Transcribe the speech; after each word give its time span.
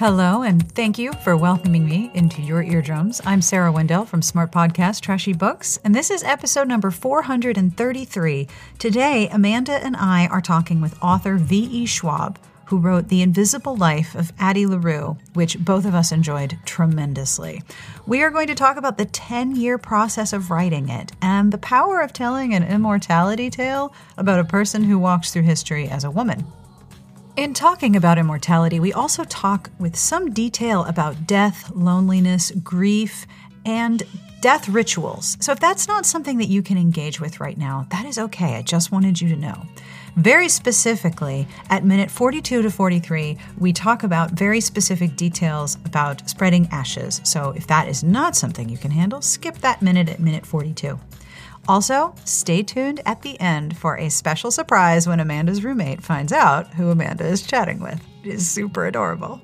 Hello, 0.00 0.40
and 0.40 0.66
thank 0.72 0.98
you 0.98 1.12
for 1.12 1.36
welcoming 1.36 1.84
me 1.84 2.10
into 2.14 2.40
your 2.40 2.62
eardrums. 2.62 3.20
I'm 3.26 3.42
Sarah 3.42 3.70
Wendell 3.70 4.06
from 4.06 4.22
Smart 4.22 4.50
Podcast 4.50 5.02
Trashy 5.02 5.34
Books, 5.34 5.78
and 5.84 5.94
this 5.94 6.10
is 6.10 6.22
episode 6.22 6.68
number 6.68 6.90
433. 6.90 8.48
Today, 8.78 9.28
Amanda 9.28 9.72
and 9.72 9.94
I 9.94 10.26
are 10.28 10.40
talking 10.40 10.80
with 10.80 10.96
author 11.02 11.36
V.E. 11.36 11.84
Schwab, 11.84 12.38
who 12.64 12.78
wrote 12.78 13.08
The 13.08 13.20
Invisible 13.20 13.76
Life 13.76 14.14
of 14.14 14.32
Addie 14.38 14.64
LaRue, 14.64 15.18
which 15.34 15.58
both 15.58 15.84
of 15.84 15.94
us 15.94 16.12
enjoyed 16.12 16.58
tremendously. 16.64 17.62
We 18.06 18.22
are 18.22 18.30
going 18.30 18.46
to 18.46 18.54
talk 18.54 18.78
about 18.78 18.96
the 18.96 19.04
10 19.04 19.54
year 19.54 19.76
process 19.76 20.32
of 20.32 20.50
writing 20.50 20.88
it 20.88 21.12
and 21.20 21.52
the 21.52 21.58
power 21.58 22.00
of 22.00 22.14
telling 22.14 22.54
an 22.54 22.62
immortality 22.62 23.50
tale 23.50 23.92
about 24.16 24.40
a 24.40 24.44
person 24.44 24.82
who 24.82 24.98
walks 24.98 25.30
through 25.30 25.42
history 25.42 25.90
as 25.90 26.04
a 26.04 26.10
woman. 26.10 26.46
In 27.36 27.54
talking 27.54 27.96
about 27.96 28.18
immortality, 28.18 28.80
we 28.80 28.92
also 28.92 29.24
talk 29.24 29.70
with 29.78 29.96
some 29.96 30.34
detail 30.34 30.84
about 30.84 31.26
death, 31.26 31.70
loneliness, 31.74 32.50
grief, 32.62 33.24
and 33.64 34.02
death 34.40 34.68
rituals. 34.68 35.36
So 35.40 35.52
if 35.52 35.60
that's 35.60 35.86
not 35.86 36.04
something 36.04 36.38
that 36.38 36.48
you 36.48 36.62
can 36.62 36.76
engage 36.76 37.20
with 37.20 37.40
right 37.40 37.56
now, 37.56 37.86
that 37.90 38.04
is 38.04 38.18
okay. 38.18 38.56
I 38.56 38.62
just 38.62 38.90
wanted 38.90 39.20
you 39.20 39.28
to 39.28 39.36
know. 39.36 39.62
Very 40.16 40.48
specifically, 40.48 41.46
at 41.70 41.84
minute 41.84 42.10
42 42.10 42.62
to 42.62 42.70
43, 42.70 43.38
we 43.58 43.72
talk 43.72 44.02
about 44.02 44.32
very 44.32 44.60
specific 44.60 45.14
details 45.16 45.78
about 45.84 46.28
spreading 46.28 46.68
ashes. 46.72 47.20
So 47.24 47.50
if 47.56 47.66
that 47.68 47.88
is 47.88 48.02
not 48.02 48.34
something 48.34 48.68
you 48.68 48.78
can 48.78 48.90
handle, 48.90 49.22
skip 49.22 49.56
that 49.58 49.82
minute 49.82 50.08
at 50.08 50.20
minute 50.20 50.44
42. 50.44 50.98
Also, 51.70 52.12
stay 52.24 52.64
tuned 52.64 53.00
at 53.06 53.22
the 53.22 53.38
end 53.38 53.76
for 53.76 53.96
a 53.96 54.10
special 54.10 54.50
surprise 54.50 55.06
when 55.06 55.20
Amanda's 55.20 55.62
roommate 55.62 56.02
finds 56.02 56.32
out 56.32 56.66
who 56.74 56.90
Amanda 56.90 57.24
is 57.24 57.46
chatting 57.46 57.78
with. 57.78 58.04
It 58.24 58.34
is 58.34 58.50
super 58.50 58.86
adorable. 58.86 59.40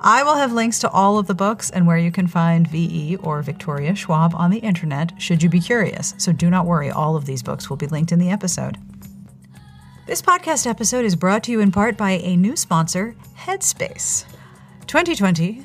I 0.00 0.24
will 0.24 0.34
have 0.34 0.52
links 0.52 0.80
to 0.80 0.90
all 0.90 1.20
of 1.20 1.28
the 1.28 1.36
books 1.36 1.70
and 1.70 1.86
where 1.86 1.98
you 1.98 2.10
can 2.10 2.26
find 2.26 2.66
VE 2.66 3.14
or 3.18 3.42
Victoria 3.42 3.94
Schwab 3.94 4.34
on 4.34 4.50
the 4.50 4.58
internet 4.58 5.12
should 5.22 5.40
you 5.40 5.48
be 5.48 5.60
curious. 5.60 6.14
So 6.18 6.32
do 6.32 6.50
not 6.50 6.66
worry, 6.66 6.90
all 6.90 7.14
of 7.14 7.26
these 7.26 7.44
books 7.44 7.70
will 7.70 7.76
be 7.76 7.86
linked 7.86 8.10
in 8.10 8.18
the 8.18 8.30
episode. 8.30 8.76
This 10.08 10.20
podcast 10.20 10.66
episode 10.66 11.04
is 11.04 11.14
brought 11.14 11.44
to 11.44 11.52
you 11.52 11.60
in 11.60 11.70
part 11.70 11.96
by 11.96 12.10
a 12.10 12.34
new 12.34 12.56
sponsor, 12.56 13.14
Headspace. 13.38 14.24
2020 14.88 15.64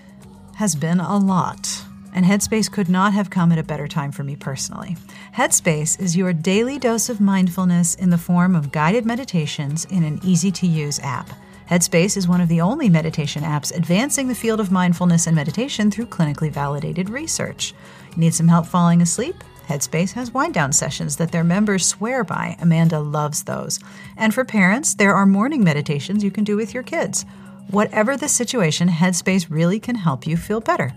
has 0.57 0.75
been 0.75 0.99
a 0.99 1.17
lot, 1.17 1.85
and 2.13 2.25
Headspace 2.25 2.71
could 2.71 2.89
not 2.89 3.13
have 3.13 3.29
come 3.29 3.51
at 3.51 3.59
a 3.59 3.63
better 3.63 3.87
time 3.87 4.11
for 4.11 4.23
me 4.23 4.35
personally. 4.35 4.97
Headspace 5.35 5.99
is 5.99 6.17
your 6.17 6.33
daily 6.33 6.77
dose 6.77 7.09
of 7.09 7.21
mindfulness 7.21 7.95
in 7.95 8.09
the 8.09 8.17
form 8.17 8.55
of 8.55 8.71
guided 8.71 9.05
meditations 9.05 9.85
in 9.85 10.03
an 10.03 10.19
easy 10.23 10.51
to 10.51 10.67
use 10.67 10.99
app. 10.99 11.29
Headspace 11.69 12.17
is 12.17 12.27
one 12.27 12.41
of 12.41 12.49
the 12.49 12.59
only 12.59 12.89
meditation 12.89 13.43
apps 13.43 13.73
advancing 13.73 14.27
the 14.27 14.35
field 14.35 14.59
of 14.59 14.71
mindfulness 14.71 15.25
and 15.25 15.35
meditation 15.35 15.89
through 15.89 16.07
clinically 16.07 16.51
validated 16.51 17.09
research. 17.09 17.73
Need 18.17 18.33
some 18.33 18.49
help 18.49 18.65
falling 18.65 19.01
asleep? 19.01 19.41
Headspace 19.69 20.11
has 20.11 20.33
wind 20.33 20.53
down 20.53 20.73
sessions 20.73 21.15
that 21.15 21.31
their 21.31 21.45
members 21.45 21.85
swear 21.85 22.25
by. 22.25 22.57
Amanda 22.59 22.99
loves 22.99 23.43
those. 23.43 23.79
And 24.17 24.33
for 24.33 24.43
parents, 24.43 24.95
there 24.95 25.15
are 25.15 25.25
morning 25.25 25.63
meditations 25.63 26.25
you 26.25 26.31
can 26.31 26.43
do 26.43 26.57
with 26.57 26.73
your 26.73 26.83
kids. 26.83 27.25
Whatever 27.69 28.17
the 28.17 28.27
situation, 28.27 28.89
Headspace 28.89 29.47
really 29.49 29.79
can 29.79 29.95
help 29.95 30.27
you 30.27 30.35
feel 30.35 30.59
better. 30.59 30.93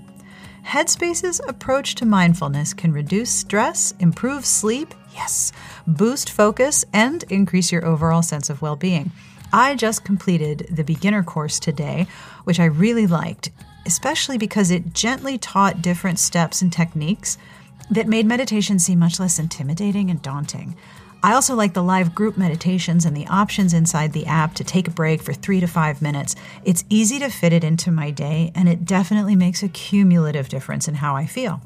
Headspace's 0.64 1.40
approach 1.46 1.94
to 1.96 2.06
mindfulness 2.06 2.72
can 2.72 2.92
reduce 2.92 3.30
stress, 3.30 3.92
improve 4.00 4.46
sleep, 4.46 4.94
yes, 5.14 5.52
boost 5.86 6.30
focus, 6.30 6.84
and 6.92 7.22
increase 7.24 7.70
your 7.70 7.84
overall 7.84 8.22
sense 8.22 8.48
of 8.48 8.62
well 8.62 8.74
being. 8.74 9.12
I 9.52 9.76
just 9.76 10.04
completed 10.04 10.66
the 10.70 10.82
beginner 10.82 11.22
course 11.22 11.60
today, 11.60 12.06
which 12.44 12.58
I 12.58 12.64
really 12.64 13.06
liked, 13.06 13.50
especially 13.86 14.38
because 14.38 14.70
it 14.70 14.94
gently 14.94 15.38
taught 15.38 15.82
different 15.82 16.18
steps 16.18 16.62
and 16.62 16.72
techniques 16.72 17.38
that 17.90 18.08
made 18.08 18.26
meditation 18.26 18.78
seem 18.78 18.98
much 18.98 19.20
less 19.20 19.38
intimidating 19.38 20.10
and 20.10 20.20
daunting. 20.22 20.76
I 21.24 21.32
also 21.32 21.54
like 21.54 21.72
the 21.72 21.82
live 21.82 22.14
group 22.14 22.36
meditations 22.36 23.06
and 23.06 23.16
the 23.16 23.26
options 23.28 23.72
inside 23.72 24.12
the 24.12 24.26
app 24.26 24.52
to 24.56 24.62
take 24.62 24.88
a 24.88 24.90
break 24.90 25.22
for 25.22 25.32
three 25.32 25.58
to 25.58 25.66
five 25.66 26.02
minutes. 26.02 26.36
It's 26.66 26.84
easy 26.90 27.18
to 27.20 27.30
fit 27.30 27.54
it 27.54 27.64
into 27.64 27.90
my 27.90 28.10
day, 28.10 28.52
and 28.54 28.68
it 28.68 28.84
definitely 28.84 29.34
makes 29.34 29.62
a 29.62 29.70
cumulative 29.70 30.50
difference 30.50 30.86
in 30.86 30.96
how 30.96 31.16
I 31.16 31.24
feel. 31.24 31.62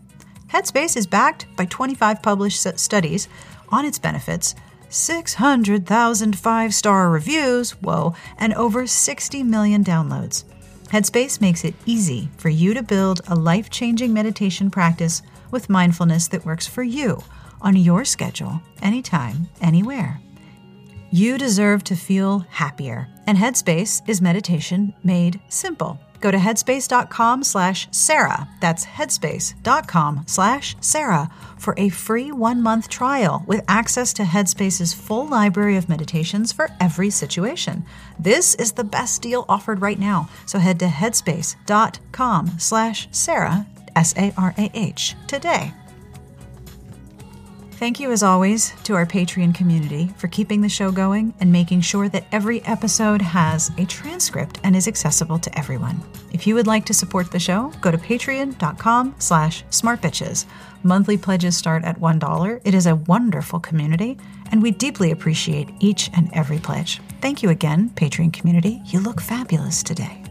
Headspace 0.53 0.97
is 0.97 1.09
backed 1.09 1.49
by 1.57 1.65
25 1.65 2.23
published 2.23 2.79
studies 2.79 3.29
on 3.71 3.85
its 3.85 3.99
benefits, 3.99 4.55
600,000 4.91 6.39
five 6.39 6.73
star 6.73 7.11
reviews, 7.11 7.73
whoa, 7.83 8.15
and 8.39 8.55
over 8.55 8.87
60 8.87 9.43
million 9.43 9.83
downloads. 9.83 10.45
Headspace 10.93 11.41
makes 11.41 11.65
it 11.65 11.75
easy 11.85 12.29
for 12.37 12.49
you 12.49 12.75
to 12.75 12.83
build 12.85 13.23
a 13.27 13.35
life 13.35 13.71
changing 13.71 14.13
meditation 14.13 14.71
practice 14.71 15.21
with 15.51 15.69
mindfulness 15.69 16.29
that 16.29 16.47
works 16.47 16.69
for 16.69 16.85
you 16.85 17.25
on 17.61 17.77
your 17.77 18.05
schedule, 18.05 18.63
anytime, 18.83 19.49
anywhere. 19.61 20.21
You 21.11 21.39
deserve 21.39 21.85
to 21.85 21.97
feel 21.97 22.41
happier, 22.51 23.09
and 23.27 23.39
Headspace 23.39 24.07
is 24.09 24.21
meditation 24.21 24.93
made 25.03 25.41
simple. 25.49 25.99
Go 26.21 26.31
to 26.31 26.37
headspace.com 26.37 27.45
slash 27.45 27.89
Sarah. 27.93 28.49
That's 28.61 28.85
headspace.com 28.85 30.25
slash 30.27 30.77
Sarah 30.81 31.31
for 31.59 31.75
a 31.77 31.89
free 31.89 32.33
one 32.33 32.63
month 32.63 32.89
trial 32.89 33.45
with 33.47 33.65
access 33.69 34.13
to 34.15 34.25
Headspace's 34.25 34.93
full 34.93 35.27
library 35.27 35.77
of 35.77 35.89
meditations 35.89 36.53
for 36.53 36.71
every 36.81 37.11
situation. 37.11 37.85
This 38.19 38.55
is 38.57 38.73
the 38.73 38.85
best 38.85 39.23
deal 39.23 39.45
offered 39.49 39.81
right 39.81 39.99
now. 39.99 40.29
So 40.47 40.59
head 40.59 40.81
to 40.81 40.87
headspace.com 40.87 42.59
slash 42.59 43.09
Sarah 43.13 43.67
S 43.95 44.15
A 44.17 44.33
R 44.37 44.55
A 44.59 44.71
H, 44.75 45.15
today. 45.27 45.73
Thank 47.79 48.01
you, 48.01 48.11
as 48.11 48.25
always, 48.25 48.73
to 48.83 48.97
our 48.97 49.07
Patreon 49.07 49.55
community 49.55 50.11
for 50.17 50.27
keeping 50.27 50.63
the 50.63 50.69
show 50.69 50.91
going 50.91 51.33
and 51.39 51.53
making 51.53 51.83
sure 51.83 52.09
that 52.09 52.27
every 52.33 52.61
episode 52.65 53.23
has 53.23 53.71
a 53.79 53.87
transcript 53.87 54.59
and 54.65 54.75
is 54.75 54.89
accessible 54.89 55.39
to 55.39 55.57
everyone. 55.57 56.03
If 56.33 56.45
you 56.45 56.57
would 56.57 56.67
like 56.67 56.85
to 56.87 56.93
support 56.93 57.31
the 57.31 57.39
show, 57.39 57.71
go 57.81 57.93
to 57.93 57.97
patreon.com 57.97 59.15
slash 59.21 59.65
smartbitches. 59.67 60.47
Monthly 60.83 61.17
pledges 61.17 61.57
start 61.57 61.85
at 61.85 62.01
$1. 62.01 62.61
It 62.65 62.75
is 62.75 62.87
a 62.87 62.97
wonderful 62.97 63.61
community, 63.61 64.19
and 64.51 64.61
we 64.61 64.73
deeply 64.73 65.13
appreciate 65.13 65.69
each 65.79 66.11
and 66.17 66.31
every 66.33 66.59
pledge. 66.59 67.01
Thank 67.21 67.45
you 67.45 67.51
again, 67.51 67.91
Patreon 67.91 68.33
community. 68.33 68.83
You 68.87 68.99
look 68.99 69.21
fabulous 69.21 69.85
today. 69.85 70.25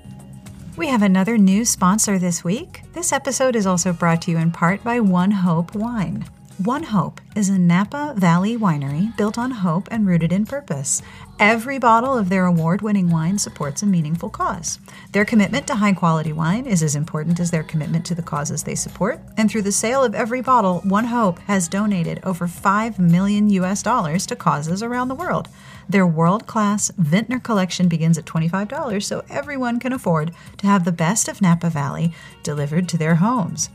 We 0.75 0.88
have 0.88 1.02
another 1.02 1.38
new 1.38 1.63
sponsor 1.63 2.19
this 2.19 2.44
week. 2.44 2.81
This 2.91 3.13
episode 3.13 3.56
is 3.56 3.66
also 3.66 3.94
brought 3.94 4.24
to 4.24 4.31
you 4.31 4.38
in 4.38 4.52
part 4.52 4.84
by 4.84 5.00
One 5.00 5.31
Hope 5.31 5.74
Wine. 5.74 6.25
One 6.63 6.81
Hope 6.81 7.22
is 7.35 7.50
a 7.50 7.59
Napa 7.59 8.16
Valley 8.18 8.57
winery 8.57 9.16
built 9.16 9.38
on 9.38 9.51
hope 9.51 9.88
and 9.91 10.07
rooted 10.07 10.31
in 10.31 10.44
purpose. 10.44 11.03
Every 11.38 11.78
bottle 11.78 12.18
of 12.18 12.29
their 12.29 12.47
award 12.47 12.81
winning 12.81 13.12
wine 13.12 13.38
supports 13.38 13.84
a 13.84 13.85
meaningful 13.85 14.31
cause. 14.31 14.79
Their 15.12 15.23
commitment 15.23 15.68
to 15.68 15.75
high 15.75 15.94
quality 15.94 16.34
wine 16.34 16.66
is 16.66 16.81
as 16.81 16.95
important 16.95 17.40
as 17.40 17.51
their 17.51 17.62
commitment 17.62 18.07
to 18.07 18.16
the 18.16 18.23
causes 18.23 18.63
they 18.63 18.73
support, 18.73 19.22
and 19.38 19.51
through 19.51 19.62
the 19.62 19.72
sale 19.72 20.03
of 20.03 20.16
every 20.16 20.41
bottle, 20.41 20.79
One 20.79 21.06
Hope 21.06 21.38
has 21.41 21.68
donated 21.68 22.22
over 22.23 22.47
5 22.47 22.97
million 22.97 23.50
US 23.50 23.84
dollars 23.84 24.25
to 24.25 24.35
causes 24.35 24.81
around 24.81 25.09
the 25.09 25.16
world. 25.16 25.50
Their 25.88 26.07
world 26.07 26.47
class 26.47 26.91
Vintner 26.97 27.38
collection 27.39 27.88
begins 27.88 28.18
at 28.18 28.25
$25, 28.25 29.03
so 29.03 29.24
everyone 29.29 29.79
can 29.79 29.94
afford 29.94 30.34
to 30.57 30.66
have 30.66 30.85
the 30.85 30.91
best 30.91 31.28
of 31.28 31.39
Napa 31.39 31.69
Valley 31.69 32.13
delivered 32.41 32.89
to 32.89 32.97
their 32.97 33.16
homes. 33.16 33.69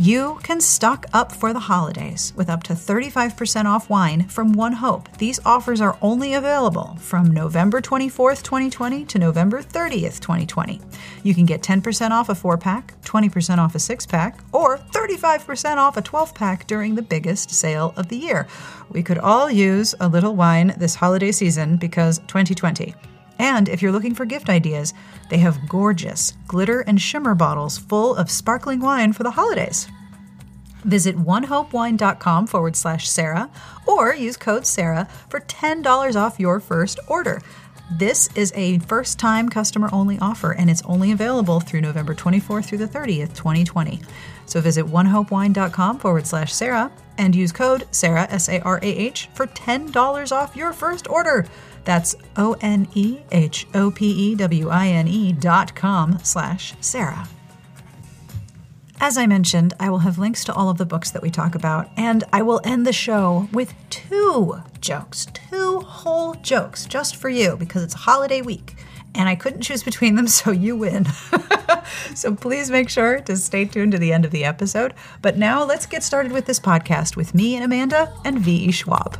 You 0.00 0.38
can 0.42 0.62
stock 0.62 1.04
up 1.12 1.30
for 1.30 1.52
the 1.52 1.60
holidays 1.60 2.32
with 2.34 2.48
up 2.48 2.62
to 2.62 2.72
35% 2.72 3.66
off 3.66 3.90
wine 3.90 4.26
from 4.28 4.54
One 4.54 4.72
Hope. 4.72 5.14
These 5.18 5.38
offers 5.44 5.82
are 5.82 5.98
only 6.00 6.32
available 6.32 6.96
from 6.98 7.26
November 7.26 7.82
24th, 7.82 8.42
2020 8.42 9.04
to 9.04 9.18
November 9.18 9.62
30th, 9.62 10.18
2020. 10.20 10.80
You 11.22 11.34
can 11.34 11.44
get 11.44 11.60
10% 11.60 12.12
off 12.12 12.30
a 12.30 12.34
4 12.34 12.56
pack, 12.56 12.98
20% 13.02 13.58
off 13.58 13.74
a 13.74 13.78
6 13.78 14.06
pack, 14.06 14.38
or 14.52 14.78
35% 14.78 15.76
off 15.76 15.98
a 15.98 16.00
12 16.00 16.34
pack 16.34 16.66
during 16.66 16.94
the 16.94 17.02
biggest 17.02 17.50
sale 17.50 17.92
of 17.98 18.08
the 18.08 18.16
year. 18.16 18.46
We 18.88 19.02
could 19.02 19.18
all 19.18 19.50
use 19.50 19.94
a 20.00 20.08
little 20.08 20.34
wine 20.34 20.72
this 20.78 20.94
holiday 20.94 21.30
season 21.30 21.76
because 21.76 22.20
2020. 22.20 22.94
And 23.40 23.70
if 23.70 23.80
you're 23.80 23.90
looking 23.90 24.14
for 24.14 24.26
gift 24.26 24.50
ideas, 24.50 24.92
they 25.30 25.38
have 25.38 25.66
gorgeous 25.66 26.34
glitter 26.46 26.82
and 26.82 27.00
shimmer 27.00 27.34
bottles 27.34 27.78
full 27.78 28.14
of 28.14 28.30
sparkling 28.30 28.80
wine 28.80 29.14
for 29.14 29.22
the 29.22 29.30
holidays. 29.30 29.88
Visit 30.84 31.16
onehopewine.com 31.16 32.46
forward 32.46 32.76
slash 32.76 33.08
Sarah 33.08 33.48
or 33.86 34.14
use 34.14 34.36
code 34.36 34.66
Sarah 34.66 35.08
for 35.30 35.40
$10 35.40 36.16
off 36.16 36.38
your 36.38 36.60
first 36.60 37.00
order. 37.08 37.40
This 37.90 38.28
is 38.34 38.52
a 38.54 38.78
first 38.80 39.18
time 39.18 39.48
customer 39.48 39.88
only 39.90 40.18
offer 40.20 40.52
and 40.52 40.68
it's 40.68 40.82
only 40.82 41.10
available 41.10 41.60
through 41.60 41.80
November 41.80 42.14
24th 42.14 42.66
through 42.66 42.78
the 42.78 42.86
30th, 42.86 43.34
2020. 43.34 44.02
So 44.44 44.60
visit 44.60 44.84
onehopewine.com 44.84 45.98
forward 45.98 46.26
slash 46.26 46.52
Sarah 46.52 46.92
and 47.16 47.34
use 47.34 47.52
code 47.52 47.86
Sarah, 47.90 48.26
S 48.30 48.50
A 48.50 48.60
R 48.60 48.78
A 48.82 48.86
H, 48.86 49.30
for 49.32 49.46
$10 49.46 50.30
off 50.30 50.54
your 50.54 50.74
first 50.74 51.08
order. 51.08 51.46
That's 51.84 52.14
O 52.36 52.56
N 52.60 52.88
E 52.94 53.18
H 53.32 53.66
O 53.74 53.90
P 53.90 54.06
E 54.06 54.34
W 54.34 54.68
I 54.68 54.88
N 54.88 55.08
E 55.08 55.32
dot 55.32 55.74
com 55.74 56.18
slash 56.22 56.74
Sarah. 56.80 57.28
As 59.02 59.16
I 59.16 59.26
mentioned, 59.26 59.72
I 59.80 59.88
will 59.88 60.00
have 60.00 60.18
links 60.18 60.44
to 60.44 60.52
all 60.52 60.68
of 60.68 60.76
the 60.76 60.84
books 60.84 61.10
that 61.12 61.22
we 61.22 61.30
talk 61.30 61.54
about, 61.54 61.88
and 61.96 62.22
I 62.34 62.42
will 62.42 62.60
end 62.64 62.86
the 62.86 62.92
show 62.92 63.48
with 63.50 63.72
two 63.88 64.60
jokes, 64.80 65.26
two 65.32 65.80
whole 65.80 66.34
jokes 66.34 66.84
just 66.84 67.16
for 67.16 67.30
you 67.30 67.56
because 67.56 67.82
it's 67.82 67.94
holiday 67.94 68.42
week 68.42 68.76
and 69.14 69.28
I 69.28 69.34
couldn't 69.34 69.62
choose 69.62 69.82
between 69.82 70.14
them, 70.14 70.26
so 70.28 70.50
you 70.50 70.76
win. 70.76 71.06
so 72.14 72.34
please 72.34 72.70
make 72.70 72.88
sure 72.88 73.20
to 73.20 73.36
stay 73.36 73.64
tuned 73.64 73.92
to 73.92 73.98
the 73.98 74.12
end 74.12 74.24
of 74.24 74.30
the 74.30 74.44
episode. 74.44 74.94
But 75.22 75.36
now 75.36 75.64
let's 75.64 75.86
get 75.86 76.02
started 76.02 76.32
with 76.32 76.46
this 76.46 76.60
podcast 76.60 77.16
with 77.16 77.34
me 77.34 77.56
and 77.56 77.64
Amanda 77.64 78.12
and 78.24 78.38
V.E. 78.38 78.70
Schwab. 78.72 79.18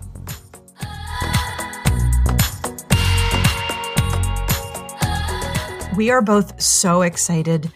We 5.97 6.11
are 6.11 6.23
both 6.23 6.61
so 6.61 7.03
excited 7.03 7.73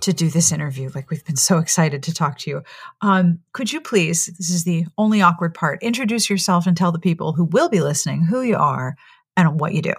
to 0.00 0.12
do 0.12 0.30
this 0.30 0.52
interview. 0.52 0.90
Like 0.94 1.10
we've 1.10 1.24
been 1.24 1.36
so 1.36 1.58
excited 1.58 2.02
to 2.04 2.14
talk 2.14 2.38
to 2.38 2.50
you. 2.50 2.62
Um, 3.02 3.40
could 3.52 3.72
you 3.72 3.80
please, 3.80 4.26
this 4.26 4.50
is 4.50 4.64
the 4.64 4.86
only 4.96 5.20
awkward 5.20 5.54
part, 5.54 5.82
introduce 5.82 6.30
yourself 6.30 6.66
and 6.66 6.76
tell 6.76 6.92
the 6.92 6.98
people 6.98 7.32
who 7.32 7.44
will 7.44 7.68
be 7.68 7.80
listening 7.80 8.22
who 8.22 8.40
you 8.42 8.56
are 8.56 8.96
and 9.36 9.60
what 9.60 9.74
you 9.74 9.82
do? 9.82 9.94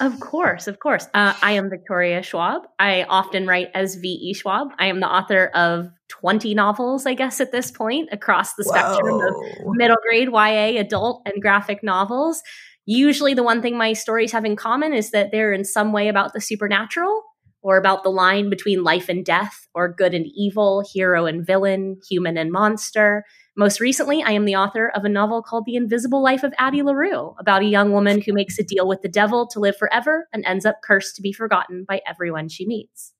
Of 0.00 0.20
course, 0.20 0.66
of 0.66 0.80
course. 0.80 1.06
Uh, 1.14 1.34
I 1.40 1.52
am 1.52 1.70
Victoria 1.70 2.22
Schwab. 2.22 2.62
I 2.78 3.04
often 3.04 3.46
write 3.46 3.70
as 3.74 3.94
V.E. 3.94 4.34
Schwab. 4.34 4.68
I 4.78 4.86
am 4.86 5.00
the 5.00 5.08
author 5.08 5.46
of 5.54 5.88
20 6.08 6.52
novels, 6.54 7.06
I 7.06 7.14
guess, 7.14 7.40
at 7.40 7.52
this 7.52 7.70
point, 7.70 8.08
across 8.10 8.54
the 8.54 8.64
Whoa. 8.64 8.72
spectrum 8.72 9.20
of 9.20 9.76
middle 9.76 9.96
grade, 10.02 10.28
YA, 10.28 10.80
adult, 10.80 11.22
and 11.24 11.40
graphic 11.40 11.82
novels. 11.82 12.42
Usually, 12.86 13.34
the 13.34 13.42
one 13.42 13.62
thing 13.62 13.76
my 13.76 13.92
stories 13.92 14.32
have 14.32 14.44
in 14.44 14.56
common 14.56 14.92
is 14.92 15.10
that 15.10 15.30
they're 15.30 15.52
in 15.52 15.64
some 15.64 15.92
way 15.92 16.08
about 16.08 16.32
the 16.32 16.40
supernatural 16.40 17.22
or 17.64 17.78
about 17.78 18.02
the 18.02 18.10
line 18.10 18.50
between 18.50 18.84
life 18.84 19.08
and 19.08 19.24
death, 19.24 19.66
or 19.74 19.88
good 19.90 20.12
and 20.12 20.26
evil, 20.36 20.84
hero 20.92 21.24
and 21.24 21.46
villain, 21.46 21.98
human 22.06 22.36
and 22.36 22.52
monster. 22.52 23.24
Most 23.56 23.80
recently, 23.80 24.22
I 24.22 24.32
am 24.32 24.44
the 24.44 24.54
author 24.54 24.92
of 24.94 25.04
a 25.04 25.08
novel 25.08 25.42
called 25.42 25.64
The 25.64 25.76
Invisible 25.76 26.22
Life 26.22 26.42
of 26.42 26.52
Addie 26.58 26.82
LaRue, 26.82 27.34
about 27.40 27.62
a 27.62 27.66
young 27.66 27.90
woman 27.90 28.20
who 28.20 28.34
makes 28.34 28.58
a 28.58 28.62
deal 28.62 28.86
with 28.86 29.00
the 29.00 29.08
devil 29.08 29.46
to 29.46 29.60
live 29.60 29.78
forever 29.78 30.28
and 30.30 30.44
ends 30.44 30.66
up 30.66 30.80
cursed 30.84 31.16
to 31.16 31.22
be 31.22 31.32
forgotten 31.32 31.86
by 31.88 32.02
everyone 32.06 32.50
she 32.50 32.66
meets. 32.66 33.14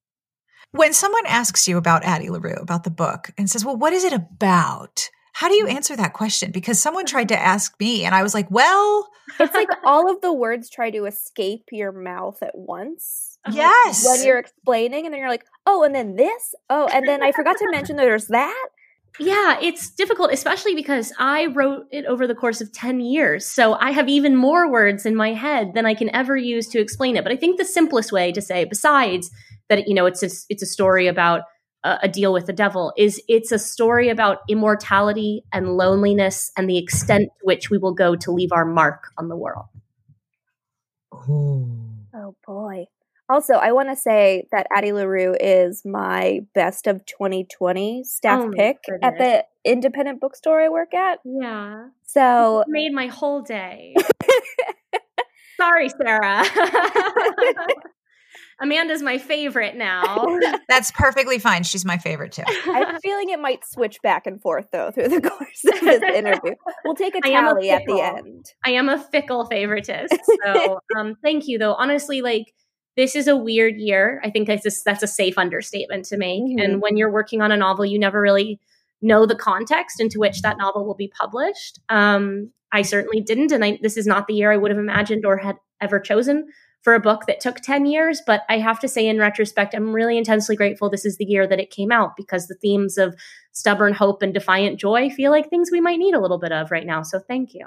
When 0.72 0.92
someone 0.92 1.24
asks 1.24 1.66
you 1.66 1.78
about 1.78 2.04
Addie 2.04 2.28
LaRue, 2.28 2.58
about 2.60 2.84
the 2.84 2.90
book, 2.90 3.30
and 3.38 3.48
says, 3.48 3.64
Well, 3.64 3.76
what 3.76 3.94
is 3.94 4.04
it 4.04 4.12
about? 4.12 5.08
How 5.34 5.48
do 5.48 5.54
you 5.54 5.66
mm. 5.66 5.74
answer 5.74 5.96
that 5.96 6.12
question? 6.12 6.52
Because 6.52 6.80
someone 6.80 7.06
tried 7.06 7.28
to 7.28 7.38
ask 7.38 7.78
me, 7.80 8.04
and 8.04 8.14
I 8.14 8.22
was 8.22 8.34
like, 8.34 8.48
Well, 8.50 9.08
it's 9.40 9.54
like 9.54 9.68
all 9.84 10.10
of 10.10 10.20
the 10.20 10.32
words 10.32 10.70
try 10.70 10.90
to 10.90 11.06
escape 11.06 11.64
your 11.72 11.90
mouth 11.90 12.40
at 12.40 12.56
once. 12.56 13.36
Uh-huh. 13.44 13.56
Yes. 13.56 14.06
When 14.06 14.24
you're 14.24 14.38
explaining, 14.38 15.04
and 15.04 15.12
then 15.12 15.20
you're 15.20 15.28
like, 15.28 15.44
Oh, 15.66 15.82
and 15.82 15.92
then 15.94 16.14
this? 16.14 16.54
Oh, 16.70 16.86
and 16.86 17.06
then 17.06 17.22
I 17.22 17.32
forgot 17.32 17.56
to 17.58 17.70
mention 17.70 17.96
that 17.96 18.04
there's 18.04 18.28
that. 18.28 18.68
Yeah, 19.18 19.58
it's 19.60 19.90
difficult, 19.90 20.32
especially 20.32 20.74
because 20.74 21.12
I 21.18 21.46
wrote 21.46 21.86
it 21.90 22.04
over 22.06 22.26
the 22.26 22.34
course 22.34 22.60
of 22.60 22.72
10 22.72 23.00
years. 23.00 23.44
So 23.46 23.74
I 23.74 23.90
have 23.90 24.08
even 24.08 24.36
more 24.36 24.70
words 24.70 25.04
in 25.04 25.14
my 25.14 25.32
head 25.32 25.74
than 25.74 25.84
I 25.86 25.94
can 25.94 26.14
ever 26.14 26.36
use 26.36 26.68
to 26.68 26.80
explain 26.80 27.16
it. 27.16 27.22
But 27.22 27.32
I 27.32 27.36
think 27.36 27.58
the 27.58 27.64
simplest 27.64 28.12
way 28.12 28.32
to 28.32 28.42
say, 28.42 28.64
besides 28.64 29.30
that, 29.68 29.86
you 29.88 29.94
know, 29.94 30.06
it's 30.06 30.22
a, 30.22 30.30
it's 30.48 30.62
a 30.62 30.66
story 30.66 31.06
about 31.06 31.42
a, 31.84 31.98
a 32.04 32.08
deal 32.08 32.32
with 32.32 32.46
the 32.46 32.52
devil, 32.52 32.92
is 32.96 33.22
it's 33.28 33.52
a 33.52 33.58
story 33.58 34.08
about 34.08 34.38
immortality 34.48 35.44
and 35.52 35.76
loneliness 35.76 36.50
and 36.56 36.68
the 36.68 36.78
extent 36.78 37.28
to 37.38 37.44
which 37.44 37.70
we 37.70 37.78
will 37.78 37.94
go 37.94 38.16
to 38.16 38.32
leave 38.32 38.52
our 38.52 38.64
mark 38.64 39.12
on 39.18 39.28
the 39.28 39.36
world. 39.36 39.66
Oh, 41.12 41.68
oh 42.14 42.34
boy. 42.46 42.86
Also, 43.28 43.54
I 43.54 43.72
want 43.72 43.88
to 43.88 43.96
say 43.96 44.46
that 44.52 44.66
Addie 44.74 44.92
LaRue 44.92 45.34
is 45.40 45.82
my 45.84 46.40
best 46.54 46.86
of 46.86 47.06
2020 47.06 48.04
staff 48.04 48.40
oh 48.44 48.50
pick 48.54 48.76
at 49.02 49.16
the 49.16 49.44
independent 49.64 50.20
bookstore 50.20 50.60
I 50.60 50.68
work 50.68 50.92
at. 50.92 51.20
Yeah. 51.24 51.88
So 52.02 52.60
it 52.60 52.66
made 52.68 52.92
my 52.92 53.06
whole 53.06 53.40
day. 53.40 53.94
Sorry, 55.56 55.88
Sarah. 55.88 56.44
Amanda's 58.64 59.02
my 59.02 59.18
favorite 59.18 59.76
now. 59.76 60.26
That's 60.68 60.90
perfectly 60.92 61.38
fine. 61.38 61.64
She's 61.64 61.84
my 61.84 61.98
favorite 61.98 62.32
too. 62.32 62.44
I'm 62.64 62.98
feeling 63.00 63.28
it 63.28 63.38
might 63.38 63.62
switch 63.66 64.00
back 64.02 64.26
and 64.26 64.40
forth 64.40 64.68
though 64.72 64.90
through 64.90 65.08
the 65.08 65.20
course 65.30 65.64
of 65.70 65.80
this 65.80 66.02
interview. 66.02 66.54
We'll 66.84 66.94
take 66.94 67.14
a 67.14 67.20
tally 67.20 67.68
a 67.68 67.74
at 67.74 67.82
the 67.86 68.00
end. 68.00 68.46
I 68.64 68.70
am 68.70 68.88
a 68.88 68.98
fickle 68.98 69.46
favoritist. 69.50 70.16
So 70.44 70.80
um, 70.96 71.14
thank 71.22 71.46
you 71.46 71.58
though. 71.58 71.74
Honestly, 71.74 72.22
like 72.22 72.54
this 72.96 73.14
is 73.14 73.28
a 73.28 73.36
weird 73.36 73.76
year. 73.76 74.20
I 74.24 74.30
think 74.30 74.46
that's 74.46 74.64
a, 74.64 74.70
that's 74.84 75.02
a 75.02 75.08
safe 75.08 75.36
understatement 75.36 76.06
to 76.06 76.16
make. 76.16 76.42
Mm-hmm. 76.42 76.58
And 76.58 76.80
when 76.80 76.96
you're 76.96 77.12
working 77.12 77.42
on 77.42 77.52
a 77.52 77.58
novel, 77.58 77.84
you 77.84 77.98
never 77.98 78.20
really 78.20 78.58
know 79.02 79.26
the 79.26 79.36
context 79.36 80.00
into 80.00 80.18
which 80.18 80.40
that 80.40 80.56
novel 80.56 80.86
will 80.86 80.94
be 80.94 81.12
published. 81.20 81.80
Um, 81.90 82.50
I 82.72 82.80
certainly 82.80 83.20
didn't, 83.20 83.52
and 83.52 83.62
I, 83.62 83.78
this 83.82 83.98
is 83.98 84.06
not 84.06 84.26
the 84.26 84.34
year 84.34 84.50
I 84.50 84.56
would 84.56 84.70
have 84.70 84.80
imagined 84.80 85.26
or 85.26 85.36
had 85.36 85.56
ever 85.82 86.00
chosen 86.00 86.48
for 86.84 86.94
a 86.94 87.00
book 87.00 87.22
that 87.26 87.40
took 87.40 87.60
10 87.60 87.86
years. 87.86 88.22
But 88.24 88.42
I 88.48 88.58
have 88.58 88.78
to 88.80 88.88
say, 88.88 89.08
in 89.08 89.18
retrospect, 89.18 89.74
I'm 89.74 89.92
really 89.92 90.18
intensely 90.18 90.54
grateful 90.54 90.90
this 90.90 91.06
is 91.06 91.16
the 91.16 91.24
year 91.24 91.46
that 91.46 91.58
it 91.58 91.70
came 91.70 91.90
out 91.90 92.16
because 92.16 92.46
the 92.46 92.54
themes 92.54 92.98
of 92.98 93.16
stubborn 93.52 93.94
hope 93.94 94.22
and 94.22 94.34
defiant 94.34 94.78
joy 94.78 95.08
feel 95.10 95.30
like 95.30 95.48
things 95.48 95.70
we 95.72 95.80
might 95.80 95.98
need 95.98 96.14
a 96.14 96.20
little 96.20 96.38
bit 96.38 96.52
of 96.52 96.70
right 96.70 96.86
now. 96.86 97.02
So 97.02 97.18
thank 97.18 97.54
you. 97.54 97.66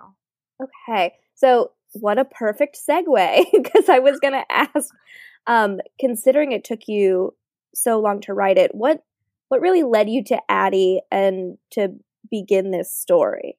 Okay. 0.61 1.13
So 1.33 1.71
what 1.93 2.19
a 2.19 2.25
perfect 2.25 2.77
segue 2.87 3.45
because 3.53 3.89
I 3.89 3.99
was 3.99 4.19
going 4.19 4.33
to 4.33 4.51
ask 4.51 4.93
um 5.47 5.79
considering 5.99 6.51
it 6.51 6.63
took 6.63 6.87
you 6.87 7.33
so 7.73 7.99
long 7.99 8.19
to 8.19 8.33
write 8.33 8.57
it 8.57 8.75
what 8.75 9.01
what 9.47 9.61
really 9.61 9.83
led 9.83 10.09
you 10.09 10.23
to 10.25 10.37
Addie 10.49 11.01
and 11.09 11.57
to 11.71 11.93
begin 12.29 12.71
this 12.71 12.93
story 12.93 13.57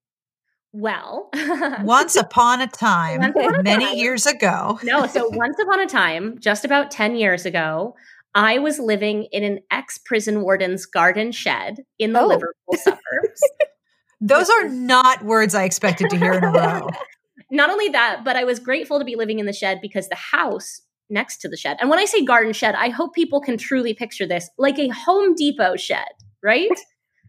well, 0.78 1.30
once 1.82 2.16
upon 2.16 2.60
a 2.60 2.66
time, 2.66 3.22
upon 3.22 3.56
a 3.56 3.62
many 3.62 3.86
time. 3.86 3.96
years 3.96 4.26
ago. 4.26 4.78
no, 4.82 5.06
so 5.06 5.28
once 5.32 5.58
upon 5.60 5.80
a 5.80 5.86
time, 5.86 6.38
just 6.38 6.64
about 6.64 6.90
10 6.90 7.16
years 7.16 7.44
ago, 7.46 7.94
I 8.34 8.58
was 8.58 8.78
living 8.78 9.28
in 9.32 9.42
an 9.44 9.60
ex 9.70 9.98
prison 9.98 10.42
warden's 10.42 10.86
garden 10.86 11.32
shed 11.32 11.84
in 11.98 12.12
the 12.12 12.20
oh. 12.20 12.26
Liverpool 12.26 12.76
suburbs. 12.76 13.40
Those 14.20 14.50
are 14.50 14.68
not 14.68 15.24
words 15.24 15.54
I 15.54 15.62
expected 15.62 16.10
to 16.10 16.16
hear 16.16 16.32
in 16.32 16.42
a 16.42 16.50
row 16.50 16.88
not 17.50 17.70
only 17.70 17.88
that, 17.88 18.22
but 18.24 18.36
I 18.36 18.44
was 18.44 18.58
grateful 18.58 18.98
to 18.98 19.04
be 19.04 19.16
living 19.16 19.38
in 19.38 19.46
the 19.46 19.52
shed 19.52 19.80
because 19.80 20.08
the 20.08 20.16
house 20.16 20.82
next 21.10 21.38
to 21.38 21.48
the 21.48 21.56
shed, 21.56 21.78
and 21.80 21.88
when 21.88 21.98
I 21.98 22.04
say 22.04 22.22
garden 22.24 22.52
shed, 22.52 22.74
I 22.74 22.90
hope 22.90 23.14
people 23.14 23.40
can 23.40 23.56
truly 23.56 23.94
picture 23.94 24.26
this 24.26 24.50
like 24.58 24.78
a 24.78 24.88
Home 24.88 25.34
Depot 25.34 25.76
shed, 25.76 26.08
right? 26.42 26.68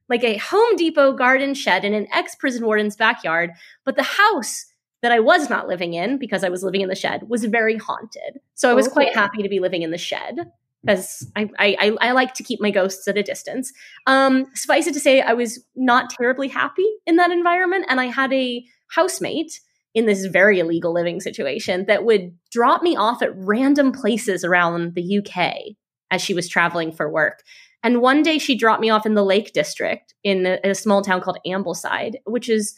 Like 0.10 0.24
a 0.24 0.38
Home 0.38 0.76
Depot 0.76 1.14
garden 1.14 1.54
shed 1.54 1.86
in 1.86 1.94
an 1.94 2.08
ex 2.12 2.36
prison 2.36 2.66
warden's 2.66 2.96
backyard. 2.96 3.52
But 3.86 3.96
the 3.96 4.04
house 4.04 4.66
that 5.02 5.12
I 5.12 5.20
was 5.20 5.50
not 5.50 5.68
living 5.68 5.94
in 5.94 6.18
because 6.18 6.44
I 6.44 6.50
was 6.50 6.64
living 6.64 6.82
in 6.82 6.90
the 6.90 6.96
shed 6.96 7.30
was 7.30 7.46
very 7.46 7.78
haunted. 7.78 8.40
So 8.56 8.70
I 8.70 8.74
was 8.74 8.88
quite 8.88 9.16
happy 9.16 9.42
to 9.44 9.50
be 9.50 9.60
living 9.60 9.82
in 9.82 9.92
the 9.92 9.98
shed 9.98 10.52
because 10.84 11.30
I, 11.36 11.50
I, 11.58 11.98
I 12.02 12.12
like 12.12 12.34
to 12.36 12.44
keep 12.44 12.62
my 12.62 12.72
ghosts 12.72 13.08
at 13.08 13.18
a 13.18 13.24
distance. 13.24 13.72
Um, 14.08 14.46
suffice 14.56 14.88
it 14.88 14.94
to 14.94 15.00
say, 15.00 15.22
I 15.22 15.34
was 15.34 15.64
not 15.76 16.10
terribly 16.10 16.48
happy 16.48 16.86
in 17.06 17.18
that 17.18 17.32
environment, 17.32 17.86
and 17.90 18.00
I 18.00 18.06
had 18.06 18.32
a 18.34 18.66
housemate 18.90 19.60
in 19.94 20.06
this 20.06 20.26
very 20.26 20.60
illegal 20.60 20.94
living 20.94 21.20
situation 21.20 21.86
that 21.88 22.06
would 22.06 22.38
drop 22.52 22.82
me 22.82 22.96
off 22.96 23.22
at 23.22 23.36
random 23.36 23.92
places 23.92 24.44
around 24.44 24.96
the 24.96 25.20
UK 25.20 25.76
as 26.12 26.22
she 26.22 26.34
was 26.34 26.48
traveling 26.48 26.92
for 26.92 27.10
work. 27.10 27.44
And 27.84 28.02
one 28.02 28.24
day 28.24 28.38
she 28.38 28.56
dropped 28.56 28.82
me 28.82 28.90
off 28.90 29.06
in 29.06 29.14
the 29.14 29.24
Lake 29.24 29.54
District 29.54 30.14
in 30.24 30.46
a, 30.46 30.60
a, 30.64 30.76
small 30.76 31.02
town 31.02 31.22
called 31.22 31.38
Ambleside, 31.48 32.16
which 32.26 32.50
is 32.50 32.76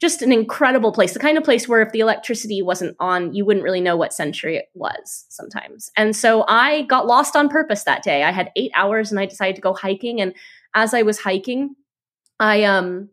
just 0.00 0.22
an 0.22 0.32
incredible 0.32 0.92
place. 0.92 1.14
The 1.14 1.18
kind 1.18 1.38
of 1.38 1.44
place 1.44 1.66
where 1.66 1.80
if 1.80 1.92
the 1.92 2.00
electricity 2.00 2.60
wasn't 2.60 2.96
on, 3.00 3.32
you 3.32 3.44
wouldn't 3.44 3.64
really 3.64 3.80
know 3.80 3.96
what 3.96 4.12
century 4.12 4.56
it 4.56 4.66
was 4.74 5.24
sometimes. 5.30 5.90
And 5.96 6.14
so 6.14 6.44
I 6.46 6.82
got 6.82 7.06
lost 7.06 7.36
on 7.36 7.48
purpose 7.48 7.84
that 7.84 8.02
day. 8.02 8.22
I 8.22 8.32
had 8.32 8.50
eight 8.56 8.72
hours 8.74 9.10
and 9.10 9.18
I 9.18 9.26
decided 9.26 9.56
to 9.56 9.62
go 9.62 9.72
hiking. 9.72 10.20
And 10.20 10.34
as 10.74 10.92
I 10.92 11.02
was 11.02 11.20
hiking, 11.20 11.74
I 12.38 12.64
um 12.64 13.08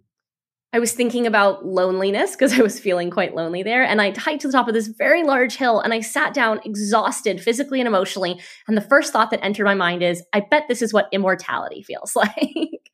I 0.73 0.79
was 0.79 0.93
thinking 0.93 1.27
about 1.27 1.65
loneliness 1.65 2.31
because 2.31 2.57
I 2.57 2.61
was 2.61 2.79
feeling 2.79 3.09
quite 3.09 3.35
lonely 3.35 3.61
there. 3.61 3.83
And 3.83 4.01
I 4.01 4.17
hiked 4.17 4.41
to 4.41 4.47
the 4.47 4.53
top 4.53 4.69
of 4.69 4.73
this 4.73 4.87
very 4.87 5.23
large 5.23 5.55
hill 5.55 5.81
and 5.81 5.93
I 5.93 5.99
sat 5.99 6.33
down 6.33 6.61
exhausted 6.63 7.41
physically 7.41 7.81
and 7.81 7.87
emotionally. 7.87 8.39
And 8.67 8.77
the 8.77 8.81
first 8.81 9.11
thought 9.11 9.31
that 9.31 9.43
entered 9.43 9.65
my 9.65 9.73
mind 9.73 10.01
is, 10.01 10.23
I 10.31 10.41
bet 10.49 10.67
this 10.67 10.81
is 10.81 10.93
what 10.93 11.09
immortality 11.11 11.83
feels 11.83 12.15
like. 12.15 12.89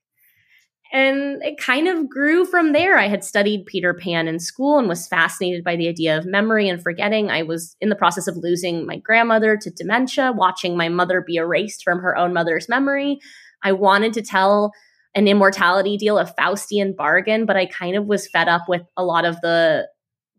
and 0.92 1.44
it 1.44 1.60
kind 1.60 1.88
of 1.88 2.10
grew 2.10 2.46
from 2.46 2.72
there. 2.72 2.98
I 2.98 3.10
had 3.10 3.24
studied 3.24 3.68
Peter 3.68 3.94
Pan 3.94 4.28
in 4.28 4.40
school 4.40 4.80
and 4.80 4.88
was 4.88 5.08
fascinated 5.08 5.64
by 5.64 5.76
the 5.76 5.88
idea 5.88 6.18
of 6.18 6.26
memory 6.26 6.68
and 6.68 6.82
forgetting. 6.82 7.30
I 7.30 7.44
was 7.44 7.76
in 7.80 7.90
the 7.90 7.96
process 7.96 8.28
of 8.28 8.38
losing 8.38 8.88
my 8.88 8.98
grandmother 8.98 9.56
to 9.56 9.70
dementia, 9.70 10.34
watching 10.36 10.78
my 10.78 10.90
mother 10.90 11.22
be 11.22 11.36
erased 11.36 11.84
from 11.84 12.00
her 12.00 12.18
own 12.18 12.34
mother's 12.34 12.68
memory. 12.68 13.20
I 13.64 13.74
wanted 13.74 14.14
to 14.14 14.24
tell 14.24 14.72
an 15.16 15.28
immortality 15.28 15.98
deal, 15.98 16.18
a 16.18 16.26
Faustian 16.26 16.96
bargain, 16.96 17.46
but 17.46 17.56
I 17.56 17.66
kind 17.66 17.96
of 17.96 18.06
was 18.06 18.28
fed 18.28 18.48
up 18.48 18.64
with 18.68 18.84
a 18.96 19.04
lot 19.04 19.26
of 19.26 19.40
the 19.42 19.88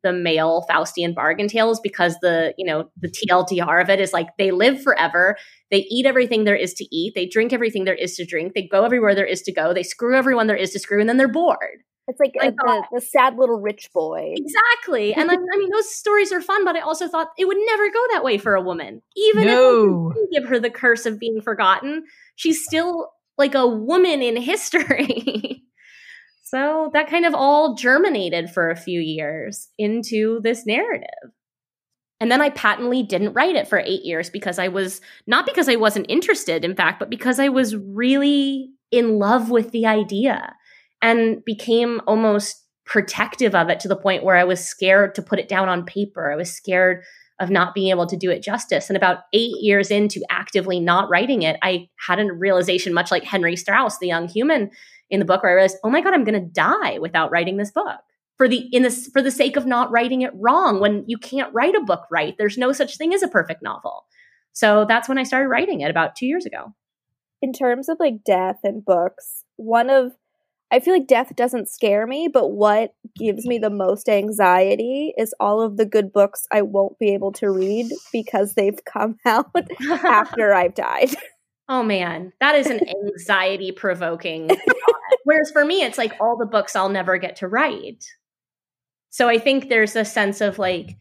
the 0.03 0.13
male 0.13 0.65
Faustian 0.71 1.15
bargain 1.15 1.49
tales 1.49 1.81
because 1.81 2.17
the, 2.21 2.55
you 2.57 2.65
know, 2.65 2.89
the 3.01 3.09
TLDR 3.09 3.83
of 3.83 3.91
it 3.91 4.01
is 4.01 4.13
like 4.13 4.29
they 4.39 4.51
live 4.51 4.81
forever. 4.81 5.37
They 5.71 5.87
eat 5.91 6.07
everything 6.07 6.45
there 6.45 6.57
is 6.57 6.75
to 6.75 6.85
eat. 6.95 7.15
They 7.15 7.27
drink 7.27 7.53
everything 7.53 7.85
there 7.85 7.95
is 7.95 8.15
to 8.17 8.25
drink. 8.25 8.55
They 8.55 8.63
go 8.67 8.85
everywhere 8.85 9.15
there 9.15 9.27
is 9.27 9.43
to 9.43 9.53
go. 9.53 9.75
They 9.75 9.83
screw 9.83 10.17
everyone 10.17 10.47
there 10.47 10.57
is 10.57 10.71
to 10.73 10.79
screw, 10.79 11.01
and 11.01 11.09
then 11.09 11.17
they're 11.17 11.29
bored. 11.29 11.83
It's 12.09 12.21
like 12.21 12.35
uh, 12.41 12.51
the, 12.51 12.85
the, 12.93 13.01
sad 13.03 13.37
little 13.37 13.61
rich 13.61 13.91
boy. 13.93 14.33
Exactly. 14.35 15.13
And 15.13 15.31
I, 15.31 15.35
I, 15.35 15.59
mean, 15.59 15.69
those 15.71 15.95
stories 15.95 16.33
are 16.33 16.41
fun, 16.41 16.65
but 16.65 16.75
I 16.75 16.81
also 16.81 17.07
thought 17.07 17.29
it 17.37 17.47
would 17.47 17.59
never 17.67 17.91
go 17.91 18.03
that 18.13 18.25
way 18.25 18.39
for 18.39 18.55
a 18.55 18.63
woman. 18.63 19.03
Even 19.15 19.45
no. 19.45 20.11
if 20.11 20.17
you 20.17 20.29
give 20.33 20.49
her 20.49 20.59
the 20.59 20.71
curse 20.71 21.05
of 21.05 21.19
being 21.19 21.43
forgotten, 21.43 22.05
she's 22.35 22.65
still 22.65 23.11
like 23.39 23.55
a 23.55 23.67
woman 23.67 24.23
in 24.23 24.37
history. 24.37 25.65
so 26.45 26.91
that 26.93 27.09
kind 27.09 27.25
of 27.25 27.35
all 27.35 27.75
germinated 27.75 28.51
for 28.51 28.71
a 28.71 28.77
few 28.77 29.01
years 29.01 29.69
into 29.79 30.41
this 30.43 30.67
narrative. 30.67 31.09
And 32.21 32.33
then 32.33 32.43
I 32.43 32.51
patently 32.51 33.03
didn't 33.03 33.35
write 33.35 33.55
it 33.55 33.69
for 33.69 33.79
eight 33.79 34.05
years 34.05 34.29
because 34.29 34.59
I 34.59 34.69
was 34.69 35.01
not 35.27 35.47
because 35.47 35.69
I 35.69 35.77
wasn't 35.77 36.07
interested, 36.09 36.65
in 36.65 36.75
fact, 36.75 36.99
but 36.99 37.11
because 37.11 37.39
I 37.39 37.49
was 37.49 37.77
really 37.77 38.71
in 38.91 39.19
love 39.19 39.51
with 39.51 39.71
the 39.71 39.87
idea 39.87 40.55
and 41.01 41.45
became 41.45 42.01
almost 42.07 42.65
protective 42.85 43.55
of 43.55 43.69
it 43.69 43.79
to 43.81 43.89
the 43.89 43.97
point 43.97 44.25
where 44.25 44.37
I 44.37 44.45
was 44.45 44.65
scared 44.65 45.15
to 45.15 45.23
put 45.23 45.39
it 45.39 45.49
down 45.49 45.69
on 45.69 45.85
paper. 45.85 46.33
I 46.33 46.37
was 46.37 46.53
scared 46.53 47.05
of 47.41 47.51
not 47.51 47.75
being 47.75 47.91
able 47.91 48.07
to 48.07 48.17
do 48.17 48.31
it 48.31 48.43
justice. 48.43 48.91
And 48.91 48.97
about 48.97 49.21
eight 49.33 49.55
years 49.61 49.91
into 49.91 50.23
actively 50.31 50.81
not 50.81 51.09
writing 51.09 51.43
it, 51.43 51.59
I 51.63 51.89
had 52.07 52.19
a 52.19 52.33
realization, 52.33 52.93
much 52.93 53.11
like 53.11 53.25
Henry 53.25 53.57
Strauss, 53.57 53.99
the 53.99 54.09
young 54.09 54.29
human 54.29 54.71
in 55.11 55.21
the 55.21 55.25
book, 55.25 55.43
where 55.43 55.53
I 55.53 55.55
realized, 55.55 55.79
oh 55.85 55.91
my 55.91 56.01
God, 56.01 56.15
I'm 56.15 56.25
going 56.25 56.41
to 56.41 56.53
die 56.53 56.99
without 56.99 57.31
writing 57.31 57.57
this 57.57 57.71
book. 57.71 58.01
For 58.37 58.49
the 58.49 58.69
in 58.73 58.83
this 58.83 59.09
for 59.13 59.21
the 59.21 59.33
sake 59.33 59.57
of 59.57 59.67
not 59.67 59.91
writing 59.91 60.23
it 60.23 60.31
wrong, 60.35 60.79
when 60.79 61.05
you 61.09 61.19
can't 61.19 61.53
write 61.53 61.75
a 61.75 61.81
book 61.81 62.05
right, 62.11 62.37
there's 62.39 62.57
no 62.57 62.73
such 62.73 62.97
thing 62.97 63.13
as 63.13 63.23
a 63.23 63.29
perfect 63.29 63.63
novel. 63.63 64.05
So 64.53 64.85
that's 64.85 65.09
when 65.09 65.19
I 65.19 65.25
started 65.25 65.49
writing 65.49 65.81
it 65.81 65.91
about 65.91 66.15
two 66.15 66.27
years 66.27 66.47
ago. 66.47 66.75
In 67.43 67.53
terms 67.53 67.89
of 67.89 67.99
like 67.99 68.25
death 68.25 68.59
and 68.63 68.85
books, 68.85 69.45
one 69.57 69.91
of 69.91 70.13
I 70.71 70.81
feel 70.81 70.93
like 70.93 71.07
death 71.07 71.35
doesn't 71.35 71.71
scare 71.71 72.07
me, 72.07 72.29
but 72.29 72.49
what 72.51 72.93
gives 73.17 73.47
me 73.47 73.59
the 73.59 73.71
most 73.71 74.09
anxiety 74.09 75.15
is 75.17 75.35
all 75.41 75.63
of 75.63 75.79
the 75.79 75.87
good 75.87 76.13
books 76.13 76.47
I 76.53 76.63
won't 76.63 76.99
be 76.99 77.15
able 77.15 77.33
to 77.33 77.51
read 77.51 77.91
because 78.13 78.55
they've 78.55 78.79
come 78.93 79.17
out 79.25 79.51
after 80.05 80.53
I've 80.55 80.75
died. 80.75 81.15
Oh 81.71 81.83
man, 81.83 82.33
that 82.41 82.55
is 82.55 82.67
an 82.67 82.81
anxiety 82.89 83.73
provoking. 83.73 84.51
Whereas 85.25 85.51
for 85.51 85.65
me, 85.65 85.83
it's 85.83 85.99
like 85.99 86.15
all 86.21 86.37
the 86.37 86.47
books 86.47 86.77
I'll 86.77 86.89
never 86.89 87.19
get 87.19 87.37
to 87.37 87.49
write. 87.49 88.05
So 89.11 89.29
I 89.29 89.39
think 89.39 89.69
there's 89.69 89.97
a 89.97 90.05
sense 90.05 90.41
of 90.41 90.59
like 90.59 90.97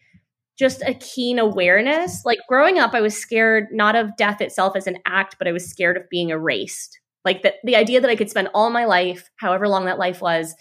just 0.57 0.81
a 0.81 0.93
keen 0.93 1.39
awareness. 1.39 2.23
Like 2.25 2.39
growing 2.47 2.79
up, 2.79 2.93
I 2.93 3.01
was 3.01 3.15
scared 3.17 3.67
not 3.71 3.95
of 3.95 4.15
death 4.17 4.41
itself 4.41 4.75
as 4.75 4.87
an 4.87 4.97
act, 5.05 5.35
but 5.37 5.47
I 5.47 5.51
was 5.51 5.69
scared 5.69 5.97
of 5.97 6.09
being 6.09 6.29
erased 6.29 6.99
like 7.27 7.43
the, 7.43 7.53
the 7.65 7.75
idea 7.75 7.99
that 7.99 8.09
I 8.09 8.15
could 8.15 8.29
spend 8.29 8.47
all 8.53 8.69
my 8.69 8.85
life, 8.85 9.29
however 9.35 9.67
long 9.67 9.83
that 9.85 9.99
life 9.99 10.21
was, 10.21 10.55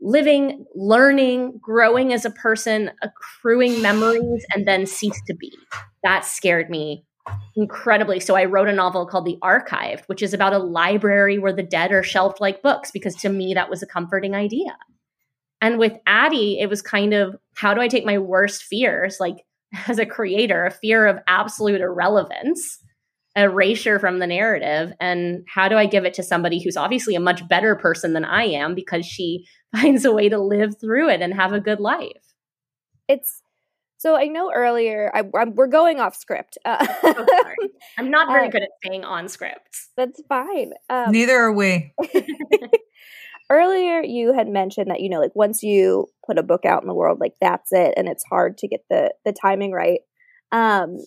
living, 0.00 0.64
learning, 0.74 1.60
growing 1.62 2.12
as 2.12 2.24
a 2.24 2.30
person, 2.30 2.90
accruing 3.02 3.80
memories, 3.80 4.44
and 4.52 4.66
then 4.66 4.84
cease 4.84 5.20
to 5.28 5.34
be. 5.34 5.56
That 6.02 6.24
scared 6.24 6.70
me 6.70 7.04
incredibly. 7.54 8.18
So 8.18 8.34
I 8.34 8.46
wrote 8.46 8.68
a 8.68 8.72
novel 8.72 9.06
called 9.06 9.26
The 9.26 9.38
Archived, 9.42 10.02
which 10.06 10.20
is 10.20 10.34
about 10.34 10.52
a 10.52 10.58
library 10.58 11.38
where 11.38 11.52
the 11.52 11.62
dead 11.62 11.92
are 11.92 12.02
shelved 12.02 12.40
like 12.40 12.62
books, 12.62 12.90
because 12.90 13.14
to 13.16 13.28
me, 13.28 13.54
that 13.54 13.70
was 13.70 13.80
a 13.82 13.86
comforting 13.86 14.34
idea. 14.34 14.76
And 15.60 15.78
with 15.78 15.92
Addie, 16.04 16.58
it 16.58 16.68
was 16.68 16.82
kind 16.82 17.14
of 17.14 17.36
how 17.54 17.74
do 17.74 17.80
I 17.80 17.86
take 17.86 18.04
my 18.04 18.18
worst 18.18 18.64
fears, 18.64 19.18
like 19.20 19.44
as 19.86 20.00
a 20.00 20.06
creator, 20.06 20.66
a 20.66 20.72
fear 20.72 21.06
of 21.06 21.20
absolute 21.28 21.80
irrelevance, 21.80 22.80
erasure 23.38 23.98
from 23.98 24.18
the 24.18 24.26
narrative. 24.26 24.92
And 25.00 25.44
how 25.48 25.68
do 25.68 25.76
i 25.76 25.86
give 25.86 26.04
it 26.04 26.14
to 26.14 26.22
somebody 26.22 26.62
who's 26.62 26.76
obviously 26.76 27.14
a 27.14 27.20
much 27.20 27.46
better 27.48 27.76
person 27.76 28.12
than 28.12 28.24
i 28.24 28.44
am 28.44 28.74
because 28.74 29.06
she 29.06 29.46
finds 29.76 30.04
a 30.04 30.12
way 30.12 30.28
to 30.28 30.38
live 30.38 30.80
through 30.80 31.08
it 31.10 31.20
and 31.20 31.34
have 31.34 31.52
a 31.52 31.60
good 31.60 31.80
life? 31.80 32.34
It's 33.08 33.42
so 33.96 34.14
i 34.16 34.26
know 34.26 34.52
earlier 34.54 35.10
I, 35.14 35.24
I'm, 35.36 35.54
we're 35.54 35.66
going 35.68 36.00
off 36.00 36.16
script. 36.16 36.58
Uh, 36.64 36.86
oh, 37.02 37.26
i'm 37.98 38.10
not 38.10 38.28
very 38.28 38.48
uh, 38.48 38.50
good 38.50 38.62
at 38.62 38.68
staying 38.84 39.04
on 39.04 39.28
scripts. 39.28 39.90
that's 39.96 40.20
fine. 40.28 40.72
Um, 40.90 41.12
neither 41.12 41.36
are 41.36 41.52
we. 41.52 41.92
Earlier 43.50 44.02
you 44.02 44.34
had 44.34 44.46
mentioned 44.46 44.90
that 44.90 45.00
you 45.00 45.08
know 45.08 45.20
like 45.20 45.34
once 45.34 45.62
you 45.62 46.08
put 46.26 46.38
a 46.38 46.42
book 46.42 46.66
out 46.66 46.82
in 46.82 46.88
the 46.88 46.94
world 46.94 47.18
like 47.18 47.32
that's 47.40 47.72
it 47.72 47.94
and 47.96 48.06
it's 48.06 48.24
hard 48.24 48.58
to 48.58 48.68
get 48.68 48.80
the 48.90 49.14
the 49.24 49.32
timing 49.32 49.72
right. 49.72 50.00
Um 50.52 50.98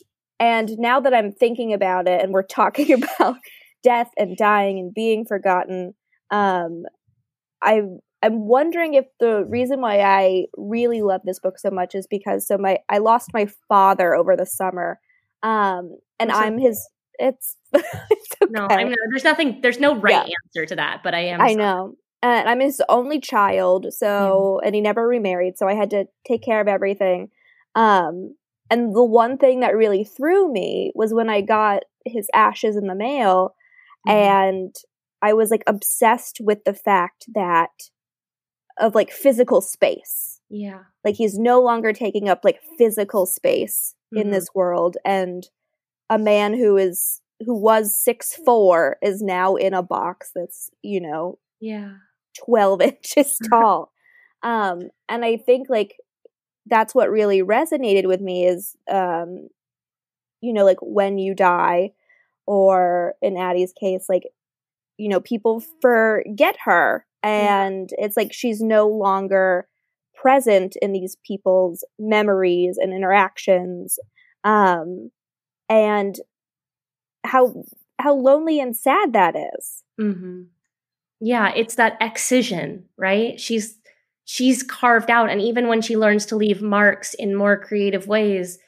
and 0.42 0.72
now 0.80 1.00
that 1.00 1.14
I'm 1.14 1.32
thinking 1.32 1.72
about 1.72 2.08
it 2.08 2.20
and 2.20 2.34
we're 2.34 2.42
talking 2.42 2.92
about 3.20 3.38
death 3.84 4.10
and 4.18 4.36
dying 4.36 4.80
and 4.80 4.94
being 4.94 5.24
forgotten, 5.24 5.94
um, 6.32 6.84
I 7.62 7.84
I'm 8.24 8.48
wondering 8.48 8.96
if 8.96 9.06
the 9.20 9.46
reason 9.48 9.82
why 9.82 10.00
I 10.00 10.46
really 10.58 11.04
love 11.04 11.22
this 11.24 11.40
book 11.40 11.60
so 11.60 11.70
much 11.70 11.94
is 11.94 12.08
because 12.08 12.48
so 12.48 12.58
my 12.58 12.80
I 12.90 12.98
lost 12.98 13.30
my 13.34 13.48
father 13.70 14.16
over 14.16 14.36
the 14.36 14.48
summer, 14.48 15.00
um, 15.44 15.96
and 16.20 16.32
I'm, 16.32 16.54
I'm 16.54 16.58
his. 16.58 16.90
It's, 17.20 17.56
it's 17.74 18.36
okay. 18.42 18.52
no, 18.52 18.66
I'm 18.68 18.94
there's 19.12 19.24
nothing. 19.24 19.60
There's 19.62 19.80
no 19.80 19.96
right 19.96 20.28
yeah. 20.28 20.34
answer 20.48 20.66
to 20.66 20.76
that, 20.76 21.02
but 21.04 21.14
I 21.14 21.26
am. 21.26 21.40
I 21.40 21.50
sorry. 21.50 21.56
know, 21.56 21.96
and 22.24 22.50
I'm 22.50 22.60
his 22.60 22.82
only 22.90 23.20
child, 23.20 23.88
so 23.92 24.60
yeah. 24.60 24.68
and 24.68 24.76
he 24.76 24.82
never 24.82 25.08
remarried, 25.08 25.60
so 25.60 25.68
I 25.68 25.76
had 25.76 25.92
to 25.92 26.06
take 26.28 26.42
care 26.42 26.62
of 26.62 26.68
everything. 26.68 27.30
Um, 27.76 28.36
and 28.72 28.96
the 28.96 29.04
one 29.04 29.38
thing 29.38 29.60
that 29.60 29.76
really 29.76 30.06
threw 30.06 30.52
me 30.52 30.94
was 30.96 31.14
when 31.14 31.30
I 31.30 31.42
got 31.42 31.84
his 32.06 32.30
ashes 32.34 32.78
in 32.78 32.88
the 32.88 32.96
mail 32.96 33.54
mm-hmm. 34.08 34.18
and 34.18 34.76
I 35.22 35.34
was 35.34 35.52
like 35.52 35.64
obsessed 35.68 36.40
with 36.42 36.64
the 36.64 36.74
fact 36.74 37.26
that 37.36 37.70
of 38.80 38.96
like 38.96 39.12
physical 39.12 39.60
space. 39.60 40.40
Yeah. 40.50 40.84
Like 41.04 41.16
he's 41.16 41.38
no 41.38 41.62
longer 41.62 41.92
taking 41.92 42.30
up 42.30 42.40
like 42.44 42.62
physical 42.78 43.26
space 43.26 43.94
mm-hmm. 44.14 44.22
in 44.22 44.32
this 44.32 44.48
world 44.56 44.96
and 45.06 45.48
a 46.10 46.18
man 46.18 46.54
who 46.54 46.78
is 46.78 47.22
who 47.46 47.56
was 47.56 47.96
six 47.96 48.36
four 48.46 48.98
is 49.02 49.22
now 49.22 49.56
in 49.56 49.74
a 49.74 49.84
box 49.84 50.32
that's, 50.34 50.70
you 50.82 51.02
know, 51.02 51.40
yeah, 51.60 51.96
12 52.46 52.82
inches 52.82 53.38
tall. 53.50 53.92
um 54.44 54.84
and 55.10 55.26
I 55.26 55.36
think 55.36 55.68
like 55.70 55.98
that's 56.72 56.96
what 56.96 57.12
really 57.12 57.44
resonated 57.44 58.08
with 58.08 58.22
me 58.22 58.48
is 58.48 58.76
um 58.90 59.50
you 60.40 60.54
know 60.54 60.66
like 60.66 60.80
when 60.82 61.20
you 61.20 61.36
die 61.36 61.92
or 62.48 63.14
in 63.22 63.38
Addie's 63.38 63.74
case 63.80 64.06
like 64.10 64.24
you 64.98 65.10
know 65.10 65.20
people 65.20 65.62
forget 65.82 66.56
her 66.64 67.06
and 67.22 67.90
yeah. 67.92 68.06
it's 68.06 68.18
like 68.18 68.34
she's 68.34 68.62
no 68.62 68.88
longer 68.88 69.68
present 70.16 70.76
in 70.82 70.94
these 70.94 71.18
people's 71.28 71.84
memories 72.00 72.78
and 72.80 72.94
interactions 72.94 74.00
um 74.44 75.12
and 75.70 76.16
how 77.24 77.54
how 78.00 78.16
lonely 78.16 78.60
and 78.60 78.76
sad 78.76 79.14
that 79.14 79.36
is. 79.36 79.84
Mm-hmm. 80.00 80.44
yeah 81.20 81.52
it's 81.56 81.76
that 81.76 81.98
excision 82.02 82.86
right 82.98 83.40
she's 83.40 83.78
she's 84.26 84.64
carved 84.64 85.10
out. 85.10 85.30
And 85.30 85.42
even 85.42 85.68
when 85.68 85.82
she 85.82 85.98
learns 85.98 86.26
to 86.28 86.36
leave 86.36 86.62
marks 86.62 87.14
in 87.14 87.36
more 87.36 87.58
creative 87.58 88.08
ways 88.08 88.60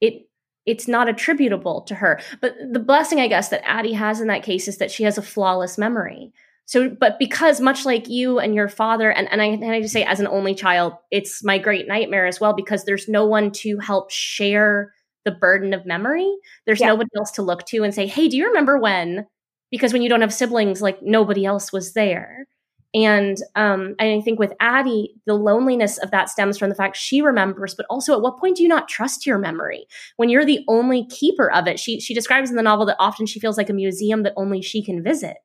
it 0.00 0.28
it's 0.66 0.88
not 0.88 1.10
attributable 1.10 1.82
to 1.82 1.94
her. 1.94 2.20
But 2.40 2.56
the 2.72 2.80
blessing 2.80 3.20
i 3.20 3.28
guess 3.28 3.48
that 3.50 3.66
addie 3.68 3.92
has 3.92 4.20
in 4.20 4.28
that 4.28 4.42
case 4.42 4.68
is 4.68 4.78
that 4.78 4.90
she 4.90 5.04
has 5.04 5.18
a 5.18 5.22
flawless 5.22 5.78
memory. 5.78 6.32
So 6.66 6.88
but 6.88 7.18
because 7.18 7.60
much 7.60 7.84
like 7.84 8.08
you 8.08 8.38
and 8.38 8.54
your 8.54 8.68
father 8.68 9.10
and, 9.10 9.30
and 9.30 9.42
i 9.42 9.46
and 9.46 9.70
i 9.70 9.80
just 9.80 9.92
say 9.92 10.04
as 10.04 10.20
an 10.20 10.26
only 10.26 10.54
child 10.54 10.94
it's 11.10 11.44
my 11.44 11.58
great 11.58 11.86
nightmare 11.86 12.26
as 12.26 12.40
well 12.40 12.54
because 12.54 12.84
there's 12.84 13.08
no 13.08 13.26
one 13.26 13.50
to 13.52 13.78
help 13.78 14.10
share 14.10 14.92
the 15.24 15.30
burden 15.30 15.72
of 15.72 15.86
memory. 15.86 16.30
There's 16.66 16.80
yeah. 16.80 16.88
nobody 16.88 17.08
else 17.16 17.30
to 17.32 17.42
look 17.42 17.64
to 17.66 17.82
and 17.82 17.94
say 17.94 18.06
hey 18.06 18.28
do 18.28 18.36
you 18.36 18.46
remember 18.48 18.78
when? 18.78 19.26
Because 19.70 19.92
when 19.92 20.02
you 20.02 20.08
don't 20.08 20.20
have 20.20 20.32
siblings 20.32 20.80
like 20.80 21.02
nobody 21.02 21.44
else 21.44 21.72
was 21.72 21.92
there 21.92 22.46
and 22.94 23.38
um, 23.56 23.96
I 23.98 24.20
think 24.24 24.38
with 24.38 24.52
Addie, 24.60 25.14
the 25.26 25.34
loneliness 25.34 25.98
of 25.98 26.12
that 26.12 26.28
stems 26.28 26.56
from 26.56 26.68
the 26.68 26.76
fact 26.76 26.96
she 26.96 27.20
remembers, 27.20 27.74
but 27.74 27.86
also 27.90 28.14
at 28.14 28.22
what 28.22 28.38
point 28.38 28.56
do 28.56 28.62
you 28.62 28.68
not 28.68 28.88
trust 28.88 29.26
your 29.26 29.36
memory 29.36 29.86
when 30.16 30.28
you're 30.28 30.44
the 30.44 30.64
only 30.68 31.04
keeper 31.06 31.50
of 31.50 31.66
it? 31.66 31.80
She 31.80 32.00
she 32.00 32.14
describes 32.14 32.50
in 32.50 32.56
the 32.56 32.62
novel 32.62 32.86
that 32.86 32.96
often 33.00 33.26
she 33.26 33.40
feels 33.40 33.58
like 33.58 33.68
a 33.68 33.74
museum 33.74 34.22
that 34.22 34.32
only 34.36 34.62
she 34.62 34.82
can 34.82 35.02
visit, 35.02 35.38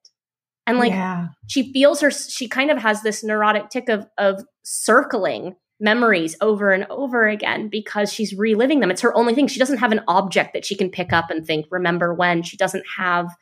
and 0.67 0.77
like 0.77 0.91
yeah. 0.91 1.29
she 1.47 1.73
feels 1.73 2.01
her. 2.01 2.11
She 2.11 2.47
kind 2.47 2.69
of 2.69 2.77
has 2.77 3.01
this 3.01 3.23
neurotic 3.23 3.69
tick 3.69 3.89
of 3.89 4.05
of 4.19 4.43
circling 4.63 5.55
memories 5.79 6.35
over 6.41 6.71
and 6.71 6.85
over 6.89 7.27
again 7.27 7.69
because 7.69 8.13
she's 8.13 8.33
reliving 8.33 8.79
them. 8.79 8.91
It's 8.91 9.01
her 9.01 9.15
only 9.15 9.33
thing. 9.33 9.47
She 9.47 9.59
doesn't 9.59 9.77
have 9.77 9.91
an 9.91 10.01
object 10.07 10.53
that 10.53 10.65
she 10.65 10.75
can 10.75 10.89
pick 10.89 11.13
up 11.13 11.29
and 11.29 11.45
think, 11.45 11.65
remember 11.71 12.13
when. 12.13 12.43
She 12.43 12.57
doesn't 12.57 12.83
have, 12.97 13.33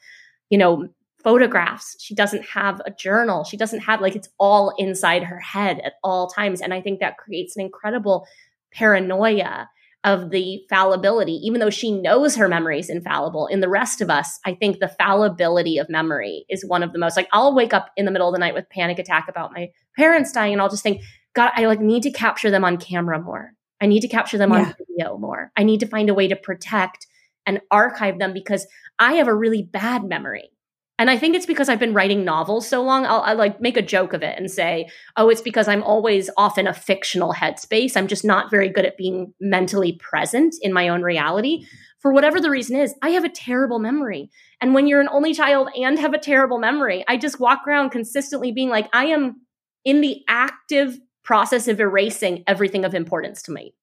you 0.50 0.58
know, 0.58 0.88
photographs. 1.28 1.98
She 2.00 2.16
doesn't 2.16 2.46
have 2.46 2.82
a 2.86 2.92
journal. 2.92 3.44
She 3.44 3.58
doesn't 3.58 3.82
have 3.82 4.00
like 4.00 4.16
it's 4.16 4.30
all 4.40 4.74
inside 4.78 5.24
her 5.24 5.42
head 5.42 5.82
at 5.84 5.96
all 6.02 6.30
times. 6.30 6.62
And 6.62 6.74
I 6.74 6.80
think 6.80 7.02
that 7.02 7.18
creates 7.18 7.58
an 7.58 7.64
incredible 7.64 8.26
paranoia 8.72 9.68
of 10.06 10.30
the 10.30 10.62
fallibility, 10.70 11.34
even 11.44 11.60
though 11.60 11.70
she 11.70 11.92
knows 11.92 12.38
her 12.38 12.48
memory 12.48 12.80
is 12.80 12.90
infallible. 12.90 13.48
In 13.48 13.60
the 13.60 13.68
rest 13.68 14.00
of 14.00 14.10
us, 14.10 14.40
I 14.46 14.54
think 14.54 14.80
the 14.80 14.88
fallibility 14.88 15.78
of 15.80 15.90
memory 15.90 16.46
is 16.48 16.64
one 16.66 16.82
of 16.82 16.94
the 16.94 17.00
most 17.00 17.18
like 17.18 17.28
I'll 17.34 17.54
wake 17.54 17.74
up 17.74 17.90
in 17.98 18.06
the 18.06 18.12
middle 18.12 18.30
of 18.30 18.34
the 18.34 18.40
night 18.40 18.54
with 18.54 18.70
panic 18.70 18.98
attack 18.98 19.28
about 19.28 19.52
my 19.52 19.70
parents 19.98 20.32
dying, 20.32 20.54
and 20.54 20.62
I'll 20.62 20.70
just 20.70 20.84
think, 20.84 21.02
God, 21.34 21.52
I 21.58 21.66
like 21.66 21.82
need 21.82 22.04
to 22.04 22.12
capture 22.12 22.50
them 22.50 22.64
on 22.64 22.78
camera 22.78 23.20
more. 23.22 23.52
I 23.82 23.88
need 23.88 24.00
to 24.00 24.08
capture 24.08 24.38
them 24.38 24.54
yeah. 24.54 24.60
on 24.60 24.76
video 24.78 25.18
more. 25.18 25.52
I 25.58 25.64
need 25.64 25.82
to 25.82 25.88
find 25.88 26.10
a 26.10 26.14
way 26.14 26.30
to 26.30 26.38
protect 26.38 27.06
and 27.46 27.60
archive 27.70 28.18
them 28.18 28.32
because 28.32 28.66
I 28.98 29.16
have 29.16 29.28
a 29.28 29.36
really 29.36 29.62
bad 29.62 30.06
memory. 30.06 30.52
And 31.00 31.12
I 31.12 31.18
think 31.18 31.36
it's 31.36 31.46
because 31.46 31.70
I've 31.70 31.80
been 31.80 31.94
writing 31.94 32.26
novels 32.26 32.68
so 32.68 32.82
long. 32.82 33.06
I'll, 33.06 33.22
I'll, 33.22 33.38
like 33.38 33.62
make 33.62 33.78
a 33.78 33.84
joke 33.84 34.14
of 34.14 34.24
it 34.24 34.36
and 34.38 34.50
say, 34.50 34.90
oh, 35.16 35.30
it's 35.30 35.42
because 35.42 35.68
I'm 35.68 35.84
always 35.84 36.30
off 36.38 36.58
in 36.58 36.66
a 36.66 36.74
fictional 36.74 37.34
headspace. 37.34 37.96
I'm 37.96 38.08
just 38.08 38.26
not 38.26 38.50
very 38.50 38.70
good 38.70 38.86
at 38.86 38.98
being 38.98 39.34
mentally 39.40 39.94
present 39.94 40.56
in 40.62 40.74
my 40.74 40.90
own 40.90 41.04
reality. 41.04 41.66
For 42.00 42.12
whatever 42.12 42.42
the 42.42 42.50
reason 42.50 42.78
is, 42.78 42.96
I 43.02 43.10
have 43.10 43.24
a 43.24 43.30
terrible 43.30 43.80
memory. 43.80 44.32
And 44.60 44.74
when 44.74 44.88
you're 44.88 45.02
an 45.02 45.10
only 45.12 45.34
child 45.34 45.70
and 45.76 46.00
have 46.00 46.14
a 46.14 46.20
terrible 46.20 46.58
memory, 46.58 47.06
I 47.08 47.18
just 47.18 47.40
walk 47.40 47.68
around 47.68 47.92
consistently 47.92 48.52
being 48.52 48.70
like, 48.70 48.90
I 48.92 49.06
am 49.08 49.42
in 49.86 50.02
the 50.02 50.24
active 50.28 51.00
process 51.24 51.68
of 51.68 51.80
erasing 51.80 52.44
everything 52.48 52.86
of 52.86 52.96
importance 52.96 53.44
to 53.44 53.52
me. 53.52 53.76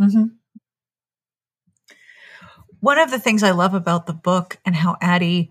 Mm-hmm. 0.00 0.26
One 2.80 2.98
of 2.98 3.10
the 3.10 3.18
things 3.18 3.42
I 3.42 3.50
love 3.50 3.74
about 3.74 4.06
the 4.06 4.12
book 4.12 4.58
and 4.64 4.76
how 4.76 4.96
Addie 5.00 5.50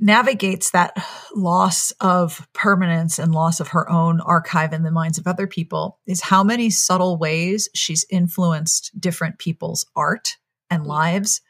navigates 0.00 0.70
that 0.70 0.96
loss 1.34 1.92
of 2.00 2.46
permanence 2.52 3.18
and 3.18 3.32
loss 3.32 3.60
of 3.60 3.68
her 3.68 3.88
own 3.90 4.20
archive 4.20 4.72
in 4.72 4.82
the 4.82 4.90
minds 4.90 5.18
of 5.18 5.26
other 5.26 5.46
people 5.46 5.98
is 6.06 6.20
how 6.22 6.42
many 6.42 6.70
subtle 6.70 7.18
ways 7.18 7.68
she's 7.74 8.04
influenced 8.10 8.90
different 8.98 9.38
people's 9.38 9.86
art 9.94 10.36
and 10.70 10.86
lives. 10.86 11.40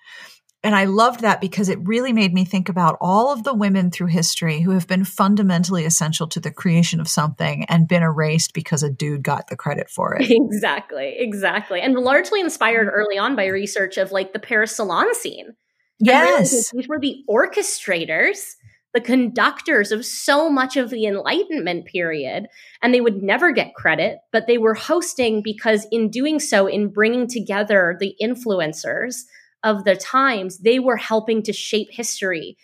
And 0.64 0.76
I 0.76 0.84
loved 0.84 1.20
that 1.20 1.40
because 1.40 1.68
it 1.68 1.78
really 1.82 2.12
made 2.12 2.32
me 2.32 2.44
think 2.44 2.68
about 2.68 2.96
all 3.00 3.32
of 3.32 3.42
the 3.42 3.54
women 3.54 3.90
through 3.90 4.06
history 4.08 4.60
who 4.60 4.70
have 4.70 4.86
been 4.86 5.04
fundamentally 5.04 5.84
essential 5.84 6.28
to 6.28 6.38
the 6.38 6.52
creation 6.52 7.00
of 7.00 7.08
something 7.08 7.64
and 7.68 7.88
been 7.88 8.04
erased 8.04 8.54
because 8.54 8.84
a 8.84 8.90
dude 8.90 9.24
got 9.24 9.48
the 9.48 9.56
credit 9.56 9.90
for 9.90 10.14
it. 10.14 10.30
Exactly, 10.52 11.16
exactly. 11.18 11.80
And 11.80 11.94
largely 11.94 12.40
inspired 12.40 12.86
mm-hmm. 12.86 12.94
early 12.94 13.18
on 13.18 13.34
by 13.34 13.46
research 13.46 13.96
of 13.96 14.12
like 14.12 14.32
the 14.32 14.38
Paris 14.38 14.76
salon 14.76 15.12
scene 15.14 15.56
Yes. 16.04 16.70
These 16.72 16.88
were 16.88 16.98
the 16.98 17.22
orchestrators, 17.28 18.54
the 18.92 19.00
conductors 19.00 19.92
of 19.92 20.04
so 20.04 20.50
much 20.50 20.76
of 20.76 20.90
the 20.90 21.06
Enlightenment 21.06 21.86
period. 21.86 22.48
And 22.82 22.92
they 22.92 23.00
would 23.00 23.22
never 23.22 23.52
get 23.52 23.74
credit, 23.74 24.18
but 24.32 24.46
they 24.46 24.58
were 24.58 24.74
hosting 24.74 25.42
because, 25.42 25.86
in 25.90 26.10
doing 26.10 26.40
so, 26.40 26.66
in 26.66 26.88
bringing 26.88 27.26
together 27.28 27.96
the 28.00 28.14
influencers 28.20 29.22
of 29.62 29.84
the 29.84 29.96
times, 29.96 30.58
they 30.58 30.78
were 30.78 30.96
helping 30.96 31.42
to 31.44 31.52
shape 31.52 31.88
history. 31.90 32.56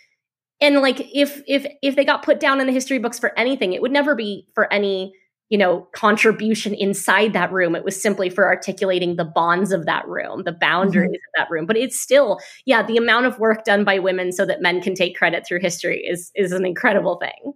And 0.60 0.80
like 0.80 1.00
if 1.14 1.40
if 1.46 1.66
if 1.82 1.94
they 1.94 2.04
got 2.04 2.24
put 2.24 2.40
down 2.40 2.60
in 2.60 2.66
the 2.66 2.72
history 2.72 2.98
books 2.98 3.18
for 3.18 3.38
anything, 3.38 3.72
it 3.72 3.80
would 3.80 3.92
never 3.92 4.16
be 4.16 4.48
for 4.54 4.72
any 4.72 5.12
you 5.50 5.56
know, 5.58 5.88
contribution 5.92 6.74
inside 6.74 7.32
that 7.32 7.52
room. 7.52 7.74
It 7.74 7.84
was 7.84 8.00
simply 8.00 8.28
for 8.28 8.46
articulating 8.46 9.16
the 9.16 9.24
bonds 9.24 9.72
of 9.72 9.86
that 9.86 10.06
room, 10.06 10.44
the 10.44 10.52
boundaries 10.52 11.08
mm-hmm. 11.08 11.14
of 11.14 11.32
that 11.36 11.50
room. 11.50 11.66
But 11.66 11.76
it's 11.76 11.98
still, 11.98 12.38
yeah, 12.66 12.82
the 12.82 12.96
amount 12.96 13.26
of 13.26 13.38
work 13.38 13.64
done 13.64 13.84
by 13.84 13.98
women 13.98 14.32
so 14.32 14.44
that 14.44 14.60
men 14.60 14.80
can 14.82 14.94
take 14.94 15.16
credit 15.16 15.46
through 15.46 15.60
history 15.60 16.00
is 16.06 16.30
is 16.34 16.52
an 16.52 16.66
incredible 16.66 17.18
thing. 17.18 17.54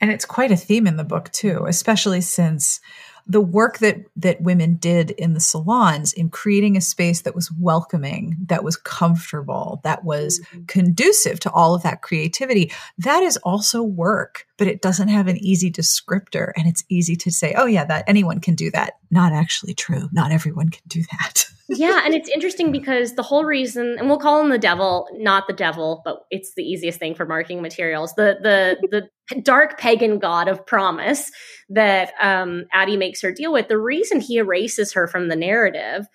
And 0.00 0.10
it's 0.10 0.24
quite 0.24 0.50
a 0.50 0.56
theme 0.56 0.88
in 0.88 0.96
the 0.96 1.04
book 1.04 1.30
too, 1.30 1.64
especially 1.68 2.20
since 2.20 2.80
the 3.26 3.40
work 3.40 3.78
that 3.78 3.98
that 4.16 4.40
women 4.40 4.76
did 4.76 5.10
in 5.12 5.34
the 5.34 5.40
salons 5.40 6.12
in 6.12 6.28
creating 6.30 6.76
a 6.76 6.80
space 6.80 7.22
that 7.22 7.34
was 7.34 7.50
welcoming 7.58 8.36
that 8.46 8.64
was 8.64 8.76
comfortable 8.76 9.80
that 9.84 10.04
was 10.04 10.40
mm-hmm. 10.40 10.64
conducive 10.66 11.40
to 11.40 11.50
all 11.52 11.74
of 11.74 11.82
that 11.82 12.02
creativity 12.02 12.70
that 12.98 13.22
is 13.22 13.36
also 13.38 13.82
work 13.82 14.46
but 14.58 14.66
it 14.66 14.82
doesn't 14.82 15.08
have 15.08 15.28
an 15.28 15.36
easy 15.38 15.70
descriptor 15.70 16.52
and 16.56 16.66
it's 16.66 16.84
easy 16.88 17.16
to 17.16 17.30
say 17.30 17.54
oh 17.56 17.66
yeah 17.66 17.84
that 17.84 18.04
anyone 18.06 18.40
can 18.40 18.54
do 18.54 18.70
that 18.70 18.94
not 19.10 19.32
actually 19.32 19.74
true 19.74 20.08
not 20.12 20.32
everyone 20.32 20.68
can 20.68 20.82
do 20.86 21.02
that 21.12 21.46
yeah, 21.68 22.02
and 22.04 22.14
it's 22.14 22.28
interesting 22.28 22.72
because 22.72 23.14
the 23.14 23.22
whole 23.22 23.44
reason, 23.44 23.96
and 23.98 24.08
we'll 24.08 24.18
call 24.18 24.40
him 24.40 24.50
the 24.50 24.58
devil, 24.58 25.08
not 25.14 25.46
the 25.46 25.52
devil, 25.52 26.02
but 26.04 26.24
it's 26.30 26.54
the 26.54 26.62
easiest 26.62 26.98
thing 26.98 27.14
for 27.14 27.24
marketing 27.24 27.62
materials. 27.62 28.14
The 28.14 28.36
the 28.42 28.76
the 28.90 29.08
dark 29.40 29.78
pagan 29.78 30.18
god 30.18 30.48
of 30.48 30.66
promise 30.66 31.30
that 31.74 32.12
um, 32.20 32.64
Addie 32.72 32.96
makes 32.96 33.22
her 33.22 33.32
deal 33.32 33.52
with. 33.52 33.68
The 33.68 33.78
reason 33.78 34.20
he 34.20 34.36
erases 34.36 34.92
her 34.92 35.06
from 35.06 35.28
the 35.28 35.36
narrative 35.36 36.06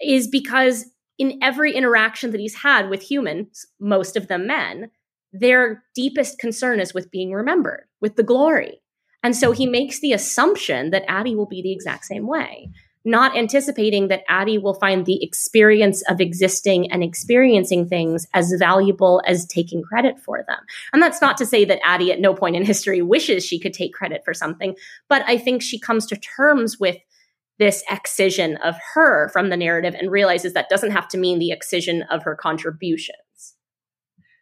is 0.00 0.28
because 0.28 0.86
in 1.18 1.38
every 1.42 1.74
interaction 1.74 2.30
that 2.30 2.40
he's 2.40 2.54
had 2.54 2.88
with 2.88 3.02
humans, 3.02 3.66
most 3.80 4.16
of 4.16 4.28
them 4.28 4.46
men, 4.46 4.90
their 5.32 5.82
deepest 5.94 6.38
concern 6.38 6.80
is 6.80 6.94
with 6.94 7.10
being 7.10 7.32
remembered, 7.32 7.84
with 8.00 8.16
the 8.16 8.22
glory. 8.22 8.80
And 9.22 9.34
so 9.34 9.52
he 9.52 9.66
makes 9.66 10.00
the 10.00 10.12
assumption 10.12 10.90
that 10.90 11.04
Addie 11.08 11.34
will 11.34 11.46
be 11.46 11.60
the 11.60 11.72
exact 11.72 12.04
same 12.04 12.26
way 12.26 12.70
not 13.08 13.36
anticipating 13.36 14.08
that 14.08 14.22
Addie 14.28 14.58
will 14.58 14.74
find 14.74 15.06
the 15.06 15.22
experience 15.24 16.02
of 16.02 16.20
existing 16.20 16.92
and 16.92 17.02
experiencing 17.02 17.88
things 17.88 18.26
as 18.34 18.52
valuable 18.58 19.22
as 19.26 19.46
taking 19.46 19.82
credit 19.82 20.20
for 20.20 20.44
them. 20.46 20.60
And 20.92 21.02
that's 21.02 21.20
not 21.20 21.36
to 21.38 21.46
say 21.46 21.64
that 21.64 21.80
Addie 21.82 22.12
at 22.12 22.20
no 22.20 22.34
point 22.34 22.54
in 22.54 22.64
history 22.64 23.02
wishes 23.02 23.44
she 23.44 23.58
could 23.58 23.72
take 23.72 23.94
credit 23.94 24.22
for 24.24 24.34
something, 24.34 24.76
but 25.08 25.22
I 25.26 25.38
think 25.38 25.62
she 25.62 25.80
comes 25.80 26.06
to 26.06 26.16
terms 26.16 26.78
with 26.78 26.98
this 27.58 27.82
excision 27.90 28.56
of 28.58 28.76
her 28.94 29.28
from 29.30 29.48
the 29.48 29.56
narrative 29.56 29.94
and 29.94 30.10
realizes 30.10 30.52
that 30.52 30.68
doesn't 30.68 30.92
have 30.92 31.08
to 31.08 31.18
mean 31.18 31.38
the 31.38 31.50
excision 31.50 32.02
of 32.02 32.22
her 32.22 32.36
contributions. 32.36 33.56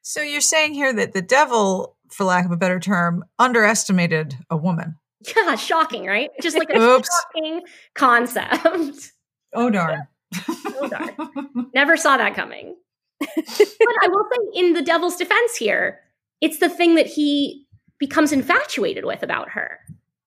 So 0.03 0.21
you're 0.23 0.41
saying 0.41 0.75
here 0.75 0.93
that 0.93 1.15
the 1.15 1.23
devil, 1.23 1.97
for 2.11 2.25
lack 2.25 2.45
of 2.45 2.51
a 2.51 2.57
better 2.57 2.79
term, 2.79 3.25
underestimated 3.39 4.37
a 4.51 4.57
woman. 4.57 4.99
Yeah, 5.37 5.57
shocking, 5.57 6.07
right? 6.07 6.31
Just 6.43 6.59
like 6.59 6.71
a 6.71 6.79
Oops. 6.79 7.09
shocking 7.35 7.63
concept. 7.95 9.13
Oh 9.55 9.71
darn. 9.71 10.07
oh 10.49 10.89
darn. 10.89 11.71
Never 11.75 11.97
saw 11.97 12.17
that 12.17 12.35
coming. 12.35 12.77
but 13.19 13.31
I 13.39 14.09
will 14.09 14.27
say, 14.31 14.61
in 14.61 14.75
the 14.75 14.83
devil's 14.83 15.17
defense 15.17 15.57
here, 15.57 16.01
it's 16.41 16.59
the 16.59 16.69
thing 16.69 16.97
that 16.97 17.07
he 17.07 17.67
becomes 17.99 18.33
infatuated 18.33 19.05
with 19.05 19.23
about 19.23 19.51
her 19.51 19.79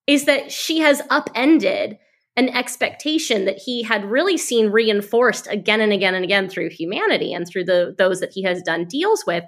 is 0.08 0.26
that 0.26 0.52
she 0.52 0.80
has 0.80 1.04
upended 1.12 2.00
an 2.36 2.50
expectation 2.50 3.46
that 3.46 3.58
he 3.58 3.84
had 3.84 4.06
really 4.06 4.38
seen 4.38 4.72
reinforced 4.72 5.46
again 5.48 5.82
and 5.82 5.92
again 5.92 6.16
and 6.16 6.24
again 6.24 6.50
through 6.50 6.70
humanity 6.70 7.34
and 7.34 7.48
through 7.48 7.66
the 7.66 7.94
those 7.98 8.20
that 8.22 8.32
he 8.32 8.42
has 8.42 8.62
done 8.64 8.86
deals 8.86 9.26
with 9.28 9.44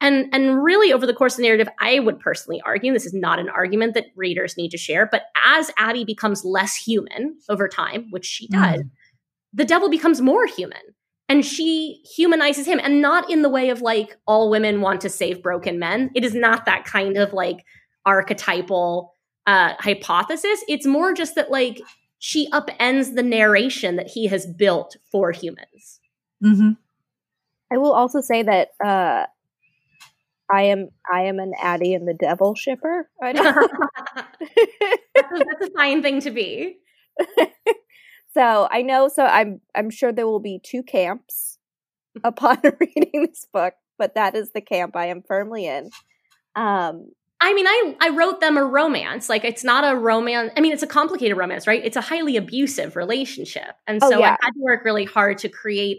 and 0.00 0.28
and 0.32 0.62
really 0.62 0.92
over 0.92 1.06
the 1.06 1.14
course 1.14 1.34
of 1.34 1.38
the 1.38 1.44
narrative, 1.44 1.68
I 1.80 1.98
would 1.98 2.20
personally 2.20 2.60
argue 2.64 2.92
this 2.92 3.06
is 3.06 3.14
not 3.14 3.38
an 3.38 3.48
argument 3.48 3.94
that 3.94 4.06
readers 4.14 4.56
need 4.56 4.70
to 4.70 4.78
share, 4.78 5.06
but 5.06 5.22
as 5.44 5.70
Addie 5.78 6.04
becomes 6.04 6.44
less 6.44 6.74
human 6.74 7.38
over 7.48 7.68
time, 7.68 8.08
which 8.10 8.26
she 8.26 8.48
does, 8.48 8.80
mm. 8.80 8.90
the 9.54 9.64
devil 9.64 9.88
becomes 9.88 10.20
more 10.20 10.46
human. 10.46 10.80
And 11.28 11.44
she 11.44 12.02
humanizes 12.14 12.66
him 12.66 12.78
and 12.80 13.02
not 13.02 13.28
in 13.28 13.42
the 13.42 13.48
way 13.48 13.70
of 13.70 13.82
like 13.82 14.16
all 14.26 14.48
women 14.48 14.80
want 14.80 15.00
to 15.00 15.08
save 15.08 15.42
broken 15.42 15.78
men. 15.78 16.10
It 16.14 16.24
is 16.24 16.34
not 16.34 16.66
that 16.66 16.84
kind 16.84 17.16
of 17.16 17.32
like 17.32 17.64
archetypal 18.04 19.12
uh, 19.46 19.74
hypothesis. 19.78 20.62
It's 20.68 20.86
more 20.86 21.14
just 21.14 21.34
that 21.34 21.50
like 21.50 21.80
she 22.18 22.48
upends 22.50 23.14
the 23.14 23.22
narration 23.22 23.96
that 23.96 24.06
he 24.06 24.28
has 24.28 24.46
built 24.46 24.96
for 25.10 25.32
humans. 25.32 26.00
Mm-hmm. 26.44 26.70
I 27.72 27.78
will 27.78 27.92
also 27.92 28.20
say 28.20 28.44
that 28.44 28.68
uh, 28.84 29.26
I 30.50 30.62
am 30.62 30.88
I 31.10 31.22
am 31.22 31.38
an 31.38 31.52
Addie 31.60 31.94
and 31.94 32.06
the 32.06 32.14
Devil 32.14 32.54
shipper. 32.54 33.08
that's, 33.20 33.38
a, 33.40 33.54
that's 35.14 35.66
a 35.68 35.70
fine 35.76 36.02
thing 36.02 36.20
to 36.20 36.30
be. 36.30 36.78
so 38.34 38.68
I 38.70 38.82
know. 38.82 39.08
So 39.08 39.24
I'm 39.24 39.60
I'm 39.74 39.90
sure 39.90 40.12
there 40.12 40.26
will 40.26 40.40
be 40.40 40.60
two 40.62 40.82
camps 40.82 41.58
upon 42.24 42.60
reading 42.80 43.26
this 43.26 43.46
book, 43.52 43.74
but 43.98 44.14
that 44.14 44.34
is 44.34 44.52
the 44.52 44.60
camp 44.60 44.96
I 44.96 45.06
am 45.06 45.22
firmly 45.26 45.66
in. 45.66 45.90
Um, 46.54 47.10
I 47.40 47.52
mean, 47.52 47.66
I 47.66 47.96
I 48.00 48.08
wrote 48.10 48.40
them 48.40 48.56
a 48.56 48.64
romance. 48.64 49.28
Like 49.28 49.44
it's 49.44 49.64
not 49.64 49.84
a 49.84 49.96
romance. 49.96 50.52
I 50.56 50.60
mean, 50.60 50.72
it's 50.72 50.82
a 50.82 50.86
complicated 50.86 51.36
romance, 51.36 51.66
right? 51.66 51.84
It's 51.84 51.96
a 51.96 52.00
highly 52.00 52.36
abusive 52.36 52.96
relationship, 52.96 53.74
and 53.86 54.02
oh, 54.02 54.10
so 54.10 54.16
oh, 54.16 54.20
yeah. 54.20 54.36
I 54.40 54.44
had 54.46 54.52
to 54.52 54.60
work 54.60 54.84
really 54.84 55.04
hard 55.04 55.38
to 55.38 55.48
create 55.48 55.98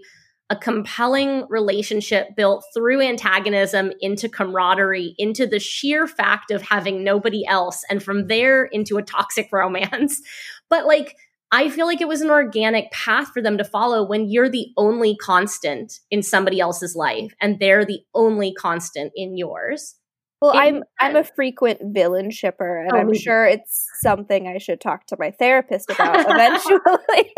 a 0.50 0.56
compelling 0.56 1.46
relationship 1.50 2.36
built 2.36 2.64
through 2.74 3.02
antagonism 3.02 3.92
into 4.00 4.30
camaraderie, 4.30 5.14
into 5.18 5.46
the 5.46 5.60
sheer 5.60 6.08
fact 6.08 6.52
of 6.52 6.62
having 6.62 7.04
nobody 7.04 7.46
else, 7.46 7.84
and 7.90 8.02
from 8.02 8.28
there 8.28 8.66
into 8.66 8.98
a 8.98 9.04
toxic 9.04 9.50
romance. 9.52 10.22
But 10.70 10.86
like, 10.88 11.16
I 11.52 11.70
feel 11.70 11.86
like 11.86 12.02
it 12.02 12.08
was 12.10 12.22
an 12.22 12.30
organic 12.30 12.92
path 12.92 13.30
for 13.34 13.42
them 13.42 13.58
to 13.58 13.64
follow 13.64 14.06
when 14.06 14.30
you're 14.30 14.50
the 14.50 14.68
only 14.76 15.16
constant 15.16 16.00
in 16.12 16.22
somebody 16.22 16.60
else's 16.60 16.94
life 16.96 17.34
and 17.40 17.58
they're 17.58 17.86
the 17.86 18.02
only 18.14 18.54
constant 18.54 19.14
in 19.16 19.38
yours. 19.38 19.96
Well, 20.42 20.52
I'm 20.56 20.84
I'm 21.00 21.16
a 21.16 21.24
frequent 21.24 21.80
villain 21.94 22.30
shipper, 22.30 22.80
and 22.82 22.92
Oh, 22.94 22.98
I'm 22.98 23.14
sure 23.14 23.46
it's 23.46 23.88
something 24.02 24.48
I 24.48 24.60
should 24.60 24.80
talk 24.80 25.08
to 25.08 25.18
my 25.18 25.32
therapist 25.32 25.90
about 25.90 26.26
eventually. 26.30 27.34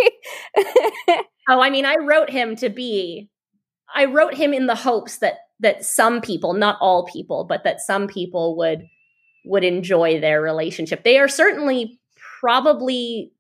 Oh, 1.52 1.62
I 1.62 1.72
mean, 1.72 1.84
I 1.84 1.96
wrote 1.96 2.30
him 2.30 2.56
to 2.58 2.70
be. 2.70 3.28
I 3.96 4.06
wrote 4.06 4.36
him 4.36 4.54
in 4.54 4.68
the 4.68 4.76
hopes 4.76 5.18
that 5.18 5.40
that 5.60 5.84
some 5.84 6.22
people, 6.22 6.54
not 6.54 6.78
all 6.80 7.08
people, 7.08 7.44
but 7.44 7.64
that 7.64 7.82
some 7.82 8.08
people 8.08 8.56
would 8.58 8.84
would 9.46 9.64
enjoy 9.64 10.20
their 10.20 10.42
relationship. 10.42 11.04
They 11.04 11.18
are 11.18 11.28
certainly 11.28 12.00
probably 12.40 13.32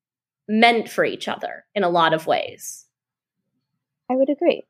meant 0.47 0.89
for 0.89 1.05
each 1.05 1.27
other 1.27 1.65
in 1.75 1.83
a 1.83 1.89
lot 1.89 2.13
of 2.13 2.25
ways. 2.25 2.87
I 4.09 4.15
would 4.15 4.29
agree. 4.29 4.63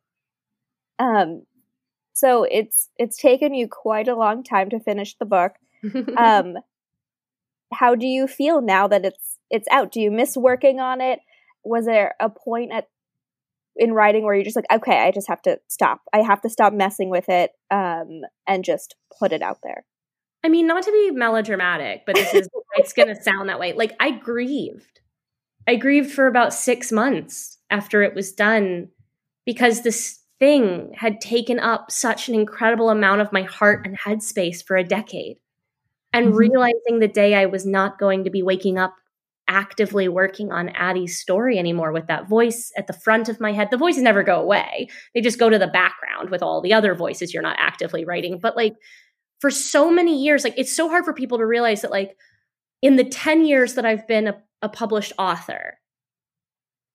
Um, 0.99 1.43
so 2.19 2.45
it's 2.49 2.89
it's 2.97 3.17
taken 3.17 3.53
you 3.53 3.67
quite 3.67 4.07
a 4.07 4.15
long 4.15 4.43
time 4.43 4.69
to 4.71 4.79
finish 4.79 5.15
the 5.17 5.25
book. 5.25 5.53
Um, 6.17 6.57
how 7.73 7.95
do 7.95 8.05
you 8.05 8.27
feel 8.27 8.61
now 8.61 8.87
that 8.87 9.05
it's 9.05 9.37
it's 9.49 9.67
out? 9.71 9.91
Do 9.91 10.01
you 10.01 10.11
miss 10.11 10.35
working 10.35 10.79
on 10.79 11.01
it? 11.01 11.19
Was 11.63 11.85
there 11.85 12.15
a 12.19 12.29
point 12.29 12.71
at 12.73 12.87
in 13.75 13.93
writing 13.93 14.23
where 14.23 14.35
you're 14.35 14.43
just 14.43 14.55
like, 14.55 14.65
okay, 14.71 14.99
I 14.99 15.11
just 15.11 15.29
have 15.29 15.41
to 15.43 15.59
stop. 15.69 16.01
I 16.13 16.19
have 16.19 16.41
to 16.41 16.49
stop 16.49 16.73
messing 16.73 17.09
with 17.09 17.29
it 17.29 17.51
um, 17.71 18.21
and 18.45 18.65
just 18.65 18.95
put 19.17 19.31
it 19.31 19.41
out 19.41 19.59
there. 19.63 19.85
I 20.43 20.49
mean, 20.49 20.67
not 20.67 20.83
to 20.83 20.91
be 20.91 21.11
melodramatic, 21.11 22.03
but 22.05 22.15
this 22.15 22.33
is 22.33 22.49
it's 22.75 22.93
going 22.97 23.07
to 23.07 23.21
sound 23.21 23.49
that 23.49 23.59
way. 23.59 23.73
Like 23.73 23.93
I 23.99 24.11
grieved. 24.11 24.99
I 25.67 25.75
grieved 25.75 26.11
for 26.11 26.27
about 26.27 26.53
6 26.53 26.91
months 26.91 27.59
after 27.69 28.01
it 28.01 28.15
was 28.15 28.33
done 28.33 28.89
because 29.45 29.81
this 29.83 30.18
thing 30.39 30.93
had 30.95 31.21
taken 31.21 31.59
up 31.59 31.91
such 31.91 32.29
an 32.29 32.35
incredible 32.35 32.89
amount 32.89 33.21
of 33.21 33.33
my 33.33 33.43
heart 33.43 33.85
and 33.85 33.97
headspace 33.99 34.63
for 34.65 34.77
a 34.77 34.83
decade. 34.83 35.37
And 36.13 36.33
Mhm. 36.33 36.37
realizing 36.37 36.99
the 36.99 37.07
day 37.07 37.35
I 37.35 37.45
was 37.45 37.65
not 37.65 37.99
going 37.99 38.23
to 38.23 38.29
be 38.29 38.41
waking 38.43 38.77
up 38.77 38.95
actively 39.47 40.07
working 40.07 40.51
on 40.51 40.69
Addie's 40.69 41.19
story 41.19 41.57
anymore 41.57 41.91
with 41.91 42.07
that 42.07 42.27
voice 42.29 42.71
at 42.77 42.87
the 42.87 42.93
front 42.93 43.29
of 43.29 43.39
my 43.39 43.51
head. 43.51 43.69
The 43.71 43.77
voices 43.77 44.03
never 44.03 44.23
go 44.23 44.39
away. 44.41 44.89
They 45.13 45.21
just 45.21 45.39
go 45.39 45.49
to 45.49 45.57
the 45.59 45.67
background 45.67 46.29
with 46.29 46.43
all 46.43 46.61
the 46.61 46.73
other 46.73 46.93
voices 46.95 47.33
you're 47.33 47.43
not 47.43 47.57
actively 47.59 48.05
writing. 48.05 48.37
But 48.39 48.55
like 48.55 48.75
for 49.39 49.51
so 49.51 49.91
many 49.91 50.21
years, 50.23 50.43
like 50.43 50.55
it's 50.57 50.75
so 50.75 50.89
hard 50.89 51.05
for 51.05 51.13
people 51.13 51.39
to 51.39 51.45
realize 51.47 51.81
that 51.81 51.91
like 51.91 52.17
in 52.81 52.97
the 52.97 53.05
10 53.05 53.45
years 53.45 53.75
that 53.75 53.85
I've 53.85 54.07
been 54.07 54.27
a, 54.29 54.37
a 54.61 54.69
published 54.69 55.13
author, 55.19 55.78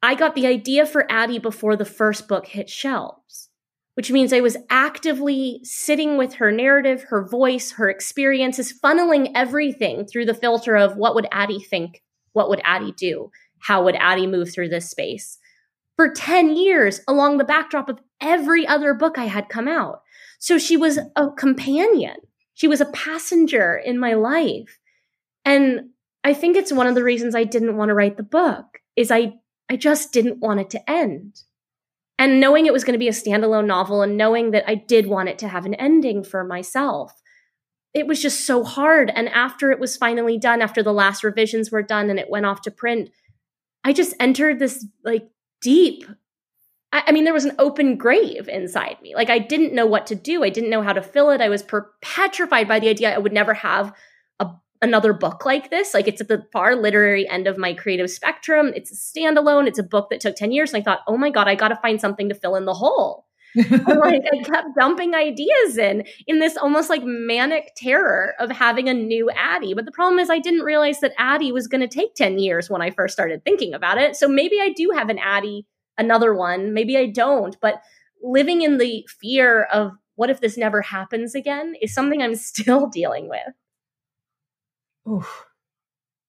I 0.05 0.15
got 0.15 0.35
the 0.35 0.47
idea 0.47 0.85
for 0.85 1.11
Addie 1.11 1.39
before 1.39 1.77
the 1.77 1.87
first 1.87 2.29
book 2.29 2.47
hit 2.47 2.69
shelves, 2.69 3.49
which 3.95 4.11
means 4.11 4.35
I 4.35 4.43
was 4.43 4.59
actively 4.69 5.61
sitting 5.63 6.19
with 6.19 6.35
her 6.35 6.53
narrative, 6.53 7.05
her 7.05 7.27
voice, 7.27 7.73
her 7.73 7.89
experiences, 7.89 8.79
funneling 8.79 9.33
everything 9.35 10.05
through 10.05 10.27
the 10.27 10.35
filter 10.35 10.77
of 10.77 10.99
what 10.99 11.15
would 11.15 11.27
Addie 11.33 11.59
think? 11.59 12.03
What 12.35 12.51
would 12.51 12.61
Addie 12.65 12.93
do? 12.93 13.31
How 13.61 13.83
would 13.83 13.95
Addie 13.95 14.27
move 14.27 14.53
through 14.53 14.69
this 14.69 14.91
space? 14.91 15.39
For 15.97 16.11
10 16.11 16.55
years, 16.55 17.01
along 17.09 17.39
the 17.39 17.45
backdrop 17.45 17.89
of 17.89 17.99
every 18.21 18.67
other 18.67 18.93
book 18.93 19.17
I 19.17 19.25
had 19.25 19.49
come 19.49 19.69
out. 19.69 20.03
So 20.39 20.59
she 20.59 20.77
was 20.77 20.99
a 21.17 21.31
companion. 21.31 22.17
She 22.53 22.69
was 22.69 22.83
a 22.83 22.93
passenger 22.93 23.81
in 23.83 23.99
my 23.99 24.13
life. 24.13 24.79
And 25.47 25.93
I 26.23 26.35
think 26.35 26.59
it's 26.59 26.73
one 26.73 26.89
of 26.89 26.95
the 26.95 27.05
reasons 27.05 27.35
I 27.35 27.45
didn't 27.45 27.79
want 27.79 27.89
to 27.89 27.95
write 27.95 28.19
the 28.19 28.23
book 28.23 28.67
is 28.97 29.11
I 29.11 29.37
I 29.71 29.77
just 29.77 30.13
didn't 30.13 30.41
want 30.41 30.61
it 30.61 30.71
to 30.71 30.91
end. 30.91 31.43
And 32.19 32.41
knowing 32.41 32.67
it 32.67 32.73
was 32.73 32.85
going 32.85 32.93
to 32.95 32.99
be 32.99 33.09
a 33.09 33.13
standalone 33.13 33.67
novel 33.67 34.03
and 34.03 34.17
knowing 34.17 34.53
that 34.53 34.69
I 34.69 34.77
did 34.77 35.07
want 35.07 35.29
it 35.29 35.39
to 35.39 35.49
have 35.49 35.67
an 35.67 35.75
ending 35.75 36.23
for 36.23 36.45
myself, 36.45 37.13
it 37.93 38.07
was 38.07 38.23
just 38.23 38.47
so 38.47 38.63
hard. 38.63 39.11
And 39.11 39.29
after 39.29 39.71
it 39.71 39.81
was 39.81 39.97
finally 39.97 40.39
done, 40.39 40.63
after 40.63 40.83
the 40.83 40.93
last 40.93 41.25
revisions 41.25 41.71
were 41.71 41.83
done 41.83 42.11
and 42.11 42.19
it 42.19 42.31
went 42.31 42.47
off 42.47 42.63
to 42.63 42.71
print, 42.71 43.11
I 43.85 43.93
just 43.93 44.15
entered 44.21 44.59
this 44.59 44.87
like 45.05 45.29
deep. 45.61 46.05
I, 46.93 47.05
I 47.09 47.13
mean, 47.13 47.25
there 47.25 47.35
was 47.35 47.45
an 47.45 47.57
open 47.59 47.97
grave 47.97 48.49
inside 48.49 48.97
me. 49.03 49.15
Like 49.15 49.31
I 49.31 49.39
didn't 49.39 49.75
know 49.75 49.87
what 49.87 50.07
to 50.09 50.15
do. 50.15 50.45
I 50.45 50.51
didn't 50.51 50.71
know 50.71 50.83
how 50.83 50.93
to 50.93 51.03
fill 51.03 51.31
it. 51.31 51.41
I 51.41 51.49
was 51.49 51.63
per- 51.63 51.91
petrified 52.01 52.69
by 52.69 52.81
the 52.81 52.89
idea 52.89 53.15
I 53.15 53.19
would 53.19 53.33
never 53.33 53.55
have 53.55 53.93
another 54.85 55.13
book 55.13 55.45
like 55.45 55.71
this. 55.71 55.95
Like 55.95 56.07
it's 56.07 56.21
at 56.21 56.29
the 56.29 56.47
far 56.53 56.77
literary 56.77 57.29
end 57.29 57.47
of 57.47 57.59
my 57.59 57.75
creative 57.75 58.11
spectrum. 58.11 58.73
It's 58.77 58.93
a 58.93 58.95
standalone. 58.95 59.67
It's 59.67 59.79
a 59.79 59.83
book 59.83 60.11
that 60.11 60.21
took 60.21 60.37
10 60.37 60.53
years. 60.53 60.73
And 60.73 60.81
I 60.81 60.85
thought, 60.85 61.01
oh 61.09 61.17
my 61.17 61.31
God, 61.31 61.49
I 61.49 61.55
got 61.55 61.69
to 61.69 61.77
find 61.77 62.01
something 62.01 62.29
to 62.29 62.35
fill 62.35 62.55
in 62.55 62.67
the 62.67 62.75
hole. 62.75 63.27
And 63.57 63.87
like 63.87 64.23
I 64.33 64.43
kept 64.43 64.75
dumping 64.77 65.15
ideas 65.15 65.79
in, 65.79 66.05
in 66.27 66.41
this 66.41 66.57
almost 66.57 66.91
like 66.91 67.03
manic 67.05 67.73
terror 67.77 68.35
of 68.41 68.51
having 68.51 68.89
a 68.89 68.95
new 68.95 69.31
Addie. 69.31 69.75
But 69.75 69.85
the 69.85 69.93
problem 69.93 70.19
is 70.19 70.29
I 70.29 70.41
didn't 70.41 70.63
realize 70.63 70.99
that 71.01 71.15
Addie 71.19 71.53
was 71.53 71.69
going 71.69 71.81
to 71.81 71.87
take 71.87 72.17
10 72.17 72.41
years 72.41 72.69
when 72.69 72.83
I 72.83 72.91
first 72.91 73.15
started 73.15 73.45
thinking 73.45 73.73
about 73.73 73.99
it. 73.99 74.17
So 74.17 74.29
maybe 74.29 74.61
I 74.61 74.71
do 74.71 74.91
have 74.93 75.09
an 75.09 75.21
Addie, 75.21 75.67
another 75.97 76.35
one. 76.35 76.75
Maybe 76.75 76.97
I 76.97 77.07
don't. 77.07 77.57
But 77.61 77.81
living 78.25 78.63
in 78.63 78.79
the 78.79 79.07
fear 79.21 79.63
of 79.73 79.93
what 80.17 80.31
if 80.31 80.41
this 80.41 80.57
never 80.57 80.83
happens 80.83 81.37
again 81.37 81.75
is 81.81 81.95
something 81.95 82.21
I'm 82.21 82.35
still 82.53 82.89
dealing 82.89 83.29
with. 83.29 83.55
Oof. 85.09 85.47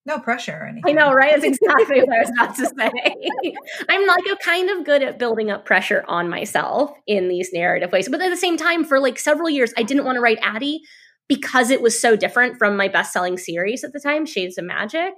No 0.06 0.20
pressure 0.20 0.56
or 0.60 0.66
anything. 0.66 0.88
I 0.88 0.92
know, 0.92 1.12
right? 1.12 1.32
That's 1.32 1.44
exactly 1.60 2.00
what 2.00 2.16
I 2.16 2.20
was 2.20 2.30
about 2.30 2.54
to 2.56 2.66
say. 2.66 3.54
I'm 3.88 4.06
like 4.06 4.24
a 4.32 4.36
kind 4.36 4.70
of 4.70 4.84
good 4.84 5.02
at 5.02 5.18
building 5.18 5.50
up 5.50 5.64
pressure 5.64 6.04
on 6.06 6.28
myself 6.28 6.92
in 7.08 7.28
these 7.28 7.52
narrative 7.52 7.90
ways. 7.90 8.08
But 8.08 8.22
at 8.22 8.30
the 8.30 8.36
same 8.36 8.56
time, 8.56 8.84
for 8.84 9.00
like 9.00 9.18
several 9.18 9.50
years, 9.50 9.74
I 9.76 9.82
didn't 9.82 10.04
want 10.04 10.16
to 10.16 10.20
write 10.20 10.38
Addie 10.42 10.80
because 11.28 11.70
it 11.70 11.82
was 11.82 12.00
so 12.00 12.14
different 12.14 12.56
from 12.56 12.76
my 12.76 12.86
best-selling 12.86 13.36
series 13.36 13.82
at 13.82 13.92
the 13.92 13.98
time, 13.98 14.26
Shades 14.26 14.58
of 14.58 14.64
Magic. 14.64 15.12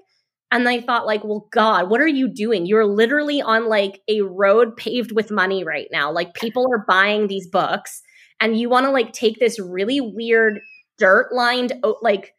And 0.51 0.67
I 0.67 0.81
thought, 0.81 1.05
like, 1.05 1.23
well, 1.23 1.47
God, 1.53 1.91
what 1.91 2.01
are 2.01 2.09
you 2.09 2.27
doing? 2.27 2.65
You're 2.65 2.87
literally 2.87 3.43
on 3.43 3.69
like 3.69 4.01
a 4.09 4.23
road 4.23 4.75
paved 4.79 5.13
with 5.13 5.31
money 5.31 5.65
right 5.65 5.89
now. 5.93 6.11
Like 6.11 6.33
people 6.33 6.67
are 6.73 6.87
buying 6.89 7.27
these 7.27 7.47
books, 7.47 8.01
and 8.41 8.59
you 8.59 8.71
want 8.71 8.87
to 8.87 8.91
like 8.91 9.13
take 9.13 9.39
this 9.39 9.61
really 9.61 10.01
weird 10.01 10.61
dirt 10.97 11.29
lined 11.33 11.75
like 12.01 12.33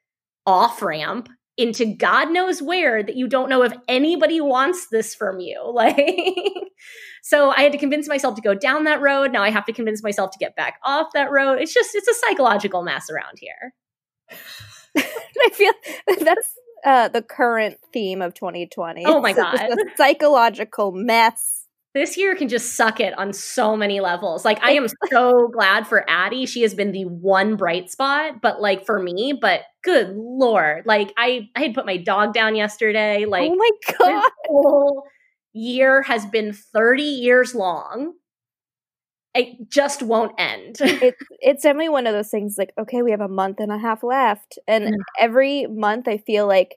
off 0.49 0.81
ramp 0.81 1.29
into 1.57 1.85
God 1.85 2.31
knows 2.31 2.61
where 2.61 3.03
that 3.03 3.15
you 3.15 3.27
don't 3.27 3.49
know 3.49 3.63
if 3.63 3.73
anybody 3.87 4.41
wants 4.41 4.87
this 4.91 5.13
from 5.13 5.39
you. 5.39 5.59
Like, 5.73 5.97
so 7.21 7.51
I 7.51 7.61
had 7.61 7.73
to 7.73 7.77
convince 7.77 8.07
myself 8.07 8.35
to 8.35 8.41
go 8.41 8.55
down 8.55 8.85
that 8.85 9.01
road. 9.01 9.31
Now 9.31 9.43
I 9.43 9.51
have 9.51 9.65
to 9.65 9.73
convince 9.73 10.01
myself 10.01 10.31
to 10.31 10.37
get 10.39 10.55
back 10.55 10.79
off 10.83 11.07
that 11.13 11.29
road. 11.29 11.59
It's 11.61 11.73
just, 11.73 11.93
it's 11.93 12.07
a 12.07 12.13
psychological 12.13 12.81
mess 12.81 13.09
around 13.09 13.37
here. 13.37 13.73
I 14.97 15.49
feel 15.53 15.73
that's 16.07 16.53
uh, 16.85 17.09
the 17.09 17.21
current 17.21 17.77
theme 17.93 18.21
of 18.21 18.33
2020. 18.33 19.05
Oh 19.05 19.21
my 19.21 19.33
God. 19.33 19.55
a 19.55 19.75
psychological 19.95 20.91
mess. 20.93 21.58
This 21.93 22.17
year 22.17 22.35
can 22.35 22.47
just 22.47 22.75
suck 22.75 22.99
it 22.99 23.17
on 23.17 23.33
so 23.33 23.75
many 23.75 23.99
levels. 23.99 24.45
Like, 24.45 24.61
I 24.63 24.73
am 24.73 24.87
so 25.11 25.47
glad 25.47 25.87
for 25.87 26.05
Addie. 26.07 26.45
She 26.45 26.61
has 26.61 26.73
been 26.73 26.91
the 26.91 27.05
one 27.05 27.55
bright 27.55 27.89
spot, 27.89 28.41
but 28.41 28.61
like 28.61 28.85
for 28.85 29.01
me, 29.01 29.33
but 29.39 29.61
good 29.83 30.09
Lord. 30.15 30.85
Like, 30.85 31.11
I, 31.17 31.49
I 31.55 31.61
had 31.61 31.73
put 31.73 31.87
my 31.87 31.97
dog 31.97 32.33
down 32.33 32.55
yesterday. 32.55 33.25
Like, 33.25 33.51
oh 33.51 33.55
my 33.55 33.69
this 33.87 33.95
god! 33.97 34.31
whole 34.45 35.03
year 35.53 36.03
has 36.03 36.25
been 36.27 36.53
30 36.53 37.01
years 37.01 37.55
long. 37.55 38.13
It 39.35 39.69
just 39.69 40.01
won't 40.01 40.33
end. 40.37 40.77
It's 40.81 41.23
it's 41.39 41.63
definitely 41.63 41.89
one 41.89 42.07
of 42.07 42.13
those 42.13 42.29
things. 42.29 42.55
Like, 42.57 42.73
okay, 42.79 43.01
we 43.01 43.11
have 43.11 43.21
a 43.21 43.27
month 43.27 43.59
and 43.59 43.71
a 43.71 43.77
half 43.77 44.03
left, 44.03 44.57
and 44.67 44.95
every 45.19 45.67
month 45.67 46.07
I 46.07 46.17
feel 46.17 46.47
like 46.47 46.75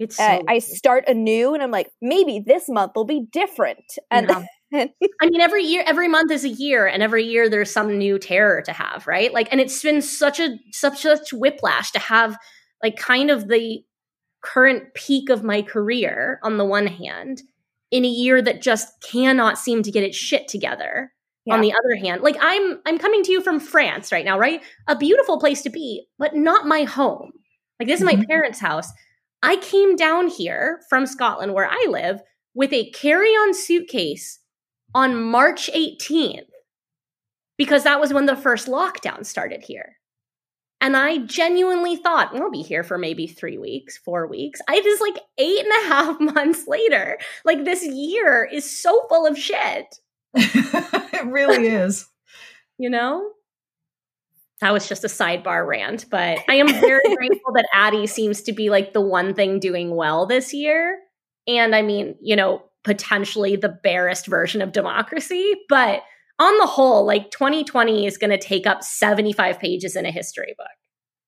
It's 0.00 0.16
so 0.16 0.24
uh, 0.24 0.42
I 0.48 0.58
start 0.58 1.04
anew, 1.06 1.54
and 1.54 1.62
I'm 1.62 1.70
like, 1.70 1.90
maybe 2.02 2.42
this 2.44 2.68
month 2.68 2.92
will 2.96 3.04
be 3.04 3.26
different. 3.30 3.84
And 4.10 4.28
Yeah. 4.28 4.44
I 5.20 5.26
mean, 5.28 5.40
every 5.40 5.64
year, 5.64 5.82
every 5.86 6.08
month 6.08 6.30
is 6.30 6.44
a 6.44 6.48
year, 6.48 6.86
and 6.86 7.02
every 7.02 7.24
year 7.24 7.48
there's 7.48 7.70
some 7.72 7.98
new 7.98 8.18
terror 8.18 8.62
to 8.62 8.72
have, 8.72 9.06
right? 9.06 9.32
Like, 9.32 9.48
and 9.52 9.60
it's 9.60 9.82
been 9.82 10.00
such 10.02 10.40
a 10.40 10.58
such 10.72 11.02
such 11.02 11.32
whiplash 11.32 11.90
to 11.92 11.98
have 11.98 12.36
like 12.82 12.96
kind 12.96 13.30
of 13.30 13.48
the 13.48 13.84
current 14.42 14.94
peak 14.94 15.28
of 15.28 15.42
my 15.44 15.60
career 15.60 16.40
on 16.42 16.56
the 16.56 16.64
one 16.64 16.86
hand 16.86 17.42
in 17.90 18.04
a 18.04 18.08
year 18.08 18.40
that 18.40 18.62
just 18.62 18.88
cannot 19.02 19.58
seem 19.58 19.82
to 19.82 19.90
get 19.90 20.02
its 20.04 20.16
shit 20.16 20.48
together 20.48 21.12
on 21.50 21.60
the 21.62 21.72
other 21.72 21.96
hand 22.00 22.22
like 22.22 22.36
i'm 22.40 22.78
i'm 22.86 22.96
coming 22.96 23.22
to 23.24 23.32
you 23.32 23.42
from 23.42 23.58
france 23.58 24.12
right 24.12 24.24
now 24.24 24.38
right 24.38 24.62
a 24.86 24.94
beautiful 24.96 25.38
place 25.40 25.62
to 25.62 25.68
be 25.68 26.06
but 26.18 26.34
not 26.36 26.64
my 26.66 26.84
home 26.84 27.32
like 27.80 27.88
this 27.88 27.98
is 28.00 28.06
my 28.06 28.14
Mhm. 28.14 28.26
parents 28.28 28.60
house 28.60 28.88
i 29.42 29.56
came 29.56 29.96
down 29.96 30.28
here 30.28 30.80
from 30.88 31.06
scotland 31.06 31.54
where 31.54 31.68
i 31.68 31.86
live 31.88 32.20
with 32.54 32.72
a 32.72 32.90
carry-on 32.90 33.54
suitcase 33.54 34.40
on 34.94 35.22
march 35.22 35.70
18th 35.74 36.46
because 37.56 37.84
that 37.84 38.00
was 38.00 38.12
when 38.12 38.26
the 38.26 38.36
first 38.36 38.66
lockdown 38.66 39.24
started 39.24 39.62
here 39.62 39.96
and 40.80 40.96
I 40.96 41.18
genuinely 41.18 41.96
thought, 41.96 42.32
well, 42.32 42.44
I'll 42.44 42.50
be 42.50 42.62
here 42.62 42.82
for 42.82 42.96
maybe 42.96 43.26
three 43.26 43.58
weeks, 43.58 43.98
four 43.98 44.26
weeks. 44.26 44.60
I 44.66 44.80
just 44.80 45.02
like 45.02 45.18
eight 45.36 45.64
and 45.64 45.68
a 45.68 45.88
half 45.88 46.20
months 46.34 46.66
later. 46.66 47.18
Like 47.44 47.64
this 47.64 47.84
year 47.84 48.48
is 48.50 48.82
so 48.82 49.06
full 49.08 49.26
of 49.26 49.38
shit, 49.38 49.94
it 50.34 51.26
really 51.26 51.66
is. 51.66 52.06
you 52.78 52.88
know? 52.88 53.30
That 54.60 54.72
was 54.72 54.88
just 54.88 55.04
a 55.04 55.08
sidebar 55.08 55.66
rant, 55.66 56.06
but 56.10 56.38
I 56.48 56.54
am 56.54 56.68
very 56.68 57.00
grateful 57.16 57.52
that 57.54 57.68
Addie 57.72 58.06
seems 58.06 58.42
to 58.42 58.52
be 58.52 58.70
like 58.70 58.92
the 58.92 59.00
one 59.00 59.34
thing 59.34 59.58
doing 59.58 59.96
well 59.96 60.26
this 60.26 60.52
year. 60.52 60.98
And 61.46 61.74
I 61.74 61.82
mean, 61.82 62.16
you 62.20 62.36
know, 62.36 62.62
potentially 62.84 63.56
the 63.56 63.68
barest 63.68 64.26
version 64.26 64.62
of 64.62 64.72
democracy, 64.72 65.54
but 65.68 66.02
on 66.38 66.56
the 66.58 66.66
whole, 66.66 67.04
like 67.04 67.30
2020 67.30 68.06
is 68.06 68.18
going 68.18 68.30
to 68.30 68.38
take 68.38 68.66
up 68.66 68.82
75 68.82 69.58
pages 69.58 69.96
in 69.96 70.06
a 70.06 70.10
history 70.10 70.54
book. 70.56 70.66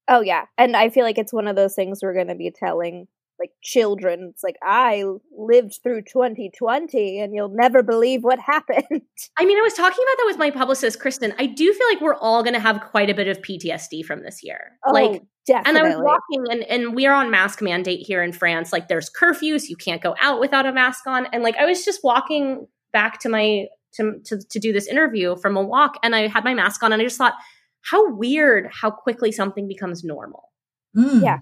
Oh 0.09 0.21
yeah, 0.21 0.47
and 0.59 0.77
I 0.77 0.91
feel 0.91 1.05
like 1.05 1.19
it's 1.19 1.33
one 1.33 1.47
of 1.47 1.57
those 1.57 1.75
things 1.75 2.01
we're 2.03 2.15
going 2.15 2.29
to 2.29 2.35
be 2.35 2.51
telling 2.51 3.07
like 3.43 3.51
children. 3.63 4.29
It's 4.33 4.45
like 4.45 4.57
I 4.63 5.05
lived 5.37 5.81
through 5.83 6.03
2020 6.03 7.21
and 7.21 7.35
you'll 7.35 7.49
never 7.53 7.83
believe 7.83 8.23
what 8.23 8.39
happened. 8.39 8.85
I 9.39 9.45
mean, 9.45 9.59
I 9.59 9.63
was 9.63 9.75
talking 9.75 10.03
about 10.03 10.17
that 10.19 10.27
with 10.27 10.39
my 10.39 10.51
publicist 10.51 11.01
Kristen. 11.01 11.35
I 11.39 11.47
do 11.47 11.73
feel 11.73 11.87
like 11.89 12.01
we're 12.01 12.17
all 12.17 12.43
going 12.43 12.55
to 12.55 12.61
have 12.61 12.81
quite 12.81 13.11
a 13.11 13.15
bit 13.15 13.27
of 13.27 13.39
PTSD 13.43 14.05
from 14.05 14.23
this 14.23 14.45
year. 14.45 14.79
Oh, 14.87 14.93
like 14.93 15.23
definitely. 15.47 15.81
and 15.81 15.87
I 15.87 15.97
was 15.97 16.01
walking 16.01 16.45
and 16.53 16.63
and 16.65 16.95
we're 16.95 17.13
on 17.13 17.31
mask 17.31 17.61
mandate 17.61 18.07
here 18.07 18.23
in 18.23 18.33
France. 18.33 18.73
Like 18.73 18.87
there's 18.87 19.11
curfews, 19.11 19.69
you 19.69 19.77
can't 19.77 20.03
go 20.03 20.15
out 20.21 20.39
without 20.39 20.67
a 20.67 20.73
mask 20.73 21.07
on. 21.09 21.27
And 21.33 21.43
like 21.43 21.57
I 21.57 21.65
was 21.65 21.85
just 21.85 22.05
walking 22.05 22.69
back 22.93 23.19
to 23.21 23.29
my 23.29 23.67
to 23.95 24.21
to, 24.27 24.39
to 24.39 24.59
do 24.61 24.73
this 24.73 24.87
interview 24.87 25.35
from 25.37 25.57
a 25.57 25.63
walk 25.63 25.99
and 26.05 26.15
I 26.15 26.29
had 26.29 26.45
my 26.45 26.55
mask 26.55 26.83
on 26.85 26.93
and 26.93 27.03
I 27.03 27.05
just 27.05 27.19
thought 27.19 27.35
how 27.83 28.15
weird 28.15 28.71
how 28.73 28.91
quickly 28.91 29.33
something 29.33 29.67
becomes 29.67 30.05
normal. 30.05 30.53
Mm. 30.97 31.23
Yeah. 31.23 31.39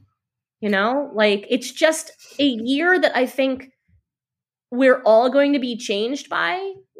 You 0.60 0.68
know, 0.68 1.10
like 1.14 1.46
it's 1.48 1.70
just 1.70 2.12
a 2.38 2.44
year 2.44 2.98
that 2.98 3.16
I 3.16 3.26
think 3.26 3.70
we're 4.70 5.00
all 5.02 5.30
going 5.30 5.54
to 5.54 5.58
be 5.58 5.76
changed 5.76 6.28
by. 6.28 6.54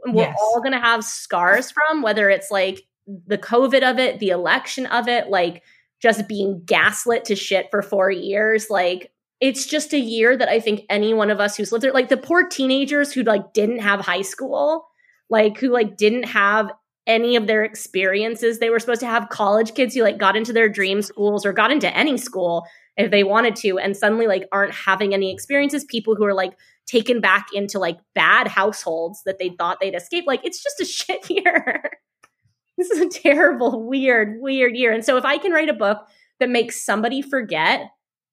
and 0.05 0.15
We're 0.15 0.23
Yes. 0.25 0.37
all 0.41 0.61
going 0.61 0.73
to 0.73 0.81
have 0.81 1.05
scars 1.05 1.71
from, 1.71 2.01
whether 2.03 2.31
it's 2.31 2.51
like 2.51 2.83
the 3.27 3.39
COVID 3.39 3.83
of 3.89 3.99
it, 3.99 4.19
the 4.19 4.31
election 4.31 4.87
of 4.87 5.09
it, 5.09 5.29
like 5.29 5.63
just 6.01 6.27
being 6.27 6.63
gaslit 6.65 7.27
to 7.27 7.37
shit 7.37 7.67
for 7.71 7.83
four 7.83 8.11
years. 8.11 8.71
Like 8.71 9.13
it's 9.41 9.67
just 9.67 9.93
a 9.93 9.99
year 10.01 10.37
that 10.37 10.49
I 10.49 10.59
think 10.59 10.83
any 10.89 11.13
one 11.13 11.31
of 11.31 11.39
us 11.41 11.57
who's 11.57 11.71
lived 11.71 11.85
there, 11.85 11.93
like 11.93 12.09
the 12.09 12.17
poor 12.17 12.47
teenagers 12.49 13.13
who 13.13 13.23
like 13.23 13.53
didn't 13.53 13.81
have 13.81 14.01
high 14.01 14.23
school, 14.23 14.87
like 15.29 15.59
who 15.59 15.69
like 15.69 15.97
didn't 15.99 16.25
have 16.25 16.71
any 17.07 17.37
of 17.37 17.47
their 17.47 17.65
experiences 17.65 18.59
they 18.59 18.71
were 18.71 18.79
supposed 18.79 19.01
to 19.01 19.07
have 19.07 19.31
college 19.31 19.75
kids 19.75 19.95
who 19.95 20.03
like 20.03 20.19
got 20.19 20.37
into 20.37 20.53
their 20.53 20.69
dream 20.69 21.03
schools 21.03 21.45
or 21.47 21.53
got 21.53 21.73
into 21.73 21.95
any 21.97 22.17
school 22.17 22.65
if 22.97 23.11
they 23.11 23.25
wanted 23.25 23.57
to 23.57 23.79
and 23.79 23.97
suddenly 23.97 24.27
like 24.27 24.47
aren't 24.53 24.75
having 24.75 25.15
any 25.15 25.33
experiences 25.33 25.85
people 25.85 26.15
who 26.15 26.25
are 26.25 26.35
like 26.35 26.53
taken 26.87 27.21
back 27.21 27.47
into 27.55 27.79
like 27.79 27.99
bad 28.15 28.49
households 28.49 29.23
that 29.25 29.39
they 29.39 29.51
thought 29.51 29.79
they'd 29.81 29.95
escape 29.95 30.25
like 30.27 30.41
it's 30.45 30.63
just 30.63 30.81
a 30.81 30.85
shit 30.85 31.29
year. 31.31 31.91
This 32.77 32.91
is 32.91 33.01
a 33.01 33.09
terrible 33.09 33.87
weird 33.87 34.39
weird 34.41 34.77
year. 34.77 34.93
And 34.93 35.05
so 35.05 35.17
if 35.17 35.25
i 35.25 35.39
can 35.39 35.53
write 35.53 35.69
a 35.69 35.75
book 35.75 35.99
that 36.39 36.49
makes 36.49 36.85
somebody 36.85 37.23
forget 37.23 37.91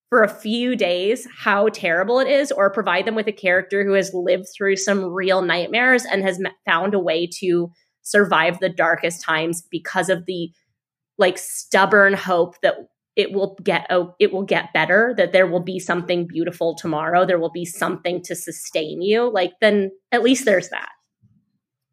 for 0.10 0.24
a 0.24 0.30
few 0.30 0.76
days 0.76 1.28
how 1.38 1.68
terrible 1.70 2.20
it 2.20 2.28
is 2.28 2.52
or 2.52 2.70
provide 2.70 3.06
them 3.06 3.16
with 3.16 3.28
a 3.28 3.34
character 3.34 3.84
who 3.84 3.94
has 3.94 4.14
lived 4.14 4.48
through 4.56 4.78
some 4.78 5.04
real 5.04 5.42
nightmares 5.42 6.06
and 6.06 6.24
has 6.24 6.42
found 6.66 6.94
a 6.94 7.00
way 7.00 7.28
to 7.28 7.70
survive 8.04 8.60
the 8.60 8.70
darkest 8.70 9.22
times 9.22 9.62
because 9.70 10.10
of 10.10 10.26
the 10.26 10.50
like 11.18 11.38
stubborn 11.38 12.14
hope 12.14 12.56
that 12.62 12.76
it 13.18 13.34
will 13.34 13.58
get 13.64 13.88
oh, 13.90 14.14
it 14.20 14.32
will 14.32 14.44
get 14.44 14.72
better 14.74 15.14
that 15.18 15.34
there 15.34 15.48
will 15.48 15.60
be 15.60 15.80
something 15.80 16.28
beautiful 16.28 16.76
tomorrow. 16.76 17.26
There 17.26 17.40
will 17.40 17.52
be 17.52 17.66
something 17.66 18.22
to 18.24 18.36
sustain 18.36 19.02
you. 19.02 19.30
Like 19.30 19.54
then 19.60 19.92
at 20.12 20.24
least 20.24 20.46
there's 20.46 20.70
that. 20.70 20.90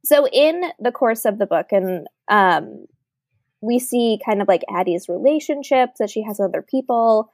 So 0.04 0.28
in 0.28 0.62
the 0.78 0.92
course 0.92 1.24
of 1.24 1.38
the 1.38 1.46
book 1.46 1.68
and 1.72 2.06
um 2.30 2.84
we 3.62 3.78
see 3.78 4.20
kind 4.24 4.42
of 4.42 4.48
like 4.48 4.62
Addie's 4.70 5.08
relationships 5.08 5.94
that 5.98 6.10
she 6.10 6.22
has 6.22 6.38
with 6.38 6.50
other 6.50 6.62
people. 6.62 7.30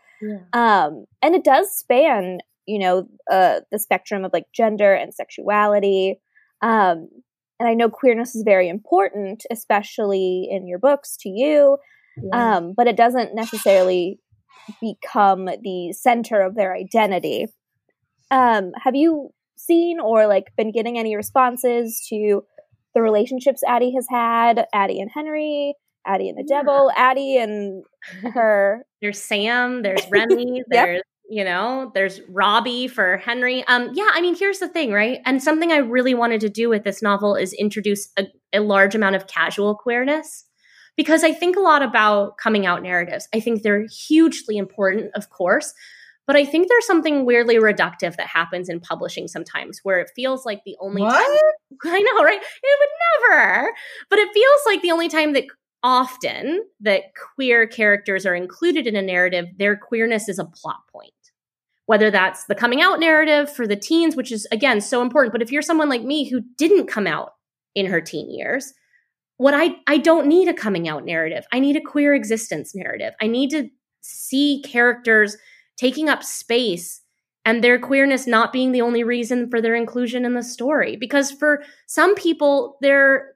Um 0.52 1.06
and 1.20 1.34
it 1.34 1.42
does 1.44 1.74
span 1.74 2.38
you 2.66 2.78
know 2.78 3.08
uh 3.28 3.60
the 3.72 3.78
spectrum 3.80 4.24
of 4.24 4.32
like 4.32 4.46
gender 4.54 4.94
and 4.94 5.12
sexuality. 5.12 6.20
Um 6.62 7.08
and 7.58 7.68
i 7.68 7.74
know 7.74 7.90
queerness 7.90 8.34
is 8.34 8.42
very 8.42 8.68
important 8.68 9.44
especially 9.50 10.48
in 10.50 10.66
your 10.66 10.78
books 10.78 11.16
to 11.18 11.28
you 11.28 11.76
um 12.32 12.74
but 12.76 12.86
it 12.86 12.96
doesn't 12.96 13.34
necessarily 13.34 14.18
become 14.80 15.46
the 15.46 15.92
center 15.92 16.40
of 16.40 16.54
their 16.54 16.74
identity 16.74 17.46
um 18.30 18.72
have 18.82 18.94
you 18.94 19.30
seen 19.56 19.98
or 20.00 20.26
like 20.26 20.52
been 20.56 20.72
getting 20.72 20.98
any 20.98 21.16
responses 21.16 22.04
to 22.08 22.42
the 22.94 23.02
relationships 23.02 23.62
addie 23.66 23.92
has 23.94 24.06
had 24.10 24.66
addie 24.72 25.00
and 25.00 25.10
henry 25.14 25.74
addie 26.06 26.28
and 26.28 26.38
the 26.38 26.44
Yeah. 26.48 26.58
devil 26.62 26.90
addie 26.96 27.36
and 27.36 27.84
her 28.34 28.84
there's 29.02 29.20
Sam, 29.22 29.82
there's 29.82 30.06
Remy, 30.10 30.62
there's 30.68 31.00
you 31.32 31.44
know, 31.44 31.92
there's 31.94 32.20
Robbie 32.28 32.88
for 32.88 33.16
Henry. 33.18 33.62
Um, 33.68 33.90
yeah, 33.94 34.08
I 34.12 34.20
mean, 34.20 34.34
here's 34.36 34.58
the 34.58 34.66
thing, 34.68 34.90
right? 34.90 35.20
And 35.24 35.40
something 35.40 35.70
I 35.70 35.76
really 35.76 36.12
wanted 36.12 36.40
to 36.40 36.48
do 36.48 36.68
with 36.68 36.82
this 36.82 37.02
novel 37.02 37.36
is 37.36 37.52
introduce 37.52 38.10
a, 38.18 38.26
a 38.52 38.58
large 38.60 38.96
amount 38.96 39.14
of 39.14 39.28
casual 39.28 39.76
queerness 39.76 40.44
because 40.96 41.24
I 41.24 41.32
think 41.32 41.56
a 41.56 41.60
lot 41.60 41.82
about 41.82 42.36
coming 42.38 42.66
out 42.66 42.82
narratives. 42.82 43.28
I 43.34 43.40
think 43.40 43.62
they're 43.62 43.86
hugely 43.86 44.56
important, 44.56 45.10
of 45.14 45.30
course, 45.30 45.72
but 46.26 46.36
I 46.36 46.44
think 46.44 46.68
there's 46.68 46.86
something 46.86 47.24
weirdly 47.24 47.56
reductive 47.56 48.16
that 48.16 48.28
happens 48.28 48.68
in 48.68 48.78
publishing 48.78 49.26
sometimes 49.26 49.80
where 49.82 49.98
it 49.98 50.10
feels 50.14 50.46
like 50.46 50.62
the 50.64 50.76
only 50.80 51.02
What? 51.02 51.12
time 51.12 51.38
I 51.92 52.00
know, 52.00 52.22
right? 52.22 52.40
It 52.40 52.78
would 52.80 53.30
never. 53.30 53.72
But 54.08 54.18
it 54.20 54.28
feels 54.32 54.60
like 54.66 54.82
the 54.82 54.92
only 54.92 55.08
time 55.08 55.32
that 55.32 55.44
often 55.82 56.62
that 56.80 57.04
queer 57.34 57.66
characters 57.66 58.26
are 58.26 58.34
included 58.34 58.86
in 58.86 58.96
a 58.96 59.02
narrative, 59.02 59.46
their 59.58 59.76
queerness 59.76 60.28
is 60.28 60.38
a 60.38 60.44
plot 60.44 60.80
point. 60.92 61.12
Whether 61.86 62.10
that's 62.10 62.44
the 62.44 62.54
coming 62.54 62.80
out 62.80 63.00
narrative 63.00 63.52
for 63.52 63.66
the 63.66 63.74
teens, 63.74 64.14
which 64.14 64.30
is 64.30 64.46
again 64.52 64.80
so 64.80 65.02
important. 65.02 65.32
But 65.32 65.42
if 65.42 65.50
you're 65.50 65.62
someone 65.62 65.88
like 65.88 66.02
me 66.04 66.28
who 66.28 66.42
didn't 66.56 66.86
come 66.86 67.06
out 67.08 67.32
in 67.74 67.86
her 67.86 68.00
teen 68.00 68.30
years, 68.30 68.72
what 69.40 69.54
I 69.54 69.76
I 69.86 69.96
don't 69.96 70.26
need 70.26 70.48
a 70.48 70.52
coming 70.52 70.86
out 70.86 71.06
narrative. 71.06 71.46
I 71.50 71.60
need 71.60 71.74
a 71.74 71.80
queer 71.80 72.12
existence 72.12 72.74
narrative. 72.74 73.14
I 73.22 73.26
need 73.26 73.48
to 73.52 73.70
see 74.02 74.62
characters 74.66 75.38
taking 75.78 76.10
up 76.10 76.22
space 76.22 77.00
and 77.46 77.64
their 77.64 77.78
queerness 77.78 78.26
not 78.26 78.52
being 78.52 78.72
the 78.72 78.82
only 78.82 79.02
reason 79.02 79.48
for 79.48 79.62
their 79.62 79.74
inclusion 79.74 80.26
in 80.26 80.34
the 80.34 80.42
story 80.42 80.94
because 80.94 81.30
for 81.32 81.62
some 81.86 82.14
people 82.16 82.76
their 82.82 83.32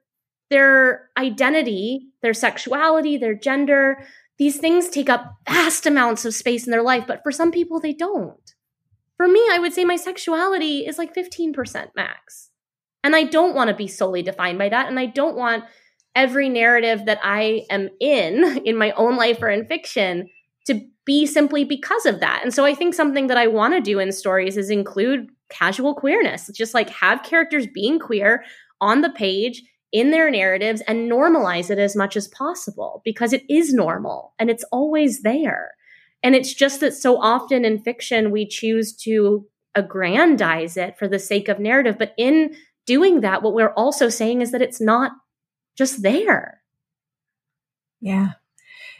their 0.51 1.09
identity 1.17 2.09
their 2.21 2.35
sexuality 2.35 3.17
their 3.17 3.33
gender 3.33 3.97
these 4.37 4.59
things 4.59 4.89
take 4.89 5.09
up 5.09 5.37
vast 5.49 5.87
amounts 5.87 6.23
of 6.23 6.35
space 6.35 6.67
in 6.67 6.71
their 6.71 6.83
life 6.83 7.05
but 7.07 7.23
for 7.23 7.31
some 7.31 7.51
people 7.51 7.79
they 7.79 7.93
don't 7.93 8.53
for 9.17 9.27
me 9.27 9.43
i 9.51 9.57
would 9.57 9.73
say 9.73 9.83
my 9.83 9.95
sexuality 9.95 10.85
is 10.85 10.99
like 10.99 11.15
15% 11.15 11.87
max 11.95 12.51
and 13.03 13.15
i 13.15 13.23
don't 13.23 13.55
want 13.55 13.69
to 13.69 13.75
be 13.75 13.87
solely 13.87 14.21
defined 14.21 14.59
by 14.59 14.69
that 14.69 14.87
and 14.87 14.99
i 14.99 15.07
don't 15.07 15.35
want 15.35 15.63
every 16.15 16.49
narrative 16.49 17.05
that 17.05 17.19
i 17.23 17.63
am 17.69 17.89
in 17.99 18.61
in 18.65 18.75
my 18.77 18.91
own 18.91 19.17
life 19.17 19.41
or 19.41 19.49
in 19.49 19.65
fiction 19.65 20.29
to 20.65 20.81
be 21.05 21.25
simply 21.25 21.63
because 21.63 22.05
of 22.05 22.19
that. 22.19 22.41
And 22.43 22.53
so 22.53 22.65
I 22.65 22.73
think 22.73 22.93
something 22.93 23.27
that 23.27 23.37
I 23.37 23.47
want 23.47 23.73
to 23.75 23.81
do 23.81 23.99
in 23.99 24.11
stories 24.11 24.57
is 24.57 24.69
include 24.69 25.29
casual 25.49 25.93
queerness. 25.93 26.49
Just 26.53 26.73
like 26.73 26.89
have 26.89 27.23
characters 27.23 27.67
being 27.67 27.99
queer 27.99 28.43
on 28.81 29.01
the 29.01 29.11
page 29.11 29.63
in 29.91 30.11
their 30.11 30.29
narratives 30.29 30.81
and 30.87 31.09
normalize 31.09 31.69
it 31.69 31.77
as 31.77 31.95
much 31.95 32.17
as 32.17 32.27
possible 32.27 33.01
because 33.05 33.31
it 33.31 33.43
is 33.47 33.73
normal 33.73 34.33
and 34.39 34.49
it's 34.49 34.65
always 34.71 35.21
there. 35.21 35.71
And 36.23 36.35
it's 36.35 36.53
just 36.53 36.79
that 36.79 36.93
so 36.93 37.21
often 37.21 37.63
in 37.63 37.79
fiction 37.79 38.31
we 38.31 38.47
choose 38.47 38.95
to 39.03 39.47
aggrandize 39.75 40.75
it 40.75 40.97
for 40.97 41.07
the 41.07 41.19
sake 41.19 41.47
of 41.47 41.59
narrative. 41.59 41.97
But 41.99 42.13
in 42.17 42.55
doing 42.87 43.21
that, 43.21 43.43
what 43.43 43.53
we're 43.53 43.73
also 43.73 44.09
saying 44.09 44.41
is 44.41 44.51
that 44.51 44.61
it's 44.61 44.81
not 44.81 45.11
just 45.75 46.01
there. 46.01 46.61
Yeah. 48.01 48.31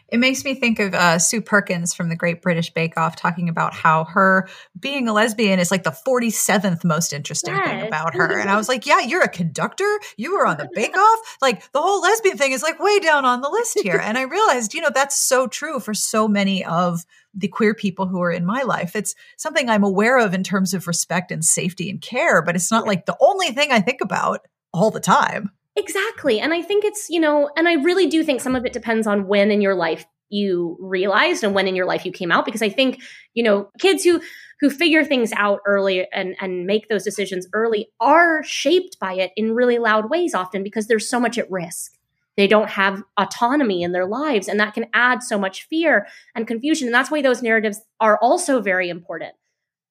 It 0.07 0.19
makes 0.19 0.45
me 0.45 0.53
think 0.53 0.79
of 0.79 0.93
uh, 0.93 1.17
Sue 1.17 1.41
Perkins 1.41 1.95
from 1.95 2.09
the 2.09 2.15
Great 2.15 2.43
British 2.43 2.71
Bake 2.71 2.95
Off 2.95 3.15
talking 3.15 3.49
about 3.49 3.73
how 3.73 4.03
her 4.03 4.47
being 4.79 5.07
a 5.07 5.13
lesbian 5.13 5.59
is 5.59 5.71
like 5.71 5.83
the 5.83 5.95
47th 6.05 6.83
most 6.83 7.11
interesting 7.11 7.55
thing 7.55 7.88
about 7.88 8.13
her. 8.13 8.39
And 8.39 8.49
I 8.49 8.55
was 8.55 8.69
like, 8.69 8.85
yeah, 8.85 8.99
you're 8.99 9.23
a 9.23 9.27
conductor. 9.27 9.99
You 10.15 10.38
were 10.38 10.45
on 10.45 10.57
the 10.57 10.69
Bake 10.73 10.95
Off. 10.97 11.38
Like 11.41 11.71
the 11.71 11.81
whole 11.81 12.01
lesbian 12.01 12.38
thing 12.38 12.51
is 12.51 12.61
like 12.61 12.79
way 12.79 12.99
down 12.99 13.25
on 13.25 13.41
the 13.41 13.49
list 13.49 13.79
here. 13.81 13.97
And 13.97 14.15
I 14.15 14.23
realized, 14.23 14.75
you 14.75 14.81
know, 14.81 14.91
that's 14.93 15.17
so 15.17 15.47
true 15.47 15.79
for 15.79 15.95
so 15.95 16.27
many 16.27 16.63
of 16.63 17.03
the 17.33 17.47
queer 17.47 17.73
people 17.73 18.05
who 18.05 18.21
are 18.21 18.31
in 18.31 18.45
my 18.45 18.61
life. 18.61 18.95
It's 18.95 19.15
something 19.38 19.69
I'm 19.69 19.83
aware 19.83 20.19
of 20.19 20.35
in 20.35 20.43
terms 20.43 20.75
of 20.75 20.88
respect 20.88 21.31
and 21.31 21.43
safety 21.43 21.89
and 21.89 21.99
care, 21.99 22.43
but 22.43 22.55
it's 22.55 22.71
not 22.71 22.85
like 22.85 23.07
the 23.07 23.17
only 23.19 23.47
thing 23.47 23.71
I 23.71 23.81
think 23.81 24.01
about 24.01 24.41
all 24.71 24.91
the 24.91 24.99
time. 24.99 25.51
Exactly. 25.75 26.39
And 26.39 26.53
I 26.53 26.61
think 26.61 26.85
it's, 26.85 27.09
you 27.09 27.19
know, 27.19 27.49
and 27.57 27.67
I 27.67 27.73
really 27.73 28.07
do 28.07 28.23
think 28.23 28.39
some 28.41 28.55
of 28.55 28.65
it 28.65 28.73
depends 28.73 29.07
on 29.07 29.27
when 29.27 29.51
in 29.51 29.61
your 29.61 29.75
life 29.75 30.05
you 30.29 30.77
realized 30.79 31.43
and 31.43 31.53
when 31.53 31.67
in 31.67 31.75
your 31.75 31.85
life 31.85 32.05
you 32.05 32.11
came 32.11 32.31
out 32.31 32.45
because 32.45 32.61
I 32.61 32.69
think, 32.69 33.01
you 33.33 33.43
know, 33.43 33.69
kids 33.79 34.03
who 34.03 34.21
who 34.61 34.69
figure 34.69 35.03
things 35.03 35.33
out 35.35 35.59
early 35.65 36.07
and 36.13 36.35
and 36.39 36.65
make 36.65 36.88
those 36.88 37.03
decisions 37.03 37.45
early 37.53 37.89
are 37.99 38.41
shaped 38.43 38.97
by 38.99 39.13
it 39.13 39.31
in 39.35 39.53
really 39.53 39.77
loud 39.77 40.09
ways 40.09 40.33
often 40.33 40.63
because 40.63 40.88
there's 40.88 41.09
so 41.09 41.19
much 41.19 41.38
at 41.38 41.51
risk. 41.51 41.91
they 42.38 42.47
don't 42.47 42.69
have 42.69 43.03
autonomy 43.17 43.81
in 43.83 43.91
their 43.91 44.05
lives 44.05 44.47
and 44.47 44.59
that 44.59 44.73
can 44.73 44.85
add 44.93 45.21
so 45.23 45.38
much 45.38 45.63
fear 45.67 46.07
and 46.35 46.47
confusion 46.47 46.88
and 46.88 46.93
that's 46.95 47.11
why 47.11 47.21
those 47.21 47.41
narratives 47.41 47.79
are 47.99 48.17
also 48.21 48.61
very 48.61 48.89
important 48.89 49.33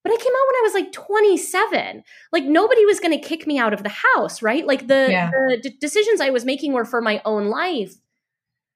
but 0.05 0.13
I 0.13 0.17
came 0.17 0.33
out 0.33 0.47
when 0.47 0.57
I 0.57 0.63
was 0.63 0.75
like 0.75 0.93
27. 0.93 2.05
Like 2.31 2.45
nobody 2.45 2.85
was 2.85 3.01
going 3.01 3.19
to 3.19 3.27
kick 3.27 3.47
me 3.47 3.59
out 3.59 3.73
of 3.73 3.83
the 3.83 3.93
house, 4.15 4.43
right? 4.43 4.67
Like 4.67 4.87
the, 4.87 5.09
yeah. 5.11 5.31
the 5.31 5.59
d- 5.63 5.77
decisions 5.81 6.21
I 6.21 6.29
was 6.29 6.45
making 6.45 6.75
were 6.75 6.85
for 6.85 7.01
my 7.01 7.23
own 7.25 7.47
life. 7.47 7.95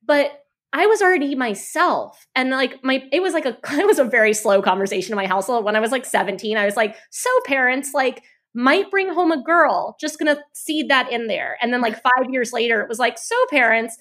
But 0.04 0.42
I 0.72 0.86
was 0.86 1.02
already 1.02 1.34
myself. 1.34 2.26
And 2.34 2.50
like 2.50 2.82
my 2.82 3.04
it 3.12 3.20
was 3.20 3.34
like 3.34 3.44
a 3.44 3.58
it 3.78 3.86
was 3.86 3.98
a 3.98 4.04
very 4.04 4.32
slow 4.32 4.62
conversation 4.62 5.12
in 5.12 5.16
my 5.16 5.26
household 5.26 5.64
when 5.64 5.76
I 5.76 5.80
was 5.80 5.92
like 5.92 6.06
17. 6.06 6.56
I 6.56 6.64
was 6.64 6.76
like, 6.76 6.96
"So 7.10 7.30
parents, 7.46 7.92
like 7.92 8.22
might 8.54 8.90
bring 8.90 9.12
home 9.12 9.30
a 9.30 9.42
girl. 9.42 9.96
Just 10.00 10.18
going 10.18 10.34
to 10.34 10.42
seed 10.54 10.88
that 10.88 11.12
in 11.12 11.26
there." 11.26 11.58
And 11.60 11.72
then 11.72 11.82
like 11.82 12.02
5 12.02 12.30
years 12.30 12.52
later 12.54 12.80
it 12.80 12.88
was 12.88 12.98
like, 12.98 13.18
"So 13.18 13.36
parents, 13.50 13.98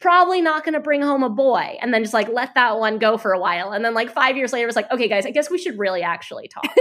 probably 0.00 0.42
not 0.42 0.62
going 0.64 0.74
to 0.74 0.80
bring 0.80 1.00
home 1.00 1.22
a 1.22 1.30
boy 1.30 1.76
and 1.80 1.92
then 1.92 2.02
just 2.02 2.12
like 2.12 2.28
let 2.28 2.54
that 2.54 2.78
one 2.78 2.98
go 2.98 3.16
for 3.16 3.32
a 3.32 3.40
while 3.40 3.72
and 3.72 3.82
then 3.84 3.94
like 3.94 4.10
five 4.12 4.36
years 4.36 4.52
later 4.52 4.64
it 4.64 4.66
was 4.66 4.76
like 4.76 4.90
okay 4.92 5.08
guys 5.08 5.24
i 5.24 5.30
guess 5.30 5.50
we 5.50 5.58
should 5.58 5.78
really 5.78 6.02
actually 6.02 6.48
talk. 6.48 6.64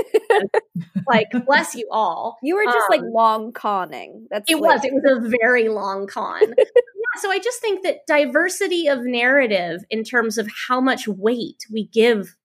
Like 1.07 1.27
bless 1.45 1.75
you 1.75 1.87
all. 1.91 2.37
You 2.41 2.55
were 2.55 2.65
just 2.65 2.77
um, 2.77 2.87
like 2.89 3.01
long 3.03 3.53
conning. 3.53 4.25
That's 4.31 4.49
it 4.49 4.59
was 4.59 4.83
it 4.83 4.91
was 4.91 5.03
a 5.05 5.29
very 5.39 5.69
long 5.69 6.07
con. 6.07 6.41
Yeah 6.57 7.21
so 7.21 7.31
i 7.31 7.39
just 7.39 7.61
think 7.61 7.83
that 7.83 8.05
diversity 8.07 8.87
of 8.87 9.03
narrative 9.03 9.83
in 9.89 10.03
terms 10.03 10.37
of 10.37 10.49
how 10.67 10.81
much 10.81 11.07
weight 11.07 11.65
we 11.71 11.87
give 11.87 12.35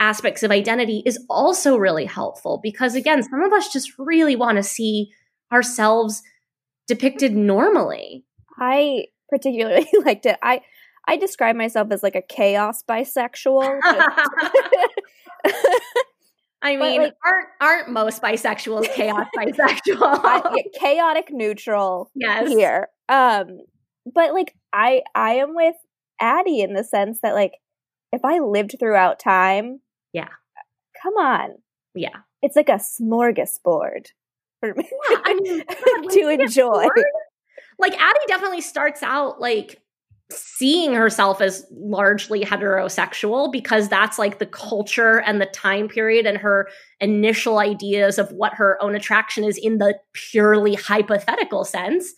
aspects 0.00 0.42
of 0.42 0.50
identity 0.50 1.02
is 1.06 1.24
also 1.28 1.76
really 1.76 2.04
helpful 2.04 2.60
because 2.62 2.94
again 2.94 3.22
some 3.22 3.42
of 3.42 3.52
us 3.52 3.72
just 3.72 3.92
really 3.98 4.36
want 4.36 4.56
to 4.56 4.62
see 4.62 5.10
ourselves 5.52 6.22
depicted 6.88 7.34
normally. 7.34 8.24
I 8.58 9.06
particularly 9.32 9.88
liked 10.04 10.26
it. 10.26 10.36
I 10.42 10.60
I 11.08 11.16
describe 11.16 11.56
myself 11.56 11.90
as 11.90 12.02
like 12.02 12.14
a 12.14 12.22
chaos 12.22 12.84
bisexual. 12.88 13.80
I 16.64 16.76
mean, 16.76 17.02
like, 17.02 17.14
aren't 17.24 17.48
aren't 17.60 17.88
most 17.88 18.22
bisexuals 18.22 18.92
chaos 18.92 19.26
bisexual? 19.36 19.98
I, 20.00 20.62
chaotic 20.78 21.28
neutral. 21.30 22.10
Yes. 22.14 22.48
Here, 22.48 22.88
um, 23.08 23.58
but 24.14 24.32
like 24.32 24.54
I 24.72 25.02
I 25.14 25.32
am 25.34 25.56
with 25.56 25.74
Addie 26.20 26.60
in 26.60 26.74
the 26.74 26.84
sense 26.84 27.18
that 27.22 27.34
like 27.34 27.54
if 28.12 28.24
I 28.24 28.38
lived 28.38 28.76
throughout 28.78 29.18
time, 29.18 29.80
yeah, 30.12 30.28
come 31.02 31.14
on, 31.14 31.56
yeah, 31.94 32.18
it's 32.42 32.54
like 32.54 32.68
a 32.68 32.74
smorgasbord 32.78 34.08
for 34.62 34.74
me 34.74 34.88
yeah, 35.10 35.16
I 35.24 35.34
mean, 35.34 35.64
God, 35.66 36.10
to 36.10 36.28
enjoy 36.28 36.86
like 37.82 38.00
Addie 38.00 38.18
definitely 38.28 38.62
starts 38.62 39.02
out 39.02 39.40
like 39.40 39.82
seeing 40.30 40.94
herself 40.94 41.40
as 41.40 41.66
largely 41.70 42.42
heterosexual 42.42 43.52
because 43.52 43.88
that's 43.88 44.18
like 44.18 44.38
the 44.38 44.46
culture 44.46 45.20
and 45.20 45.40
the 45.40 45.46
time 45.46 45.88
period 45.88 46.24
and 46.24 46.38
her 46.38 46.68
initial 47.00 47.58
ideas 47.58 48.18
of 48.18 48.32
what 48.32 48.54
her 48.54 48.82
own 48.82 48.94
attraction 48.94 49.44
is 49.44 49.58
in 49.58 49.78
the 49.78 49.98
purely 50.14 50.74
hypothetical 50.74 51.64
sense. 51.64 52.14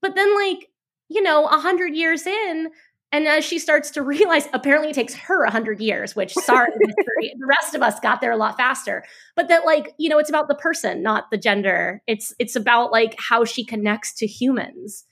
But 0.00 0.14
then, 0.14 0.32
like, 0.36 0.68
you 1.08 1.22
know, 1.22 1.46
a 1.46 1.58
hundred 1.58 1.94
years 1.94 2.26
in, 2.26 2.68
and 3.12 3.26
as 3.26 3.44
she 3.44 3.58
starts 3.58 3.90
to 3.92 4.02
realize, 4.02 4.48
apparently 4.52 4.90
it 4.90 4.94
takes 4.94 5.14
her 5.14 5.44
a 5.44 5.50
hundred 5.50 5.80
years, 5.80 6.16
which 6.16 6.32
sorry, 6.34 6.70
the 6.78 7.46
rest 7.46 7.74
of 7.74 7.82
us 7.82 8.00
got 8.00 8.20
there 8.20 8.32
a 8.32 8.36
lot 8.36 8.56
faster. 8.56 9.04
But 9.34 9.48
that, 9.48 9.64
like, 9.64 9.94
you 9.98 10.08
know, 10.08 10.18
it's 10.18 10.28
about 10.28 10.48
the 10.48 10.54
person, 10.54 11.02
not 11.02 11.30
the 11.30 11.38
gender. 11.38 12.02
It's 12.06 12.34
it's 12.38 12.56
about 12.56 12.92
like 12.92 13.14
how 13.18 13.44
she 13.44 13.64
connects 13.64 14.14
to 14.16 14.26
humans. 14.26 15.04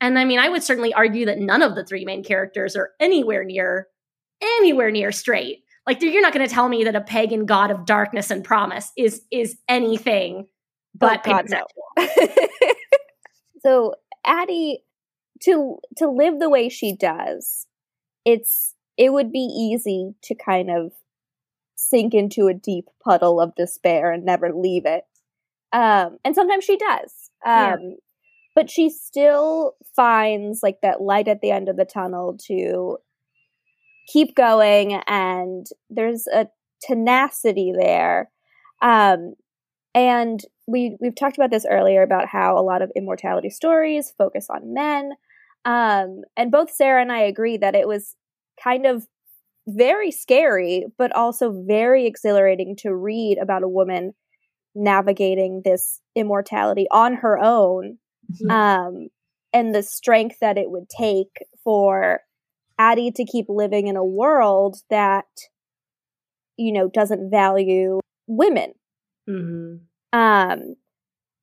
And 0.00 0.18
I 0.18 0.24
mean, 0.24 0.38
I 0.38 0.48
would 0.48 0.62
certainly 0.62 0.94
argue 0.94 1.26
that 1.26 1.38
none 1.38 1.62
of 1.62 1.74
the 1.74 1.84
three 1.84 2.04
main 2.04 2.24
characters 2.24 2.74
are 2.74 2.90
anywhere 3.00 3.44
near, 3.44 3.88
anywhere 4.40 4.90
near 4.90 5.12
straight. 5.12 5.58
Like 5.86 6.00
you're 6.02 6.22
not 6.22 6.32
going 6.32 6.46
to 6.46 6.52
tell 6.52 6.68
me 6.68 6.84
that 6.84 6.94
a 6.94 7.00
pagan 7.00 7.46
god 7.46 7.70
of 7.70 7.84
darkness 7.84 8.30
and 8.30 8.44
promise 8.44 8.92
is 8.96 9.22
is 9.30 9.58
anything 9.68 10.44
oh 10.46 10.48
but 10.94 11.20
oh, 11.26 11.30
God, 11.30 11.50
no. 11.50 11.66
so 13.60 13.94
Addie, 14.24 14.82
to 15.44 15.78
to 15.96 16.08
live 16.08 16.38
the 16.38 16.50
way 16.50 16.68
she 16.68 16.94
does, 16.94 17.66
it's 18.24 18.74
it 18.96 19.12
would 19.12 19.32
be 19.32 19.38
easy 19.38 20.14
to 20.22 20.34
kind 20.34 20.70
of 20.70 20.92
sink 21.76 22.12
into 22.12 22.46
a 22.46 22.54
deep 22.54 22.84
puddle 23.02 23.40
of 23.40 23.54
despair 23.54 24.12
and 24.12 24.24
never 24.24 24.52
leave 24.52 24.84
it. 24.84 25.04
Um, 25.72 26.18
and 26.24 26.34
sometimes 26.34 26.64
she 26.64 26.76
does. 26.76 27.30
Um, 27.44 27.52
yeah 27.52 27.76
but 28.54 28.70
she 28.70 28.90
still 28.90 29.74
finds 29.94 30.62
like 30.62 30.80
that 30.82 31.00
light 31.00 31.28
at 31.28 31.40
the 31.40 31.50
end 31.50 31.68
of 31.68 31.76
the 31.76 31.84
tunnel 31.84 32.36
to 32.46 32.98
keep 34.06 34.34
going 34.34 35.00
and 35.06 35.66
there's 35.88 36.26
a 36.26 36.48
tenacity 36.82 37.72
there 37.76 38.30
um 38.82 39.34
and 39.94 40.44
we 40.66 40.96
we've 41.00 41.14
talked 41.14 41.36
about 41.36 41.50
this 41.50 41.66
earlier 41.68 42.02
about 42.02 42.26
how 42.26 42.58
a 42.58 42.62
lot 42.62 42.82
of 42.82 42.90
immortality 42.96 43.50
stories 43.50 44.12
focus 44.16 44.48
on 44.50 44.74
men 44.74 45.12
um 45.64 46.22
and 46.36 46.50
both 46.50 46.70
Sarah 46.70 47.02
and 47.02 47.12
I 47.12 47.20
agree 47.20 47.56
that 47.58 47.74
it 47.74 47.86
was 47.86 48.16
kind 48.62 48.86
of 48.86 49.06
very 49.68 50.10
scary 50.10 50.86
but 50.98 51.14
also 51.14 51.64
very 51.66 52.06
exhilarating 52.06 52.76
to 52.76 52.94
read 52.94 53.38
about 53.38 53.62
a 53.62 53.68
woman 53.68 54.14
navigating 54.74 55.62
this 55.64 56.00
immortality 56.14 56.86
on 56.90 57.14
her 57.14 57.38
own 57.38 57.98
mm-hmm. 58.32 58.50
um, 58.50 59.08
and 59.52 59.74
the 59.74 59.82
strength 59.82 60.36
that 60.40 60.58
it 60.58 60.70
would 60.70 60.88
take 60.88 61.44
for 61.64 62.20
Addie 62.78 63.10
to 63.12 63.24
keep 63.24 63.46
living 63.48 63.88
in 63.88 63.96
a 63.96 64.04
world 64.04 64.76
that, 64.90 65.26
you 66.56 66.72
know, 66.72 66.88
doesn't 66.88 67.30
value 67.30 68.00
women. 68.26 68.72
Mm-hmm. 69.28 70.18
Um, 70.18 70.76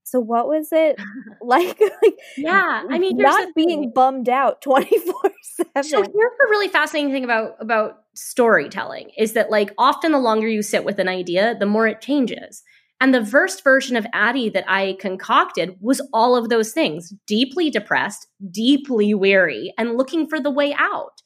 so 0.10 0.22
what 0.22 0.48
was 0.48 0.70
it 0.72 0.98
like? 1.42 1.80
like 2.04 2.16
yeah, 2.38 2.84
I 2.90 2.98
mean, 2.98 3.18
not 3.18 3.54
being 3.56 3.82
thing. 3.82 3.92
bummed 3.94 4.30
out 4.30 4.62
twenty 4.62 4.98
four 5.00 5.32
seven. 5.42 5.84
So 5.84 5.98
here's 5.98 6.12
the 6.12 6.48
really 6.50 6.70
fascinating 6.70 7.12
thing 7.12 7.24
about 7.24 7.56
about 7.60 8.04
storytelling 8.14 9.12
is 9.18 9.34
that 9.34 9.52
like 9.52 9.74
often 9.78 10.12
the 10.12 10.20
longer 10.20 10.48
you 10.48 10.62
sit 10.62 10.86
with 10.86 11.00
an 11.00 11.08
idea, 11.08 11.56
the 11.60 11.66
more 11.66 11.88
it 11.88 12.02
changes. 12.02 12.64
And 13.00 13.14
the 13.14 13.26
first 13.26 13.64
version 13.64 13.96
of 13.96 14.08
Addie 14.12 14.50
that 14.50 14.66
I 14.68 14.98
concocted 15.00 15.78
was 15.80 16.02
all 16.14 16.36
of 16.36 16.50
those 16.50 16.72
things 16.72 17.14
deeply 17.28 17.70
depressed, 17.70 18.26
deeply 18.50 19.14
weary, 19.14 19.72
and 19.78 19.98
looking 19.98 20.28
for 20.28 20.40
the 20.40 20.50
way 20.50 20.74
out. 20.74 21.22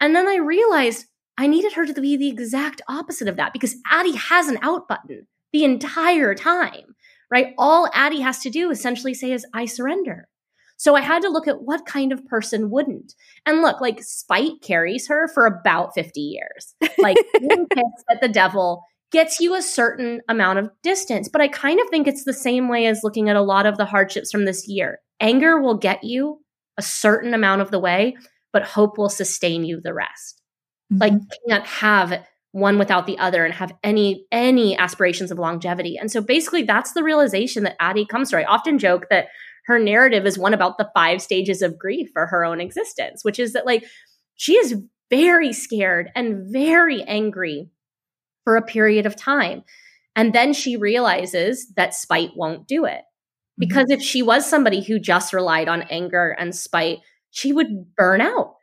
And 0.00 0.16
then 0.16 0.26
I 0.26 0.36
realized 0.36 1.06
I 1.36 1.46
needed 1.46 1.74
her 1.74 1.84
to 1.84 2.00
be 2.00 2.16
the 2.16 2.28
exact 2.28 2.80
opposite 2.88 3.28
of 3.28 3.36
that 3.36 3.52
because 3.52 3.76
Addie 3.90 4.16
has 4.16 4.48
an 4.48 4.58
out 4.62 4.88
button 4.88 5.26
the 5.52 5.64
entire 5.64 6.34
time, 6.34 6.94
right? 7.30 7.54
All 7.58 7.88
Addie 7.94 8.20
has 8.20 8.40
to 8.40 8.50
do 8.50 8.70
essentially 8.70 9.14
say 9.14 9.32
is, 9.32 9.46
I 9.54 9.66
surrender. 9.66 10.28
So 10.76 10.96
I 10.96 11.02
had 11.02 11.20
to 11.22 11.28
look 11.28 11.46
at 11.46 11.62
what 11.62 11.84
kind 11.84 12.10
of 12.10 12.26
person 12.26 12.70
wouldn't. 12.70 13.14
And 13.44 13.60
look, 13.60 13.82
like 13.82 14.02
spite 14.02 14.62
carries 14.62 15.06
her 15.08 15.28
for 15.28 15.44
about 15.44 15.92
50 15.94 16.20
years. 16.20 16.74
Like 16.98 17.18
being 17.38 17.66
pissed 17.68 18.04
at 18.10 18.22
the 18.22 18.28
devil 18.28 18.82
gets 19.12 19.40
you 19.40 19.54
a 19.54 19.60
certain 19.60 20.22
amount 20.28 20.58
of 20.58 20.70
distance. 20.82 21.28
But 21.28 21.42
I 21.42 21.48
kind 21.48 21.80
of 21.80 21.88
think 21.90 22.06
it's 22.06 22.24
the 22.24 22.32
same 22.32 22.68
way 22.68 22.86
as 22.86 23.02
looking 23.02 23.28
at 23.28 23.36
a 23.36 23.42
lot 23.42 23.66
of 23.66 23.76
the 23.76 23.84
hardships 23.84 24.32
from 24.32 24.46
this 24.46 24.68
year. 24.68 25.00
Anger 25.20 25.60
will 25.60 25.76
get 25.76 26.02
you 26.02 26.40
a 26.78 26.82
certain 26.82 27.34
amount 27.34 27.60
of 27.60 27.70
the 27.70 27.78
way, 27.78 28.16
but 28.52 28.62
hope 28.62 28.96
will 28.96 29.10
sustain 29.10 29.64
you 29.64 29.82
the 29.82 29.92
rest. 29.92 30.40
Mm-hmm. 30.90 31.00
Like 31.00 31.12
you 31.12 31.26
can't 31.46 31.66
have 31.66 32.24
one 32.52 32.78
without 32.78 33.06
the 33.06 33.18
other 33.18 33.44
and 33.44 33.54
have 33.54 33.72
any 33.84 34.26
any 34.32 34.76
aspirations 34.76 35.30
of 35.30 35.38
longevity. 35.38 35.96
And 35.96 36.10
so 36.10 36.20
basically 36.20 36.62
that's 36.62 36.92
the 36.92 37.04
realization 37.04 37.62
that 37.64 37.76
Addie 37.80 38.06
comes 38.06 38.30
to. 38.30 38.38
I 38.38 38.44
often 38.44 38.78
joke 38.78 39.06
that 39.10 39.28
her 39.66 39.78
narrative 39.78 40.26
is 40.26 40.38
one 40.38 40.54
about 40.54 40.78
the 40.78 40.90
five 40.94 41.22
stages 41.22 41.62
of 41.62 41.78
grief 41.78 42.10
for 42.12 42.26
her 42.26 42.44
own 42.44 42.60
existence, 42.60 43.24
which 43.24 43.38
is 43.38 43.52
that 43.52 43.66
like 43.66 43.84
she 44.34 44.54
is 44.54 44.82
very 45.10 45.52
scared 45.52 46.10
and 46.14 46.52
very 46.52 47.02
angry 47.02 47.70
for 48.44 48.56
a 48.56 48.62
period 48.62 49.06
of 49.06 49.16
time. 49.16 49.62
And 50.16 50.32
then 50.32 50.52
she 50.52 50.76
realizes 50.76 51.72
that 51.76 51.94
spite 51.94 52.30
won't 52.36 52.66
do 52.66 52.84
it. 52.84 53.02
Mm-hmm. 53.02 53.60
Because 53.60 53.84
mm-hmm. 53.84 54.00
if 54.00 54.02
she 54.02 54.22
was 54.22 54.48
somebody 54.48 54.82
who 54.82 54.98
just 54.98 55.32
relied 55.32 55.68
on 55.68 55.82
anger 55.82 56.34
and 56.38 56.54
spite, 56.54 56.98
she 57.30 57.52
would 57.52 57.94
burn 57.96 58.20
out. 58.20 58.54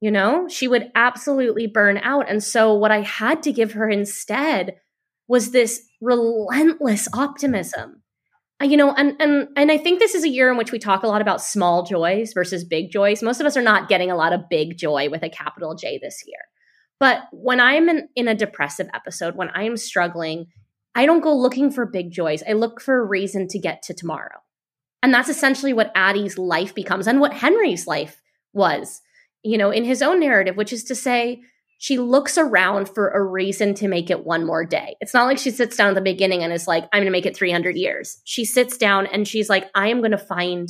You 0.00 0.10
know, 0.10 0.46
she 0.48 0.68
would 0.68 0.90
absolutely 0.94 1.66
burn 1.66 1.98
out. 1.98 2.28
And 2.28 2.42
so, 2.42 2.74
what 2.74 2.90
I 2.90 3.00
had 3.00 3.42
to 3.44 3.52
give 3.52 3.72
her 3.72 3.88
instead 3.88 4.76
was 5.28 5.50
this 5.50 5.82
relentless 6.00 7.08
optimism. 7.12 8.02
You 8.62 8.76
know, 8.76 8.92
and 8.94 9.20
and 9.20 9.48
and 9.56 9.70
I 9.70 9.76
think 9.76 9.98
this 9.98 10.14
is 10.14 10.24
a 10.24 10.28
year 10.28 10.50
in 10.50 10.56
which 10.56 10.72
we 10.72 10.78
talk 10.78 11.02
a 11.02 11.08
lot 11.08 11.20
about 11.20 11.42
small 11.42 11.82
joys 11.82 12.32
versus 12.32 12.64
big 12.64 12.90
joys. 12.90 13.22
Most 13.22 13.40
of 13.40 13.46
us 13.46 13.56
are 13.56 13.62
not 13.62 13.88
getting 13.88 14.10
a 14.10 14.16
lot 14.16 14.32
of 14.32 14.48
big 14.48 14.78
joy 14.78 15.10
with 15.10 15.22
a 15.22 15.28
capital 15.28 15.74
J 15.74 15.98
this 16.02 16.22
year. 16.26 16.38
But 16.98 17.24
when 17.32 17.60
I'm 17.60 17.88
in, 17.90 18.08
in 18.16 18.28
a 18.28 18.34
depressive 18.34 18.88
episode, 18.94 19.36
when 19.36 19.50
I'm 19.54 19.76
struggling, 19.76 20.46
I 20.94 21.04
don't 21.04 21.20
go 21.20 21.36
looking 21.36 21.70
for 21.70 21.84
big 21.84 22.10
joys. 22.10 22.42
I 22.48 22.54
look 22.54 22.80
for 22.80 22.98
a 22.98 23.04
reason 23.04 23.48
to 23.48 23.58
get 23.58 23.82
to 23.82 23.94
tomorrow. 23.94 24.40
And 25.02 25.12
that's 25.12 25.28
essentially 25.28 25.74
what 25.74 25.92
Addie's 25.94 26.38
life 26.38 26.74
becomes 26.74 27.06
and 27.06 27.20
what 27.20 27.34
Henry's 27.34 27.86
life 27.86 28.22
was, 28.54 29.02
you 29.46 29.56
know, 29.56 29.70
in 29.70 29.84
his 29.84 30.02
own 30.02 30.18
narrative, 30.20 30.56
which 30.56 30.72
is 30.72 30.84
to 30.84 30.94
say, 30.94 31.40
she 31.78 31.98
looks 31.98 32.36
around 32.36 32.88
for 32.88 33.10
a 33.10 33.22
reason 33.22 33.74
to 33.74 33.86
make 33.86 34.10
it 34.10 34.24
one 34.24 34.44
more 34.44 34.64
day. 34.64 34.96
It's 35.00 35.14
not 35.14 35.26
like 35.26 35.38
she 35.38 35.50
sits 35.50 35.76
down 35.76 35.90
at 35.90 35.94
the 35.94 36.00
beginning 36.00 36.42
and 36.42 36.52
is 36.52 36.66
like, 36.66 36.84
I'm 36.92 37.00
going 37.00 37.06
to 37.06 37.12
make 37.12 37.26
it 37.26 37.36
300 37.36 37.76
years. 37.76 38.20
She 38.24 38.44
sits 38.44 38.76
down 38.76 39.06
and 39.06 39.28
she's 39.28 39.48
like, 39.48 39.70
I 39.74 39.88
am 39.88 39.98
going 39.98 40.12
to 40.12 40.18
find 40.18 40.68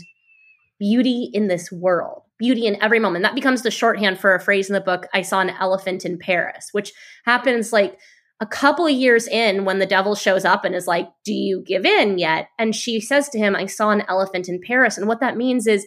beauty 0.79 1.31
in 1.33 1.47
this 1.47 1.72
world, 1.72 2.22
beauty 2.39 2.66
in 2.66 2.83
every 2.83 2.99
moment. 2.99 3.22
That 3.22 3.35
becomes 3.35 3.62
the 3.62 3.70
shorthand 3.70 4.18
for 4.18 4.35
a 4.35 4.41
phrase 4.41 4.68
in 4.68 4.74
the 4.74 4.81
book, 4.81 5.07
I 5.14 5.22
saw 5.22 5.41
an 5.41 5.51
elephant 5.51 6.05
in 6.05 6.18
Paris, 6.18 6.68
which 6.72 6.93
happens 7.24 7.72
like 7.72 7.99
a 8.41 8.47
couple 8.47 8.87
of 8.87 8.93
years 8.93 9.27
in 9.27 9.64
when 9.64 9.79
the 9.79 9.87
devil 9.87 10.14
shows 10.14 10.45
up 10.45 10.64
and 10.64 10.74
is 10.74 10.87
like, 10.87 11.09
Do 11.24 11.33
you 11.33 11.62
give 11.66 11.87
in 11.87 12.18
yet? 12.18 12.49
And 12.59 12.74
she 12.74 13.01
says 13.01 13.31
to 13.31 13.39
him, 13.39 13.57
I 13.57 13.64
saw 13.66 13.91
an 13.91 14.03
elephant 14.09 14.49
in 14.49 14.61
Paris. 14.61 14.99
And 14.99 15.09
what 15.09 15.20
that 15.20 15.39
means 15.39 15.66
is 15.66 15.87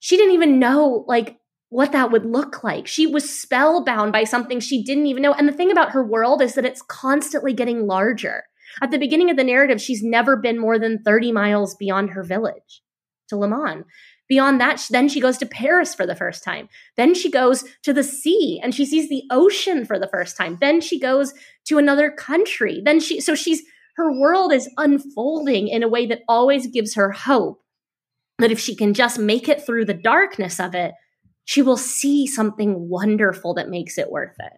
she 0.00 0.16
didn't 0.16 0.34
even 0.34 0.58
know 0.58 1.04
like 1.06 1.36
what 1.70 1.92
that 1.92 2.10
would 2.10 2.26
look 2.26 2.62
like. 2.62 2.86
She 2.86 3.06
was 3.06 3.30
spellbound 3.30 4.12
by 4.12 4.24
something 4.24 4.60
she 4.60 4.82
didn't 4.82 5.06
even 5.06 5.22
know. 5.22 5.32
And 5.32 5.48
the 5.48 5.52
thing 5.52 5.70
about 5.70 5.92
her 5.92 6.04
world 6.04 6.42
is 6.42 6.54
that 6.54 6.66
it's 6.66 6.82
constantly 6.82 7.52
getting 7.52 7.86
larger. 7.86 8.42
At 8.82 8.90
the 8.90 8.98
beginning 8.98 9.30
of 9.30 9.36
the 9.36 9.44
narrative, 9.44 9.80
she's 9.80 10.02
never 10.02 10.36
been 10.36 10.58
more 10.58 10.78
than 10.78 11.02
30 11.02 11.32
miles 11.32 11.74
beyond 11.76 12.10
her 12.10 12.22
village 12.22 12.82
to 13.28 13.36
Le 13.36 13.48
Mans. 13.48 13.84
Beyond 14.28 14.60
that, 14.60 14.84
then 14.90 15.08
she 15.08 15.20
goes 15.20 15.38
to 15.38 15.46
Paris 15.46 15.94
for 15.94 16.06
the 16.06 16.14
first 16.14 16.44
time. 16.44 16.68
Then 16.96 17.14
she 17.14 17.30
goes 17.30 17.64
to 17.82 17.92
the 17.92 18.04
sea 18.04 18.60
and 18.62 18.72
she 18.74 18.84
sees 18.84 19.08
the 19.08 19.24
ocean 19.30 19.84
for 19.84 19.98
the 19.98 20.08
first 20.08 20.36
time. 20.36 20.58
Then 20.60 20.80
she 20.80 21.00
goes 21.00 21.34
to 21.66 21.78
another 21.78 22.12
country. 22.12 22.80
Then 22.84 23.00
she, 23.00 23.20
so 23.20 23.34
she's, 23.34 23.62
her 23.96 24.12
world 24.12 24.52
is 24.52 24.70
unfolding 24.76 25.66
in 25.66 25.82
a 25.82 25.88
way 25.88 26.06
that 26.06 26.22
always 26.28 26.68
gives 26.68 26.94
her 26.94 27.10
hope 27.10 27.60
that 28.38 28.52
if 28.52 28.60
she 28.60 28.76
can 28.76 28.94
just 28.94 29.18
make 29.18 29.48
it 29.48 29.64
through 29.64 29.84
the 29.84 29.94
darkness 29.94 30.60
of 30.60 30.74
it, 30.76 30.92
she 31.50 31.62
will 31.62 31.76
see 31.76 32.28
something 32.28 32.88
wonderful 32.88 33.54
that 33.54 33.68
makes 33.68 33.98
it 33.98 34.08
worth 34.08 34.36
it. 34.38 34.52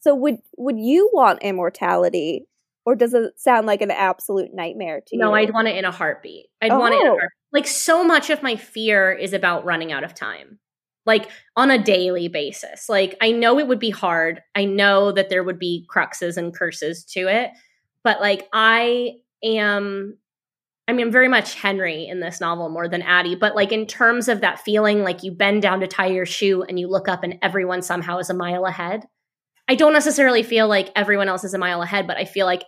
So 0.00 0.12
would 0.16 0.38
would 0.56 0.76
you 0.76 1.08
want 1.12 1.44
immortality 1.44 2.48
or 2.84 2.96
does 2.96 3.14
it 3.14 3.38
sound 3.38 3.68
like 3.68 3.80
an 3.80 3.92
absolute 3.92 4.52
nightmare 4.52 5.02
to 5.06 5.16
you? 5.16 5.22
No, 5.22 5.36
I'd 5.36 5.54
want 5.54 5.68
it 5.68 5.76
in 5.76 5.84
a 5.84 5.92
heartbeat. 5.92 6.46
I'd 6.60 6.72
oh. 6.72 6.80
want 6.80 6.94
it 6.94 7.00
in 7.00 7.06
a 7.06 7.10
oh. 7.10 7.12
heartbeat. 7.12 7.30
Like 7.52 7.68
so 7.68 8.02
much 8.02 8.28
of 8.28 8.42
my 8.42 8.56
fear 8.56 9.12
is 9.12 9.32
about 9.32 9.64
running 9.64 9.92
out 9.92 10.02
of 10.02 10.12
time. 10.12 10.58
Like 11.06 11.28
on 11.54 11.70
a 11.70 11.80
daily 11.80 12.26
basis. 12.26 12.88
Like 12.88 13.16
I 13.20 13.30
know 13.30 13.60
it 13.60 13.68
would 13.68 13.78
be 13.78 13.90
hard. 13.90 14.42
I 14.56 14.64
know 14.64 15.12
that 15.12 15.28
there 15.28 15.44
would 15.44 15.60
be 15.60 15.86
cruxes 15.88 16.36
and 16.36 16.52
curses 16.52 17.04
to 17.12 17.28
it, 17.28 17.52
but 18.02 18.20
like 18.20 18.48
I 18.52 19.12
am 19.44 20.18
I 20.90 20.92
mean, 20.92 21.06
I'm 21.06 21.12
very 21.12 21.28
much 21.28 21.54
Henry 21.54 22.08
in 22.08 22.18
this 22.18 22.40
novel 22.40 22.68
more 22.68 22.88
than 22.88 23.00
Addie, 23.02 23.36
but 23.36 23.54
like 23.54 23.70
in 23.70 23.86
terms 23.86 24.26
of 24.26 24.40
that 24.40 24.58
feeling, 24.58 25.04
like 25.04 25.22
you 25.22 25.30
bend 25.30 25.62
down 25.62 25.78
to 25.80 25.86
tie 25.86 26.08
your 26.08 26.26
shoe 26.26 26.64
and 26.64 26.80
you 26.80 26.88
look 26.88 27.06
up 27.06 27.22
and 27.22 27.38
everyone 27.42 27.80
somehow 27.80 28.18
is 28.18 28.28
a 28.28 28.34
mile 28.34 28.66
ahead. 28.66 29.04
I 29.68 29.76
don't 29.76 29.92
necessarily 29.92 30.42
feel 30.42 30.66
like 30.66 30.90
everyone 30.96 31.28
else 31.28 31.44
is 31.44 31.54
a 31.54 31.58
mile 31.58 31.80
ahead, 31.80 32.08
but 32.08 32.16
I 32.16 32.24
feel 32.24 32.44
like 32.44 32.64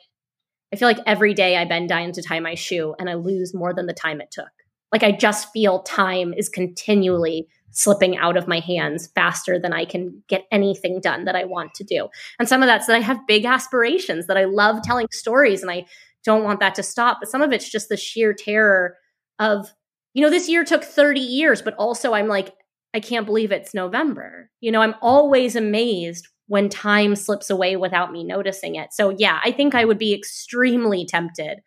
I 0.73 0.77
feel 0.77 0.87
like 0.87 1.01
every 1.05 1.35
day 1.35 1.57
I 1.57 1.65
bend 1.65 1.89
down 1.89 2.13
to 2.13 2.23
tie 2.23 2.39
my 2.39 2.55
shoe 2.55 2.95
and 2.97 3.11
I 3.11 3.15
lose 3.15 3.53
more 3.53 3.75
than 3.75 3.87
the 3.87 3.93
time 3.93 4.21
it 4.21 4.31
took. 4.31 4.53
Like 4.93 5.03
I 5.03 5.11
just 5.11 5.53
feel 5.53 5.83
time 5.83 6.33
is 6.33 6.49
continually 6.49 7.49
slipping 7.73 8.17
out 8.19 8.37
of 8.37 8.47
my 8.47 8.61
hands 8.61 9.09
faster 9.17 9.59
than 9.59 9.73
I 9.73 9.85
can 9.85 10.23
get 10.29 10.47
anything 10.53 11.01
done 11.01 11.25
that 11.25 11.35
I 11.35 11.45
want 11.45 11.75
to 11.75 11.85
do. 11.85 12.09
And 12.39 12.49
some 12.49 12.63
of 12.63 12.69
that's 12.69 12.87
that 12.87 12.97
I 12.97 13.01
have 13.01 13.27
big 13.27 13.45
aspirations, 13.45 14.29
that 14.29 14.37
I 14.37 14.45
love 14.45 14.83
telling 14.83 15.09
stories 15.11 15.63
and 15.63 15.71
I 15.71 15.87
don't 16.25 16.45
want 16.45 16.61
that 16.61 16.75
to 16.77 16.83
stop. 16.83 17.19
But 17.21 17.31
some 17.31 17.43
of 17.43 17.53
it's 17.53 17.69
just 17.69 17.89
the 17.89 17.97
sheer 17.97 18.33
terror 18.33 18.97
of, 19.39 19.73
you 20.15 20.23
know, 20.23 20.31
this 20.31 20.49
year 20.49 20.65
took 20.65 20.85
30 20.85 21.21
years, 21.21 21.63
but 21.63 21.75
also 21.75 22.13
I'm 22.13 22.29
like, 22.29 22.55
I 22.95 23.01
can't 23.01 23.27
believe 23.27 23.53
it's 23.53 23.75
November. 23.75 24.51
You 24.61 24.71
know, 24.71 24.83
I'm 24.83 24.95
always 25.01 25.57
amazed 25.57 26.29
when 26.47 26.69
time 26.69 27.17
slips 27.17 27.49
away 27.49 27.77
without 27.77 28.13
me 28.13 28.25
noticing 28.25 28.75
it. 28.75 28.93
So, 28.93 29.15
yeah, 29.17 29.41
I 29.45 29.53
think 29.53 29.75
I 29.75 29.85
would 29.85 29.99
be 29.99 30.13
extremely 30.13 31.07
tempted 31.07 31.61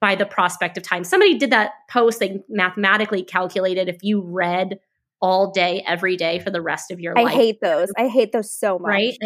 by 0.00 0.14
the 0.14 0.26
prospect 0.26 0.76
of 0.76 0.82
time. 0.82 1.04
Somebody 1.04 1.38
did 1.38 1.50
that 1.50 1.72
post, 1.90 2.20
they 2.20 2.42
mathematically 2.48 3.22
calculated 3.22 3.88
if 3.88 4.02
you 4.02 4.20
read 4.20 4.78
all 5.20 5.50
day, 5.50 5.82
every 5.86 6.16
day 6.16 6.38
for 6.38 6.50
the 6.50 6.60
rest 6.60 6.90
of 6.90 7.00
your 7.00 7.18
I 7.18 7.22
life. 7.22 7.32
I 7.32 7.36
hate 7.36 7.60
those. 7.60 7.88
I 7.96 8.06
hate 8.06 8.32
those 8.32 8.52
so 8.52 8.78
much. 8.78 8.88
Right? 8.88 9.16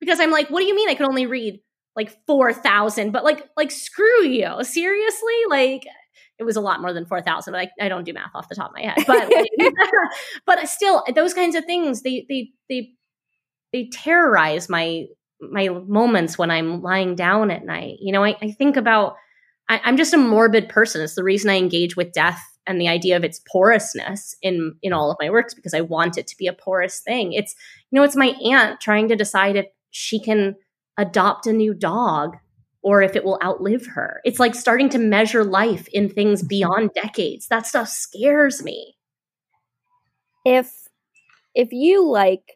because 0.00 0.20
I'm 0.20 0.30
like, 0.30 0.48
what 0.48 0.60
do 0.60 0.66
you 0.66 0.74
mean 0.74 0.88
I 0.88 0.94
could 0.94 1.06
only 1.06 1.26
read 1.26 1.60
like 1.96 2.16
4,000, 2.26 3.10
but 3.10 3.24
like, 3.24 3.48
like 3.56 3.70
screw 3.70 4.24
you. 4.24 4.62
Seriously? 4.62 5.34
Like, 5.48 5.86
it 6.38 6.44
was 6.44 6.56
a 6.56 6.60
lot 6.60 6.80
more 6.80 6.92
than 6.92 7.06
4,000, 7.06 7.52
but 7.52 7.60
I, 7.60 7.84
I 7.84 7.88
don't 7.88 8.04
do 8.04 8.12
math 8.12 8.34
off 8.34 8.48
the 8.48 8.54
top 8.54 8.70
of 8.70 8.76
my 8.76 8.82
head. 8.82 9.04
But, 9.06 9.30
but 10.46 10.68
still, 10.68 11.04
those 11.14 11.34
kinds 11.34 11.54
of 11.54 11.64
things, 11.64 12.02
they, 12.02 12.26
they, 12.28 12.50
they, 12.68 12.90
they 13.72 13.88
terrorize 13.92 14.68
my, 14.68 15.06
my 15.40 15.68
moments 15.68 16.36
when 16.38 16.50
I'm 16.50 16.82
lying 16.82 17.14
down 17.14 17.50
at 17.50 17.64
night. 17.64 17.98
You 18.00 18.12
know, 18.12 18.24
I, 18.24 18.36
I 18.42 18.50
think 18.50 18.76
about, 18.76 19.14
I, 19.68 19.80
I'm 19.84 19.96
just 19.96 20.14
a 20.14 20.18
morbid 20.18 20.68
person. 20.68 21.02
It's 21.02 21.14
the 21.14 21.24
reason 21.24 21.50
I 21.50 21.56
engage 21.56 21.96
with 21.96 22.12
death 22.12 22.40
and 22.66 22.80
the 22.80 22.88
idea 22.88 23.16
of 23.16 23.24
its 23.24 23.40
porousness 23.50 24.34
in 24.42 24.74
in 24.82 24.92
all 24.92 25.10
of 25.10 25.16
my 25.20 25.30
works 25.30 25.54
because 25.54 25.74
I 25.74 25.82
want 25.82 26.16
it 26.16 26.26
to 26.28 26.36
be 26.36 26.46
a 26.46 26.52
porous 26.52 27.00
thing. 27.00 27.32
It's 27.32 27.54
you 27.90 27.98
know, 27.98 28.04
it's 28.04 28.16
my 28.16 28.34
aunt 28.44 28.80
trying 28.80 29.08
to 29.08 29.16
decide 29.16 29.56
if 29.56 29.66
she 29.90 30.18
can 30.18 30.56
adopt 30.96 31.46
a 31.46 31.52
new 31.52 31.74
dog 31.74 32.36
or 32.82 33.00
if 33.00 33.16
it 33.16 33.24
will 33.24 33.40
outlive 33.42 33.86
her. 33.86 34.20
It's 34.24 34.38
like 34.38 34.54
starting 34.54 34.90
to 34.90 34.98
measure 34.98 35.42
life 35.42 35.88
in 35.92 36.10
things 36.10 36.40
mm-hmm. 36.40 36.48
beyond 36.48 36.90
decades. 36.94 37.48
That 37.48 37.66
stuff 37.66 37.88
scares 37.88 38.62
me. 38.62 38.94
If 40.44 40.70
if 41.54 41.72
you 41.72 42.06
like 42.06 42.52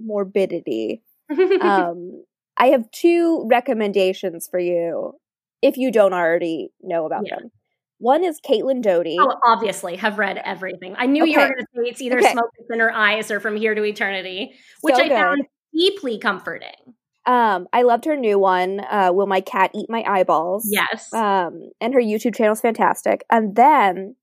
morbidity, 0.00 1.02
um, 1.60 2.24
I 2.56 2.68
have 2.68 2.90
two 2.90 3.46
recommendations 3.50 4.48
for 4.50 4.58
you 4.58 5.12
if 5.60 5.76
you 5.76 5.92
don't 5.92 6.14
already 6.14 6.70
know 6.82 7.04
about 7.04 7.26
yeah. 7.26 7.36
them. 7.36 7.50
One 7.98 8.24
is 8.24 8.40
Caitlin 8.40 8.80
Doughty. 8.80 9.16
Oh, 9.18 9.34
obviously, 9.44 9.96
have 9.96 10.18
read 10.18 10.40
everything. 10.44 10.94
I 10.96 11.06
knew 11.06 11.24
okay. 11.24 11.32
you 11.32 11.38
were 11.38 11.46
going 11.46 11.58
to 11.58 11.66
say 11.74 11.90
it's 11.90 12.00
either 12.00 12.18
okay. 12.18 12.32
Smoke 12.32 12.50
in 12.70 12.78
Her 12.78 12.94
Eyes 12.94 13.30
or 13.30 13.40
From 13.40 13.56
Here 13.56 13.74
to 13.74 13.84
Eternity, 13.84 14.52
which 14.82 14.94
so 14.94 15.02
I 15.02 15.08
good. 15.08 15.14
found 15.14 15.42
deeply 15.74 16.18
comforting. 16.18 16.94
Um, 17.28 17.68
I 17.74 17.82
loved 17.82 18.06
her 18.06 18.16
new 18.16 18.38
one, 18.38 18.80
uh, 18.80 19.10
Will 19.12 19.26
My 19.26 19.42
Cat 19.42 19.70
Eat 19.74 19.90
My 19.90 20.02
Eyeballs? 20.02 20.66
Yes. 20.72 21.12
Um, 21.12 21.70
and 21.78 21.92
her 21.92 22.00
YouTube 22.00 22.34
channel 22.34 22.54
is 22.54 22.62
fantastic. 22.62 23.22
And 23.28 23.54
then 23.54 24.16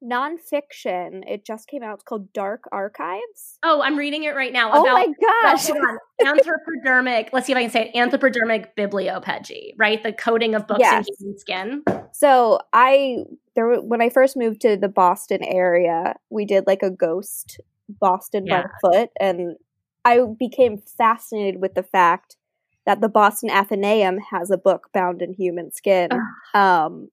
nonfiction, 0.00 1.24
it 1.26 1.44
just 1.44 1.66
came 1.66 1.82
out. 1.82 1.94
It's 1.94 2.04
called 2.04 2.32
Dark 2.32 2.68
Archives. 2.70 3.58
Oh, 3.64 3.82
I'm 3.82 3.96
reading 3.96 4.22
it 4.22 4.36
right 4.36 4.52
now. 4.52 4.70
Oh 4.72 4.84
my 4.84 5.08
gosh. 5.20 5.68
anthropodermic, 6.22 7.30
let's 7.32 7.46
see 7.46 7.52
if 7.52 7.58
I 7.58 7.62
can 7.62 7.70
say 7.70 7.90
it, 7.92 7.96
anthropodermic 7.96 8.68
bibliopegy, 8.78 9.72
right? 9.76 10.00
The 10.00 10.12
coating 10.12 10.54
of 10.54 10.68
books 10.68 10.80
yes. 10.80 11.04
in 11.08 11.14
human 11.18 11.38
skin. 11.40 11.82
So 12.12 12.60
I, 12.72 13.24
there 13.56 13.80
when 13.80 14.00
I 14.00 14.08
first 14.08 14.36
moved 14.36 14.60
to 14.60 14.76
the 14.76 14.88
Boston 14.88 15.42
area, 15.42 16.14
we 16.30 16.44
did 16.44 16.68
like 16.68 16.84
a 16.84 16.90
ghost 16.90 17.58
Boston 17.88 18.46
yeah. 18.46 18.62
by 18.62 18.68
foot 18.80 19.10
and 19.18 19.56
I 20.06 20.20
became 20.38 20.78
fascinated 20.78 21.60
with 21.60 21.74
the 21.74 21.82
fact 21.82 22.36
that 22.86 23.00
the 23.00 23.08
Boston 23.08 23.50
Athenaeum 23.50 24.18
has 24.30 24.52
a 24.52 24.56
book 24.56 24.88
bound 24.94 25.20
in 25.20 25.34
human 25.34 25.72
skin. 25.72 26.10
Um, 26.54 27.08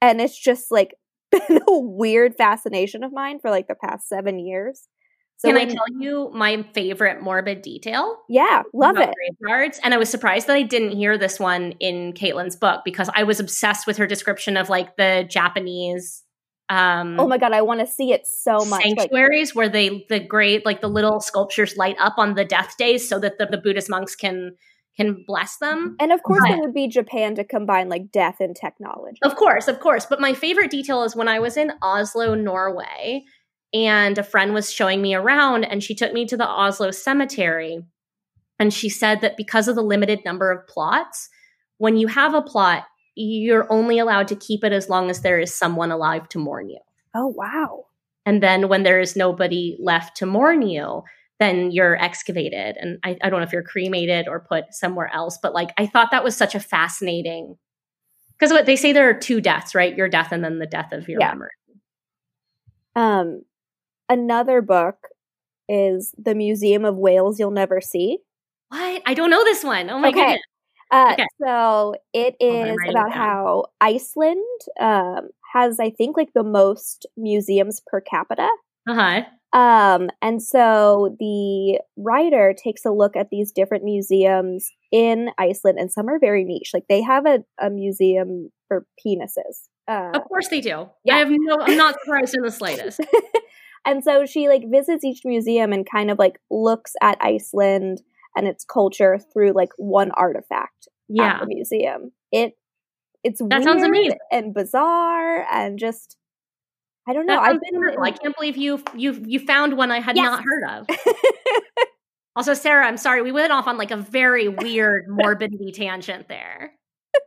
and 0.00 0.20
it's 0.20 0.38
just 0.38 0.70
like 0.70 0.94
been 1.32 1.60
a 1.68 1.78
weird 1.78 2.36
fascination 2.36 3.02
of 3.02 3.12
mine 3.12 3.40
for 3.40 3.50
like 3.50 3.66
the 3.66 3.74
past 3.74 4.08
seven 4.08 4.38
years. 4.38 4.86
So 5.38 5.48
Can 5.48 5.56
when, 5.56 5.68
I 5.68 5.74
tell 5.74 6.00
you 6.00 6.30
my 6.32 6.64
favorite 6.72 7.20
morbid 7.20 7.60
detail? 7.60 8.20
Yeah, 8.28 8.62
love 8.72 8.96
it. 8.96 9.12
Graveyards, 9.40 9.80
and 9.82 9.92
I 9.92 9.98
was 9.98 10.08
surprised 10.08 10.46
that 10.46 10.56
I 10.56 10.62
didn't 10.62 10.92
hear 10.92 11.18
this 11.18 11.38
one 11.38 11.72
in 11.80 12.14
Caitlin's 12.14 12.56
book 12.56 12.82
because 12.84 13.10
I 13.14 13.24
was 13.24 13.38
obsessed 13.40 13.86
with 13.86 13.98
her 13.98 14.06
description 14.06 14.56
of 14.56 14.70
like 14.70 14.96
the 14.96 15.26
Japanese 15.28 16.22
um 16.68 17.18
oh 17.20 17.28
my 17.28 17.38
god 17.38 17.52
i 17.52 17.62
want 17.62 17.78
to 17.80 17.86
see 17.86 18.12
it 18.12 18.26
so 18.26 18.64
much 18.64 18.82
sanctuaries 18.82 19.50
like, 19.50 19.56
where 19.56 19.68
they 19.68 20.04
the 20.08 20.18
great 20.18 20.66
like 20.66 20.80
the 20.80 20.88
little 20.88 21.20
sculptures 21.20 21.76
light 21.76 21.96
up 22.00 22.14
on 22.18 22.34
the 22.34 22.44
death 22.44 22.74
days 22.76 23.08
so 23.08 23.20
that 23.20 23.38
the, 23.38 23.46
the 23.46 23.58
buddhist 23.58 23.88
monks 23.88 24.16
can 24.16 24.52
can 24.96 25.22
bless 25.26 25.58
them. 25.58 25.94
And 26.00 26.10
of 26.10 26.22
course 26.22 26.40
but, 26.42 26.52
it 26.52 26.60
would 26.60 26.74
be 26.74 26.88
japan 26.88 27.34
to 27.36 27.44
combine 27.44 27.88
like 27.88 28.10
death 28.10 28.36
and 28.40 28.56
technology. 28.56 29.18
Of 29.22 29.36
course 29.36 29.68
of 29.68 29.78
course. 29.80 30.06
But 30.06 30.20
my 30.20 30.32
favorite 30.34 30.70
detail 30.70 31.02
is 31.04 31.14
when 31.14 31.28
i 31.28 31.38
was 31.38 31.56
in 31.56 31.72
oslo 31.82 32.34
norway 32.34 33.24
and 33.72 34.18
a 34.18 34.24
friend 34.24 34.54
was 34.54 34.72
showing 34.72 35.02
me 35.02 35.14
around 35.14 35.64
and 35.64 35.82
she 35.82 35.94
took 35.94 36.12
me 36.12 36.26
to 36.26 36.36
the 36.36 36.48
oslo 36.48 36.90
cemetery 36.90 37.84
and 38.58 38.72
she 38.72 38.88
said 38.88 39.20
that 39.20 39.36
because 39.36 39.68
of 39.68 39.76
the 39.76 39.82
limited 39.82 40.24
number 40.24 40.50
of 40.50 40.66
plots 40.66 41.28
when 41.78 41.96
you 41.96 42.08
have 42.08 42.34
a 42.34 42.42
plot 42.42 42.86
you're 43.16 43.70
only 43.72 43.98
allowed 43.98 44.28
to 44.28 44.36
keep 44.36 44.62
it 44.62 44.72
as 44.72 44.88
long 44.88 45.10
as 45.10 45.22
there 45.22 45.40
is 45.40 45.54
someone 45.54 45.90
alive 45.90 46.28
to 46.28 46.38
mourn 46.38 46.68
you. 46.68 46.78
Oh, 47.14 47.26
wow. 47.26 47.86
And 48.24 48.42
then 48.42 48.68
when 48.68 48.82
there 48.82 49.00
is 49.00 49.16
nobody 49.16 49.76
left 49.80 50.16
to 50.18 50.26
mourn 50.26 50.62
you, 50.62 51.02
then 51.38 51.70
you're 51.70 51.96
excavated. 51.96 52.76
And 52.78 52.98
I, 53.04 53.16
I 53.22 53.30
don't 53.30 53.40
know 53.40 53.46
if 53.46 53.52
you're 53.52 53.62
cremated 53.62 54.28
or 54.28 54.40
put 54.40 54.72
somewhere 54.72 55.10
else, 55.12 55.38
but 55.42 55.54
like 55.54 55.70
I 55.78 55.86
thought 55.86 56.10
that 56.10 56.24
was 56.24 56.36
such 56.36 56.54
a 56.54 56.60
fascinating 56.60 57.56
because 58.38 58.52
what 58.52 58.66
they 58.66 58.76
say 58.76 58.92
there 58.92 59.08
are 59.08 59.14
two 59.14 59.40
deaths, 59.40 59.74
right? 59.74 59.96
Your 59.96 60.08
death 60.08 60.30
and 60.30 60.44
then 60.44 60.58
the 60.58 60.66
death 60.66 60.92
of 60.92 61.08
your 61.08 61.20
yeah. 61.20 61.28
memory. 61.28 61.50
Um, 62.94 63.42
another 64.08 64.60
book 64.60 65.08
is 65.68 66.14
The 66.18 66.34
Museum 66.34 66.84
of 66.84 66.96
Whales 66.96 67.38
You'll 67.38 67.50
Never 67.50 67.80
See. 67.80 68.18
What? 68.68 69.02
I 69.06 69.14
don't 69.14 69.30
know 69.30 69.44
this 69.44 69.64
one. 69.64 69.88
Oh 69.88 69.98
my 69.98 70.08
Okay. 70.08 70.20
goodness. 70.20 70.42
Uh, 70.90 71.10
Okay. 71.12 71.26
So 71.42 71.94
it 72.12 72.36
is 72.40 72.52
Hold 72.52 72.62
on, 72.62 72.68
I'm 72.68 72.74
is 72.74 72.90
about 72.90 73.12
how 73.12 73.64
Iceland 73.80 74.60
um, 74.80 75.28
has, 75.52 75.80
I 75.80 75.90
think, 75.90 76.16
like 76.16 76.32
the 76.34 76.44
most 76.44 77.06
museums 77.16 77.80
per 77.86 78.00
capita. 78.00 78.48
Uh 78.88 78.94
huh. 78.94 79.22
Um, 79.58 80.10
and 80.20 80.42
so 80.42 81.16
the 81.18 81.80
writer 81.96 82.54
takes 82.62 82.84
a 82.84 82.90
look 82.90 83.16
at 83.16 83.30
these 83.30 83.52
different 83.52 83.84
museums 83.84 84.70
in 84.92 85.30
Iceland, 85.38 85.78
and 85.78 85.90
some 85.90 86.08
are 86.08 86.18
very 86.18 86.44
niche. 86.44 86.70
Like 86.74 86.84
they 86.88 87.02
have 87.02 87.26
a, 87.26 87.38
a 87.60 87.70
museum 87.70 88.50
for 88.68 88.86
penises. 89.04 89.68
Uh, 89.88 90.10
Of 90.14 90.24
course 90.24 90.48
they 90.48 90.60
do. 90.60 90.88
Yeah. 91.04 91.16
I 91.16 91.18
have 91.20 91.28
no. 91.30 91.58
I'm 91.60 91.76
not 91.76 91.94
surprised 92.04 92.34
in 92.36 92.42
the 92.42 92.50
slightest. 92.50 93.00
and 93.86 94.04
so 94.04 94.26
she 94.26 94.48
like 94.48 94.64
visits 94.70 95.04
each 95.04 95.22
museum 95.24 95.72
and 95.72 95.88
kind 95.90 96.10
of 96.10 96.18
like 96.18 96.38
looks 96.50 96.92
at 97.00 97.16
Iceland 97.20 98.02
and 98.36 98.46
its 98.46 98.64
culture 98.64 99.18
through 99.32 99.52
like 99.52 99.70
one 99.78 100.10
artifact 100.12 100.88
Yeah. 101.08 101.34
at 101.34 101.40
the 101.40 101.46
museum. 101.46 102.12
It 102.30 102.52
it's 103.24 103.40
That 103.48 103.64
sounds 103.64 103.80
weird 103.82 103.88
amazing. 103.88 104.18
and 104.30 104.54
bizarre 104.54 105.46
and 105.50 105.78
just 105.78 106.16
I 107.08 107.12
don't 107.12 107.26
know. 107.26 107.38
I've 107.38 107.60
been 107.60 107.74
wonderful. 107.78 108.02
I 108.02 108.10
can't 108.10 108.34
believe 108.36 108.56
you 108.56 108.82
you 108.94 109.22
you 109.26 109.40
found 109.40 109.76
one 109.76 109.90
I 109.90 110.00
had 110.00 110.16
Yes. 110.16 110.24
not 110.24 110.42
heard 110.44 110.64
of. 110.80 110.86
Also, 112.34 112.52
Sarah, 112.52 112.86
I'm 112.86 112.98
sorry 112.98 113.22
we 113.22 113.32
went 113.32 113.50
off 113.50 113.66
on 113.66 113.78
like 113.78 113.90
a 113.90 113.96
very 113.96 114.46
weird 114.48 115.06
morbidity 115.08 115.72
tangent 115.72 116.28
there. 116.28 116.72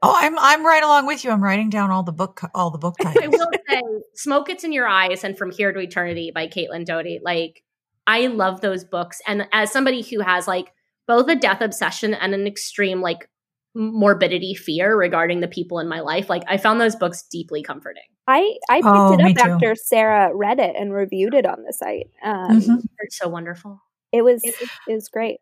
Oh, 0.04 0.14
I'm 0.16 0.38
I'm 0.38 0.64
right 0.64 0.84
along 0.84 1.08
with 1.08 1.24
you. 1.24 1.32
I'm 1.32 1.44
writing 1.44 1.72
down 1.72 1.90
all 1.90 2.04
the 2.04 2.12
book 2.12 2.42
all 2.54 2.70
the 2.70 2.78
book 2.78 2.96
titles. 3.02 3.24
I 3.24 3.28
will 3.28 3.50
say, 3.68 3.82
"Smoke 4.14 4.46
Gets 4.46 4.64
in 4.64 4.72
Your 4.72 4.88
Eyes" 4.88 5.24
and 5.24 5.36
"From 5.36 5.50
Here 5.50 5.72
to 5.74 5.80
Eternity" 5.80 6.30
by 6.32 6.48
Caitlin 6.48 6.86
Doughty. 6.86 7.20
Like, 7.24 7.64
I 8.06 8.28
love 8.28 8.62
those 8.62 8.84
books, 8.86 9.20
and 9.26 9.48
as 9.52 9.72
somebody 9.72 10.04
who 10.04 10.20
has 10.20 10.48
like 10.48 10.72
both 11.10 11.28
a 11.28 11.36
death 11.36 11.60
obsession 11.60 12.14
and 12.14 12.34
an 12.36 12.46
extreme 12.48 13.02
like 13.02 13.28
morbidity 13.76 14.54
fear 14.54 14.96
regarding 14.96 15.42
the 15.42 15.48
people 15.48 15.80
in 15.80 15.90
my 15.90 16.00
life, 16.00 16.30
like 16.30 16.44
I 16.48 16.58
found 16.58 16.80
those 16.80 16.96
books 16.96 17.24
deeply 17.24 17.64
comforting. 17.64 18.04
I 18.28 18.58
I 18.70 18.78
picked 18.82 18.94
Oh, 18.96 19.14
it 19.14 19.20
up 19.26 19.36
too. 19.36 19.52
after 19.52 19.76
Sarah 19.76 20.30
read 20.34 20.60
it 20.60 20.76
and 20.78 20.94
reviewed 20.94 21.34
it 21.34 21.48
on 21.48 21.64
the 21.66 21.74
site. 21.74 22.12
Um, 22.24 22.52
Mhm. 22.52 22.82
They're 22.98 23.10
so 23.10 23.28
wonderful. 23.28 23.82
It 24.12 24.22
was 24.22 24.44
it 24.44 24.94
was 24.94 25.10
great. 25.10 25.40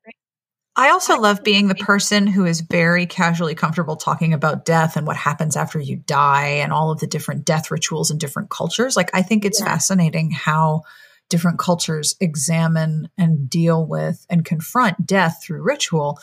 I 0.77 0.91
also 0.91 1.19
love 1.19 1.43
being 1.43 1.67
the 1.67 1.75
person 1.75 2.27
who 2.27 2.45
is 2.45 2.61
very 2.61 3.07
casually 3.07 3.55
comfortable 3.55 3.95
talking 3.95 4.31
about 4.31 4.63
death 4.63 4.95
and 4.95 5.07
what 5.07 5.17
happens 5.17 5.57
after 5.57 5.79
you 5.81 5.97
die 5.97 6.47
and 6.47 6.71
all 6.71 6.91
of 6.91 6.99
the 6.99 7.07
different 7.07 7.45
death 7.45 7.71
rituals 7.71 8.11
in 8.11 8.19
different 8.19 8.51
cultures. 8.51 8.95
Like, 8.95 9.09
I 9.13 9.23
think 9.23 9.43
it's 9.43 9.59
Yeah. 9.59 9.65
fascinating 9.65 10.29
how 10.31 10.83
different 11.29 11.59
cultures 11.59 12.15
examine 12.19 13.09
and 13.17 13.49
deal 13.49 13.85
with 13.85 14.25
and 14.29 14.45
confront 14.45 15.05
death 15.05 15.41
through 15.43 15.61
ritual. 15.61 16.19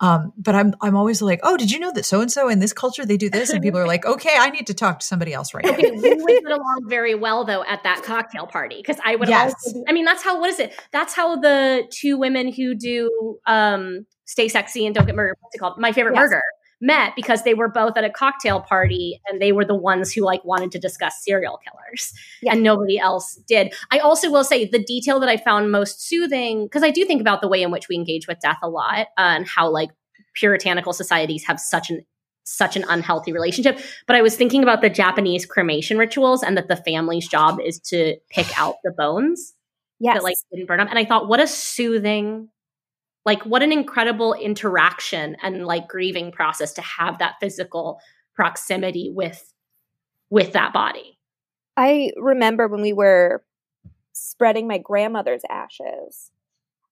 Um, 0.00 0.32
but 0.36 0.54
I'm 0.54 0.74
I'm 0.80 0.94
always 0.94 1.20
like, 1.20 1.40
oh, 1.42 1.56
did 1.56 1.72
you 1.72 1.80
know 1.80 1.92
that 1.92 2.04
so 2.04 2.20
and 2.20 2.30
so 2.30 2.48
in 2.48 2.60
this 2.60 2.72
culture 2.72 3.04
they 3.04 3.16
do 3.16 3.28
this? 3.28 3.50
And 3.50 3.60
people 3.60 3.80
are 3.80 3.86
like, 3.86 4.06
okay, 4.06 4.36
I 4.38 4.50
need 4.50 4.68
to 4.68 4.74
talk 4.74 5.00
to 5.00 5.06
somebody 5.06 5.32
else 5.32 5.52
right 5.54 5.64
now. 5.64 5.74
We 5.76 5.90
would 5.90 6.42
get 6.44 6.52
along 6.52 6.84
very 6.86 7.16
well 7.16 7.44
though 7.44 7.64
at 7.64 7.82
that 7.82 8.04
cocktail 8.04 8.46
party 8.46 8.76
because 8.76 8.98
I 9.04 9.16
would 9.16 9.28
Yes. 9.28 9.54
also. 9.66 9.82
I 9.88 9.92
mean, 9.92 10.04
that's 10.04 10.22
how. 10.22 10.40
What 10.40 10.50
is 10.50 10.60
it? 10.60 10.72
That's 10.92 11.14
how 11.14 11.36
the 11.40 11.82
two 11.90 12.16
women 12.16 12.52
who 12.52 12.76
do 12.76 13.38
um, 13.46 14.06
"Stay 14.24 14.46
Sexy" 14.46 14.86
and 14.86 14.94
"Don't 14.94 15.06
Get 15.06 15.16
Murdered" 15.16 15.36
what's 15.40 15.56
it 15.56 15.58
called? 15.58 15.78
My 15.78 15.90
favorite 15.90 16.14
Yes. 16.14 16.30
murder 16.30 16.42
met 16.80 17.12
because 17.16 17.42
they 17.42 17.54
were 17.54 17.68
both 17.68 17.96
at 17.96 18.04
a 18.04 18.10
cocktail 18.10 18.60
party 18.60 19.20
and 19.26 19.40
they 19.42 19.52
were 19.52 19.64
the 19.64 19.74
ones 19.74 20.12
who 20.12 20.22
like 20.22 20.44
wanted 20.44 20.70
to 20.72 20.78
discuss 20.78 21.22
serial 21.24 21.58
killers 21.64 22.12
Yeah. 22.42 22.52
and 22.52 22.62
nobody 22.62 22.98
else 22.98 23.34
did. 23.48 23.74
I 23.90 23.98
also 23.98 24.30
will 24.30 24.44
say 24.44 24.64
the 24.66 24.82
detail 24.82 25.18
that 25.20 25.28
I 25.28 25.36
found 25.38 25.72
most 25.72 26.06
soothing 26.06 26.66
because 26.66 26.82
I 26.84 26.90
do 26.90 27.04
think 27.04 27.20
about 27.20 27.40
the 27.40 27.48
way 27.48 27.62
in 27.62 27.70
which 27.70 27.88
we 27.88 27.96
engage 27.96 28.28
with 28.28 28.38
death 28.40 28.58
a 28.62 28.68
lot 28.68 29.08
uh, 29.18 29.36
and 29.36 29.46
how 29.46 29.68
like 29.70 29.90
puritanical 30.34 30.92
societies 30.92 31.44
have 31.46 31.58
such 31.58 31.90
an 31.90 32.04
such 32.50 32.76
an 32.76 32.84
unhealthy 32.88 33.30
relationship. 33.30 33.78
But 34.06 34.16
I 34.16 34.22
was 34.22 34.34
thinking 34.34 34.62
about 34.62 34.80
the 34.80 34.88
Japanese 34.88 35.44
cremation 35.44 35.98
rituals 35.98 36.42
and 36.42 36.56
that 36.56 36.66
the 36.68 36.76
family's 36.76 37.28
job 37.28 37.60
is 37.62 37.78
to 37.90 38.16
pick 38.30 38.46
out 38.58 38.76
the 38.84 38.90
bones 38.90 39.52
Yes. 40.00 40.14
that 40.14 40.22
like 40.22 40.36
didn't 40.50 40.66
burn 40.66 40.80
up. 40.80 40.88
And 40.88 40.98
I 40.98 41.04
thought, 41.04 41.28
what 41.28 41.40
a 41.40 41.46
soothing, 41.46 42.48
like 43.24 43.44
what 43.44 43.62
an 43.62 43.72
incredible 43.72 44.34
interaction 44.34 45.36
and 45.42 45.66
like 45.66 45.88
grieving 45.88 46.32
process 46.32 46.72
to 46.74 46.82
have 46.82 47.18
that 47.18 47.34
physical 47.40 48.00
proximity 48.34 49.10
with 49.14 49.52
with 50.30 50.52
that 50.52 50.72
body. 50.72 51.18
I 51.76 52.10
remember 52.16 52.68
when 52.68 52.82
we 52.82 52.92
were 52.92 53.42
spreading 54.12 54.66
my 54.66 54.78
grandmother's 54.78 55.42
ashes 55.48 56.30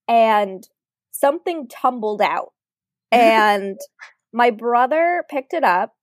and 0.09 0.67
something 1.11 1.69
tumbled 1.69 2.23
out 2.23 2.53
and 3.13 3.79
my 4.33 4.51
brother 4.51 5.25
picked 5.31 5.55
it 5.55 5.65
up 5.65 5.95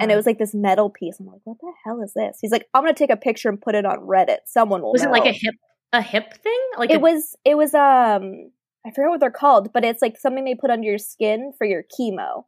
and 0.00 0.10
it 0.10 0.16
was 0.16 0.26
like 0.26 0.38
this 0.38 0.54
metal 0.54 0.90
piece. 0.90 1.20
I'm 1.20 1.26
like, 1.26 1.40
what 1.44 1.58
the 1.60 1.72
hell 1.84 2.02
is 2.02 2.12
this? 2.14 2.38
He's 2.40 2.50
like, 2.50 2.66
I'm 2.74 2.82
gonna 2.82 2.94
take 2.94 3.10
a 3.10 3.16
picture 3.16 3.48
and 3.48 3.60
put 3.60 3.76
it 3.76 3.86
on 3.86 3.98
Reddit. 4.00 4.38
Someone 4.46 4.82
will 4.82 4.92
was 4.92 5.02
it 5.02 5.06
know." 5.06 5.12
like 5.12 5.26
a 5.26 5.32
hip 5.32 5.54
a 5.92 6.02
hip 6.02 6.34
thing? 6.34 6.60
Like 6.76 6.90
it 6.90 6.96
a- 6.96 7.00
was 7.00 7.36
it 7.44 7.56
was 7.56 7.74
um 7.74 8.50
I 8.86 8.90
forget 8.90 9.10
what 9.10 9.20
they're 9.20 9.30
called, 9.30 9.72
but 9.72 9.84
it's 9.84 10.02
like 10.02 10.18
something 10.18 10.44
they 10.44 10.54
put 10.54 10.70
under 10.70 10.86
your 10.88 10.98
skin 10.98 11.52
for 11.56 11.66
your 11.66 11.82
chemo. 11.82 12.44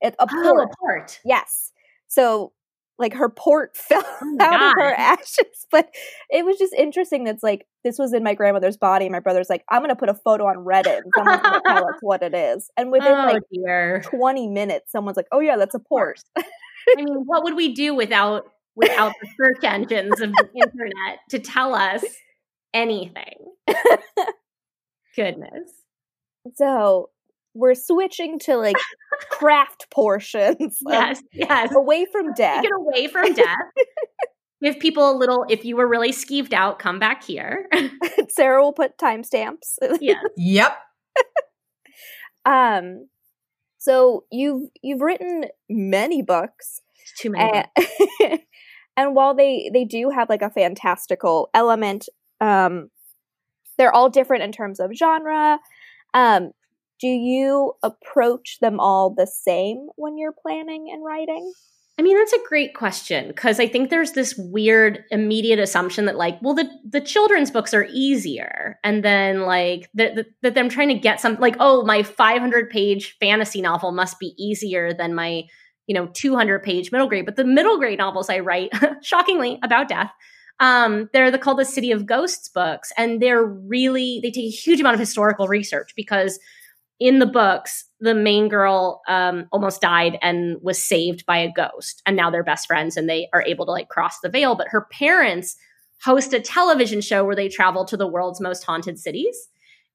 It's 0.00 0.16
a 0.18 0.26
oh, 0.30 0.42
port. 0.42 0.68
a 0.70 0.76
part. 0.76 1.20
Yes. 1.24 1.72
So 2.08 2.52
like 2.98 3.14
her 3.14 3.28
port 3.28 3.76
fell 3.76 4.04
oh 4.04 4.36
my 4.38 4.44
out 4.44 4.62
of 4.62 4.72
her 4.76 4.94
ashes. 4.94 5.38
But 5.72 5.92
it 6.30 6.44
was 6.44 6.56
just 6.56 6.72
interesting 6.72 7.24
that's 7.24 7.42
like 7.42 7.66
this 7.82 7.98
was 7.98 8.12
in 8.12 8.22
my 8.22 8.34
grandmother's 8.34 8.76
body. 8.76 9.08
My 9.08 9.18
brother's 9.18 9.50
like, 9.50 9.64
I'm 9.68 9.82
gonna 9.82 9.96
put 9.96 10.08
a 10.08 10.14
photo 10.14 10.46
on 10.46 10.58
Reddit 10.58 10.98
and 10.98 11.12
someone's 11.16 11.42
gonna 11.42 11.60
tell 11.66 11.88
us 11.88 11.96
what 12.00 12.22
it 12.22 12.32
is. 12.32 12.70
And 12.76 12.92
within 12.92 13.10
oh 13.10 13.26
like 13.26 13.42
dear. 13.52 14.02
20 14.04 14.46
minutes, 14.48 14.92
someone's 14.92 15.16
like, 15.16 15.26
Oh 15.32 15.40
yeah, 15.40 15.56
that's 15.56 15.74
a 15.74 15.80
port. 15.80 16.20
I 16.36 16.44
mean, 16.94 17.24
what 17.24 17.42
would 17.42 17.56
we 17.56 17.74
do 17.74 17.92
without 17.92 18.44
without 18.76 19.14
the 19.20 19.28
search 19.36 19.64
engines 19.64 20.20
of 20.20 20.30
the 20.32 20.48
internet 20.54 21.18
to 21.30 21.40
tell 21.40 21.74
us 21.74 22.04
anything? 22.72 23.34
Goodness. 25.16 25.70
So 26.54 27.10
we're 27.54 27.74
switching 27.74 28.38
to 28.40 28.56
like 28.56 28.76
craft 29.30 29.86
portions. 29.90 30.78
Yes, 30.88 31.22
yes. 31.32 31.74
away 31.74 32.06
from 32.10 32.32
death. 32.34 32.62
Get 32.62 32.72
away 32.72 33.06
from 33.06 33.32
death. 33.32 33.56
Give 34.62 34.78
people 34.78 35.10
a 35.10 35.16
little. 35.16 35.44
If 35.48 35.64
you 35.64 35.76
were 35.76 35.86
really 35.86 36.10
skeeved 36.12 36.52
out, 36.52 36.78
come 36.78 36.98
back 36.98 37.22
here. 37.22 37.68
Sarah 38.30 38.62
will 38.62 38.72
put 38.72 38.96
timestamps. 38.98 39.76
yeah. 40.00 40.14
Yep. 40.36 40.76
um 42.46 43.08
so 43.78 44.24
you've 44.32 44.68
you've 44.82 45.00
written 45.00 45.44
many 45.68 46.22
books 46.22 46.80
It's 47.02 47.20
too 47.20 47.30
many. 47.30 47.64
and, 48.20 48.40
and 48.96 49.14
while 49.14 49.34
they 49.34 49.70
they 49.72 49.84
do 49.84 50.10
have 50.10 50.28
like 50.28 50.42
a 50.42 50.50
fantastical 50.50 51.50
element 51.54 52.08
um 52.40 52.90
they're 53.76 53.94
all 53.94 54.08
different 54.08 54.42
in 54.42 54.52
terms 54.52 54.80
of 54.80 54.92
genre 54.94 55.58
um 56.14 56.52
do 57.00 57.08
you 57.08 57.72
approach 57.82 58.58
them 58.60 58.80
all 58.80 59.10
the 59.10 59.26
same 59.26 59.88
when 59.96 60.16
you're 60.16 60.32
planning 60.32 60.88
and 60.92 61.04
writing 61.04 61.52
I 61.96 62.02
mean, 62.02 62.18
that's 62.18 62.32
a 62.32 62.48
great 62.48 62.74
question 62.74 63.28
because 63.28 63.60
I 63.60 63.68
think 63.68 63.88
there's 63.88 64.12
this 64.12 64.34
weird 64.36 65.04
immediate 65.12 65.60
assumption 65.60 66.06
that, 66.06 66.16
like, 66.16 66.42
well, 66.42 66.54
the 66.54 66.68
the 66.88 67.00
children's 67.00 67.52
books 67.52 67.72
are 67.72 67.86
easier, 67.92 68.80
and 68.82 69.04
then 69.04 69.42
like 69.42 69.88
that 69.94 70.16
that 70.16 70.26
that 70.42 70.54
them 70.54 70.68
trying 70.68 70.88
to 70.88 70.94
get 70.94 71.20
some 71.20 71.36
like, 71.36 71.56
oh, 71.60 71.84
my 71.84 72.02
500 72.02 72.68
page 72.68 73.16
fantasy 73.20 73.60
novel 73.60 73.92
must 73.92 74.18
be 74.18 74.34
easier 74.36 74.92
than 74.92 75.14
my 75.14 75.44
you 75.86 75.94
know 75.94 76.08
200 76.14 76.64
page 76.64 76.90
middle 76.90 77.06
grade. 77.06 77.26
But 77.26 77.36
the 77.36 77.44
middle 77.44 77.78
grade 77.78 77.98
novels 77.98 78.28
I 78.28 78.40
write, 78.40 78.72
shockingly, 79.02 79.60
about 79.62 79.88
death. 79.88 80.10
Um, 80.60 81.10
they're 81.12 81.30
the 81.30 81.38
called 81.38 81.58
the 81.58 81.64
City 81.64 81.90
of 81.90 82.06
Ghosts 82.06 82.48
books, 82.48 82.92
and 82.96 83.20
they're 83.20 83.44
really 83.44 84.20
they 84.22 84.30
take 84.30 84.46
a 84.46 84.56
huge 84.56 84.80
amount 84.80 84.94
of 84.94 85.00
historical 85.00 85.48
research 85.48 85.92
because 85.96 86.38
in 87.00 87.18
the 87.18 87.26
books, 87.26 87.84
the 88.00 88.14
main 88.14 88.48
girl 88.48 89.02
um, 89.08 89.46
almost 89.50 89.80
died 89.80 90.16
and 90.22 90.56
was 90.62 90.82
saved 90.82 91.26
by 91.26 91.38
a 91.38 91.52
ghost, 91.52 92.02
and 92.06 92.16
now 92.16 92.30
they're 92.30 92.44
best 92.44 92.66
friends 92.66 92.96
and 92.96 93.08
they 93.08 93.28
are 93.32 93.42
able 93.42 93.66
to 93.66 93.72
like 93.72 93.88
cross 93.88 94.20
the 94.20 94.28
veil. 94.28 94.54
But 94.54 94.68
her 94.68 94.86
parents 94.92 95.56
host 96.04 96.32
a 96.32 96.40
television 96.40 97.00
show 97.00 97.24
where 97.24 97.36
they 97.36 97.48
travel 97.48 97.84
to 97.86 97.96
the 97.96 98.06
world's 98.06 98.40
most 98.40 98.64
haunted 98.64 98.98
cities. 98.98 99.48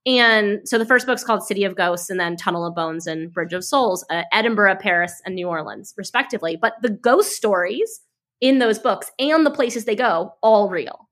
And 0.05 0.61
so 0.67 0.77
the 0.77 0.85
first 0.85 1.05
book's 1.05 1.23
called 1.23 1.43
City 1.43 1.63
of 1.63 1.75
Ghosts, 1.75 2.09
and 2.09 2.19
then 2.19 2.35
Tunnel 2.35 2.65
of 2.65 2.75
Bones 2.75 3.05
and 3.05 3.31
Bridge 3.31 3.53
of 3.53 3.63
Souls, 3.63 4.05
uh, 4.09 4.23
Edinburgh, 4.31 4.77
Paris, 4.81 5.21
and 5.25 5.35
New 5.35 5.47
Orleans, 5.47 5.93
respectively. 5.97 6.57
But 6.59 6.73
the 6.81 6.89
ghost 6.89 7.31
stories 7.31 8.01
in 8.41 8.59
those 8.59 8.79
books 8.79 9.11
and 9.19 9.45
the 9.45 9.51
places 9.51 9.85
they 9.85 9.95
go, 9.95 10.33
all 10.41 10.69
real. 10.69 11.09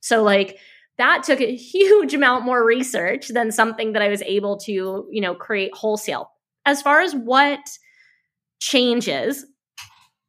So 0.00 0.22
like 0.22 0.58
that 0.98 1.22
took 1.22 1.40
a 1.40 1.54
huge 1.54 2.14
amount 2.14 2.44
more 2.44 2.64
research 2.64 3.28
than 3.28 3.50
something 3.50 3.92
that 3.92 4.02
I 4.02 4.08
was 4.08 4.22
able 4.22 4.58
to, 4.60 5.06
you 5.10 5.20
know, 5.20 5.34
create 5.34 5.74
wholesale. 5.74 6.30
As 6.64 6.82
far 6.82 7.00
as 7.00 7.14
what 7.14 7.60
changes, 8.60 9.44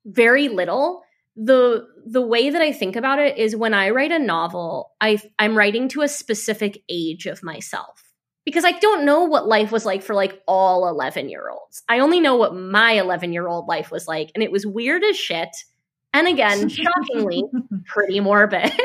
very 0.06 0.50
little. 0.50 1.02
the 1.36 1.88
the 2.06 2.22
way 2.22 2.50
that 2.50 2.62
I 2.62 2.74
think 2.74 2.96
about 2.96 3.18
it 3.20 3.38
is 3.38 3.56
when 3.56 3.74
I 3.74 3.90
write 3.90 4.12
a 4.12 4.20
novel, 4.20 4.92
I 5.00 5.20
I'm 5.40 5.58
writing 5.58 5.88
to 5.90 6.02
a 6.02 6.08
specific 6.08 6.82
age 6.90 7.26
of 7.26 7.44
myself. 7.44 8.04
Because 8.46 8.66
I 8.66 8.74
don't 8.74 9.06
know 9.06 9.24
what 9.24 9.48
life 9.48 9.72
was 9.72 9.86
like 9.86 10.04
for 10.04 10.14
like 10.14 10.42
all 10.48 10.90
11 10.90 11.30
year 11.30 11.50
olds. 11.50 11.82
I 11.88 12.00
only 12.00 12.20
know 12.20 12.36
what 12.36 12.54
my 12.54 12.92
11 12.92 13.32
year 13.32 13.48
old 13.48 13.68
life 13.68 13.90
was 13.90 14.06
like. 14.06 14.32
And 14.36 14.44
it 14.44 14.52
was 14.52 14.66
weird 14.66 15.02
as 15.04 15.16
shit 15.16 15.56
and 16.14 16.28
again 16.28 16.70
shockingly 16.70 17.44
pretty 17.86 18.20
morbid. 18.20 18.72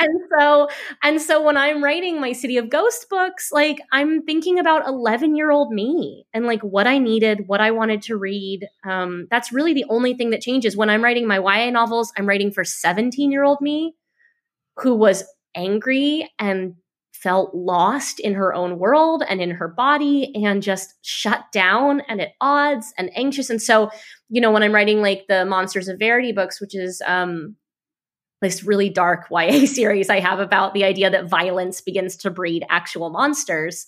And 0.00 0.20
so 0.38 0.68
and 1.02 1.20
so 1.20 1.42
when 1.42 1.56
i'm 1.56 1.82
writing 1.82 2.20
my 2.20 2.32
city 2.32 2.56
of 2.56 2.70
ghost 2.70 3.08
books 3.10 3.50
like 3.50 3.80
i'm 3.90 4.22
thinking 4.22 4.60
about 4.60 4.86
11 4.86 5.34
year 5.34 5.50
old 5.50 5.72
me 5.72 6.24
and 6.32 6.46
like 6.46 6.62
what 6.62 6.86
i 6.86 6.98
needed 6.98 7.48
what 7.48 7.60
i 7.60 7.72
wanted 7.72 8.02
to 8.02 8.16
read. 8.16 8.68
Um, 8.84 9.26
that's 9.28 9.50
really 9.52 9.74
the 9.74 9.86
only 9.88 10.14
thing 10.14 10.30
that 10.30 10.40
changes. 10.40 10.76
When 10.76 10.88
i'm 10.88 11.02
writing 11.02 11.26
my 11.26 11.38
ya 11.38 11.70
novels 11.70 12.12
i'm 12.16 12.26
writing 12.26 12.52
for 12.52 12.64
17 12.64 13.32
year 13.32 13.42
old 13.42 13.60
me 13.60 13.96
who 14.76 14.94
was 14.94 15.24
angry 15.56 16.30
and 16.38 16.74
felt 17.22 17.54
lost 17.54 18.20
in 18.20 18.34
her 18.34 18.54
own 18.54 18.78
world 18.78 19.22
and 19.28 19.40
in 19.40 19.50
her 19.50 19.68
body 19.68 20.32
and 20.34 20.62
just 20.62 20.94
shut 21.02 21.44
down 21.52 22.00
and 22.08 22.20
at 22.20 22.32
odds 22.40 22.92
and 22.96 23.10
anxious. 23.16 23.50
And 23.50 23.60
so, 23.60 23.90
you 24.28 24.40
know, 24.40 24.52
when 24.52 24.62
I'm 24.62 24.74
writing 24.74 25.02
like 25.02 25.24
the 25.28 25.44
Monsters 25.44 25.88
of 25.88 25.98
Verity 25.98 26.32
books, 26.32 26.60
which 26.60 26.74
is 26.76 27.02
um 27.06 27.56
this 28.40 28.62
really 28.62 28.88
dark 28.88 29.26
YA 29.30 29.66
series 29.66 30.10
I 30.10 30.20
have 30.20 30.38
about 30.38 30.74
the 30.74 30.84
idea 30.84 31.10
that 31.10 31.28
violence 31.28 31.80
begins 31.80 32.16
to 32.18 32.30
breed 32.30 32.64
actual 32.70 33.10
monsters. 33.10 33.86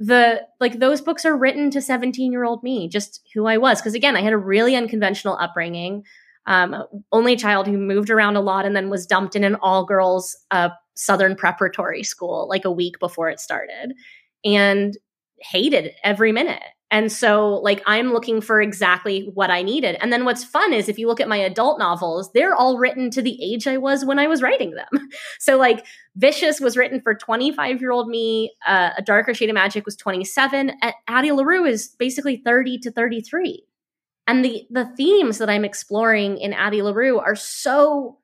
The 0.00 0.42
like 0.60 0.78
those 0.78 1.00
books 1.00 1.24
are 1.24 1.36
written 1.36 1.70
to 1.72 1.80
17 1.80 2.32
year 2.32 2.44
old 2.44 2.62
me, 2.62 2.88
just 2.88 3.20
who 3.34 3.46
I 3.46 3.58
was. 3.58 3.80
Because 3.80 3.94
again, 3.94 4.16
I 4.16 4.22
had 4.22 4.32
a 4.32 4.38
really 4.38 4.74
unconventional 4.74 5.36
upbringing. 5.40 6.04
Um, 6.46 6.84
only 7.12 7.36
child 7.36 7.66
who 7.66 7.76
moved 7.76 8.08
around 8.08 8.36
a 8.36 8.40
lot 8.40 8.64
and 8.64 8.74
then 8.74 8.88
was 8.88 9.06
dumped 9.06 9.36
in 9.36 9.44
an 9.44 9.56
all 9.56 9.84
girls 9.84 10.34
uh, 10.50 10.70
Southern 10.98 11.36
preparatory 11.36 12.02
school 12.02 12.48
like 12.48 12.64
a 12.64 12.72
week 12.72 12.98
before 12.98 13.30
it 13.30 13.38
started 13.38 13.94
and 14.44 14.98
hated 15.40 15.92
every 16.02 16.32
minute. 16.32 16.62
And 16.90 17.12
so, 17.12 17.56
like, 17.56 17.82
I'm 17.86 18.12
looking 18.12 18.40
for 18.40 18.62
exactly 18.62 19.30
what 19.34 19.50
I 19.50 19.62
needed. 19.62 19.96
And 20.00 20.10
then 20.10 20.24
what's 20.24 20.42
fun 20.42 20.72
is 20.72 20.88
if 20.88 20.98
you 20.98 21.06
look 21.06 21.20
at 21.20 21.28
my 21.28 21.36
adult 21.36 21.78
novels, 21.78 22.32
they're 22.32 22.54
all 22.54 22.78
written 22.78 23.10
to 23.10 23.22
the 23.22 23.38
age 23.42 23.66
I 23.66 23.76
was 23.76 24.06
when 24.06 24.18
I 24.18 24.26
was 24.26 24.40
writing 24.42 24.72
them. 24.72 25.08
so, 25.38 25.56
like, 25.56 25.84
Vicious 26.16 26.60
was 26.60 26.78
written 26.78 27.00
for 27.00 27.14
25 27.14 27.80
year 27.80 27.92
old 27.92 28.08
me, 28.08 28.52
uh, 28.66 28.90
A 28.96 29.02
Darker 29.02 29.34
Shade 29.34 29.50
of 29.50 29.54
Magic 29.54 29.84
was 29.84 29.96
27. 29.96 30.72
and 30.82 30.94
Addie 31.06 31.32
LaRue 31.32 31.66
is 31.66 31.88
basically 31.98 32.38
30 32.38 32.78
to 32.78 32.90
33. 32.90 33.62
And 34.26 34.44
the, 34.44 34.66
the 34.70 34.86
themes 34.96 35.38
that 35.38 35.50
I'm 35.50 35.64
exploring 35.66 36.38
in 36.38 36.54
Addie 36.54 36.82
LaRue 36.82 37.18
are 37.18 37.36
so 37.36 38.18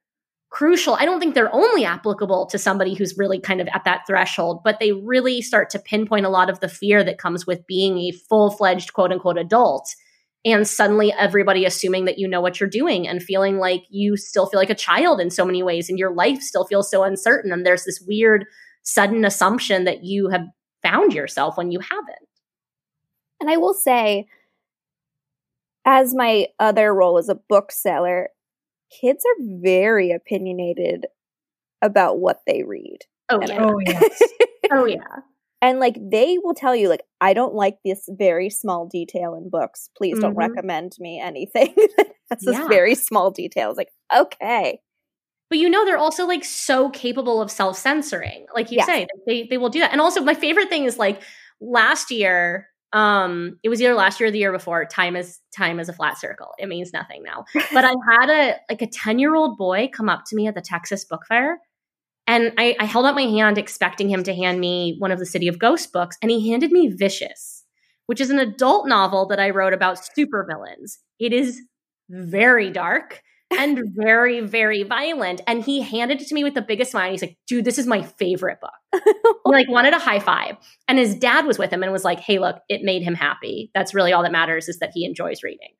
crucial. 0.54 0.94
I 0.94 1.04
don't 1.04 1.18
think 1.18 1.34
they're 1.34 1.52
only 1.52 1.84
applicable 1.84 2.46
to 2.46 2.58
somebody 2.58 2.94
who's 2.94 3.18
really 3.18 3.40
kind 3.40 3.60
of 3.60 3.66
at 3.74 3.82
that 3.84 4.02
threshold, 4.06 4.60
but 4.62 4.78
they 4.78 4.92
really 4.92 5.42
start 5.42 5.68
to 5.70 5.80
pinpoint 5.80 6.26
a 6.26 6.28
lot 6.28 6.48
of 6.48 6.60
the 6.60 6.68
fear 6.68 7.02
that 7.02 7.18
comes 7.18 7.44
with 7.44 7.66
being 7.66 7.98
a 7.98 8.12
full 8.12 8.52
fledged 8.52 8.92
quote 8.92 9.10
unquote 9.10 9.36
adult. 9.36 9.92
And 10.44 10.68
suddenly 10.68 11.12
everybody 11.12 11.64
assuming 11.64 12.04
that 12.04 12.18
you 12.18 12.28
know 12.28 12.40
what 12.40 12.60
you're 12.60 12.68
doing 12.68 13.08
and 13.08 13.20
feeling 13.20 13.58
like 13.58 13.82
you 13.90 14.16
still 14.16 14.46
feel 14.46 14.60
like 14.60 14.70
a 14.70 14.76
child 14.76 15.20
in 15.20 15.30
so 15.30 15.44
many 15.44 15.64
ways 15.64 15.88
and 15.88 15.98
your 15.98 16.14
life 16.14 16.40
still 16.40 16.66
feels 16.66 16.88
so 16.88 17.02
uncertain. 17.02 17.50
And 17.50 17.66
there's 17.66 17.84
this 17.84 18.00
weird 18.06 18.44
sudden 18.84 19.24
assumption 19.24 19.82
that 19.84 20.04
you 20.04 20.28
have 20.28 20.46
found 20.84 21.14
yourself 21.14 21.56
when 21.56 21.72
you 21.72 21.80
haven't. 21.80 22.28
And 23.40 23.50
I 23.50 23.56
will 23.56 23.74
say, 23.74 24.28
as 25.84 26.14
my 26.14 26.46
other 26.60 26.94
role 26.94 27.18
as 27.18 27.28
a 27.28 27.40
bookseller, 27.48 28.28
kids 29.00 29.24
are 29.24 29.44
very 29.62 30.12
opinionated 30.12 31.06
about 31.82 32.18
what 32.18 32.40
they 32.46 32.62
read. 32.62 32.98
Oh, 33.30 33.40
yeah. 33.46 33.64
oh 33.64 33.78
yes. 33.86 34.22
oh 34.72 34.84
yeah. 34.86 34.98
And 35.62 35.80
like 35.80 35.96
they 35.98 36.36
will 36.42 36.54
tell 36.54 36.76
you, 36.76 36.88
like, 36.88 37.02
I 37.20 37.32
don't 37.32 37.54
like 37.54 37.78
this 37.84 38.06
very 38.10 38.50
small 38.50 38.86
detail 38.86 39.34
in 39.34 39.48
books. 39.48 39.88
Please 39.96 40.18
don't 40.18 40.32
mm-hmm. 40.32 40.38
recommend 40.40 40.92
me 40.98 41.20
anything 41.20 41.74
that's 42.28 42.44
yeah. 42.44 42.52
this 42.58 42.68
very 42.68 42.94
small 42.94 43.30
detail. 43.30 43.70
It's 43.70 43.78
like, 43.78 43.92
okay. 44.14 44.80
But 45.50 45.58
you 45.58 45.70
know, 45.70 45.84
they're 45.84 45.98
also 45.98 46.26
like 46.26 46.44
so 46.44 46.90
capable 46.90 47.40
of 47.40 47.50
self 47.50 47.78
censoring. 47.78 48.46
Like 48.54 48.70
you 48.70 48.82
say, 48.82 49.06
they, 49.26 49.46
they 49.48 49.58
will 49.58 49.68
do 49.68 49.80
that. 49.80 49.92
And 49.92 50.00
also, 50.00 50.22
my 50.22 50.34
favorite 50.34 50.68
thing 50.68 50.84
is 50.84 50.98
like 50.98 51.22
last 51.60 52.10
year, 52.10 52.68
um 52.94 53.58
it 53.62 53.68
was 53.68 53.82
either 53.82 53.94
last 53.94 54.20
year 54.20 54.28
or 54.28 54.30
the 54.30 54.38
year 54.38 54.52
before. 54.52 54.84
Time 54.86 55.16
is 55.16 55.40
time 55.54 55.78
is 55.80 55.88
a 55.88 55.92
flat 55.92 56.16
circle. 56.16 56.52
It 56.58 56.68
means 56.68 56.92
nothing 56.92 57.22
now. 57.22 57.44
But 57.72 57.84
i 57.84 57.92
had 58.10 58.30
a 58.30 58.56
like 58.70 58.82
a 58.82 58.86
10 58.86 59.18
year 59.18 59.34
old 59.34 59.58
boy 59.58 59.90
come 59.92 60.08
up 60.08 60.22
to 60.26 60.36
me 60.36 60.46
at 60.46 60.54
the 60.54 60.62
texas 60.62 61.04
book 61.04 61.22
fair 61.28 61.58
and 62.26 62.52
I, 62.56 62.74
I 62.80 62.84
held 62.86 63.04
out 63.04 63.14
my 63.14 63.22
hand 63.22 63.58
expecting 63.58 64.08
him 64.08 64.24
to 64.24 64.34
hand 64.34 64.58
me 64.58 64.96
one 64.98 65.12
of 65.12 65.18
the 65.18 65.26
city 65.26 65.48
of 65.48 65.58
ghost 65.58 65.92
books 65.92 66.16
and 66.22 66.30
he 66.30 66.50
handed 66.50 66.72
me 66.72 66.88
vicious 66.88 67.64
which 68.06 68.20
is 68.20 68.30
an 68.30 68.38
adult 68.38 68.86
novel 68.86 69.26
that 69.26 69.40
i 69.40 69.50
wrote 69.50 69.72
about 69.72 69.98
supervillains. 69.98 70.98
It 71.18 71.32
is 71.32 71.60
very 72.08 72.70
dark 72.70 73.22
and 73.50 73.82
very, 73.94 74.40
very 74.40 74.82
violent. 74.82 75.40
And 75.46 75.64
he 75.64 75.80
handed 75.80 76.20
it 76.20 76.28
to 76.28 76.34
me 76.34 76.44
with 76.44 76.54
the 76.54 76.62
biggest 76.62 76.90
smile. 76.90 77.10
He's 77.10 77.22
like, 77.22 77.38
dude, 77.46 77.64
this 77.64 77.78
is 77.78 77.86
my 77.86 78.02
favorite 78.02 78.58
book. 78.60 79.02
he 79.04 79.52
like 79.52 79.68
wanted 79.68 79.94
a 79.94 79.98
high 79.98 80.20
five. 80.20 80.56
And 80.88 80.98
his 80.98 81.14
dad 81.14 81.46
was 81.46 81.58
with 81.58 81.70
him 81.70 81.82
and 81.82 81.92
was 81.92 82.04
like, 82.04 82.20
hey, 82.20 82.38
look, 82.38 82.56
it 82.68 82.82
made 82.82 83.02
him 83.02 83.14
happy. 83.14 83.70
That's 83.74 83.94
really 83.94 84.12
all 84.12 84.22
that 84.22 84.32
matters 84.32 84.68
is 84.68 84.78
that 84.78 84.90
he 84.94 85.04
enjoys 85.04 85.42
reading. 85.42 85.70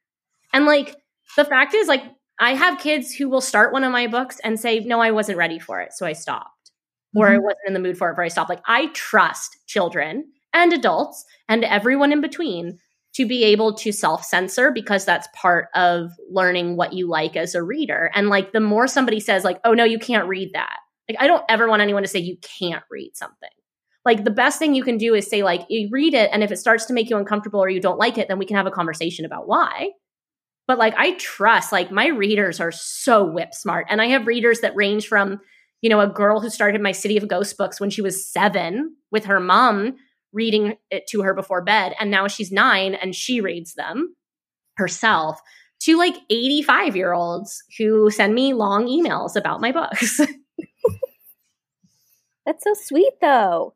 And 0.52 0.66
like 0.66 0.96
the 1.36 1.44
fact 1.44 1.74
is, 1.74 1.88
like, 1.88 2.02
I 2.38 2.54
have 2.54 2.80
kids 2.80 3.12
who 3.12 3.28
will 3.28 3.40
start 3.40 3.72
one 3.72 3.84
of 3.84 3.92
my 3.92 4.06
books 4.06 4.40
and 4.42 4.58
say, 4.58 4.80
no, 4.80 5.00
I 5.00 5.12
wasn't 5.12 5.38
ready 5.38 5.58
for 5.58 5.80
it. 5.80 5.92
So 5.92 6.06
I 6.06 6.12
stopped. 6.12 6.70
Mm-hmm. 7.16 7.20
Or 7.20 7.28
I 7.28 7.38
wasn't 7.38 7.68
in 7.68 7.74
the 7.74 7.80
mood 7.80 7.96
for 7.96 8.10
it, 8.10 8.16
but 8.16 8.24
I 8.24 8.28
stopped. 8.28 8.50
Like, 8.50 8.62
I 8.66 8.88
trust 8.88 9.56
children 9.66 10.32
and 10.52 10.72
adults 10.72 11.24
and 11.48 11.64
everyone 11.64 12.12
in 12.12 12.20
between 12.20 12.78
to 13.14 13.26
be 13.26 13.44
able 13.44 13.74
to 13.74 13.92
self 13.92 14.24
censor 14.24 14.70
because 14.72 15.04
that's 15.04 15.28
part 15.34 15.68
of 15.74 16.10
learning 16.30 16.76
what 16.76 16.92
you 16.92 17.08
like 17.08 17.36
as 17.36 17.54
a 17.54 17.62
reader. 17.62 18.10
And 18.14 18.28
like 18.28 18.52
the 18.52 18.60
more 18.60 18.86
somebody 18.86 19.20
says, 19.20 19.44
like, 19.44 19.60
oh 19.64 19.72
no, 19.72 19.84
you 19.84 19.98
can't 19.98 20.28
read 20.28 20.50
that. 20.54 20.78
Like, 21.08 21.18
I 21.20 21.26
don't 21.26 21.44
ever 21.48 21.68
want 21.68 21.82
anyone 21.82 22.02
to 22.02 22.08
say 22.08 22.18
you 22.18 22.36
can't 22.58 22.82
read 22.90 23.12
something. 23.14 23.50
Like, 24.04 24.24
the 24.24 24.30
best 24.30 24.58
thing 24.58 24.74
you 24.74 24.84
can 24.84 24.98
do 24.98 25.14
is 25.14 25.28
say, 25.28 25.42
like, 25.42 25.62
you 25.70 25.88
read 25.90 26.12
it, 26.12 26.28
and 26.32 26.42
if 26.42 26.50
it 26.50 26.58
starts 26.58 26.84
to 26.86 26.92
make 26.92 27.08
you 27.08 27.16
uncomfortable 27.16 27.60
or 27.60 27.70
you 27.70 27.80
don't 27.80 27.98
like 27.98 28.18
it, 28.18 28.28
then 28.28 28.38
we 28.38 28.44
can 28.44 28.56
have 28.56 28.66
a 28.66 28.70
conversation 28.70 29.24
about 29.24 29.48
why. 29.48 29.90
But 30.66 30.78
like, 30.78 30.94
I 30.96 31.14
trust, 31.14 31.72
like, 31.72 31.90
my 31.90 32.08
readers 32.08 32.60
are 32.60 32.72
so 32.72 33.24
whip 33.24 33.54
smart. 33.54 33.86
And 33.90 34.00
I 34.00 34.06
have 34.08 34.26
readers 34.26 34.60
that 34.60 34.76
range 34.76 35.08
from, 35.08 35.40
you 35.82 35.90
know, 35.90 36.00
a 36.00 36.08
girl 36.08 36.40
who 36.40 36.50
started 36.50 36.80
my 36.80 36.92
City 36.92 37.16
of 37.16 37.28
Ghost 37.28 37.56
books 37.58 37.80
when 37.80 37.90
she 37.90 38.02
was 38.02 38.26
seven 38.26 38.96
with 39.10 39.26
her 39.26 39.40
mom 39.40 39.96
reading 40.34 40.76
it 40.90 41.06
to 41.08 41.22
her 41.22 41.32
before 41.32 41.62
bed. 41.62 41.94
And 41.98 42.10
now 42.10 42.28
she's 42.28 42.52
nine 42.52 42.94
and 42.94 43.14
she 43.14 43.40
reads 43.40 43.74
them 43.74 44.14
herself 44.76 45.40
to 45.80 45.96
like 45.96 46.16
85 46.30 46.96
year 46.96 47.12
olds 47.12 47.62
who 47.78 48.10
send 48.10 48.34
me 48.34 48.52
long 48.52 48.86
emails 48.86 49.36
about 49.36 49.60
my 49.60 49.72
books. 49.72 50.20
That's 52.46 52.64
so 52.64 52.74
sweet 52.74 53.12
though. 53.20 53.74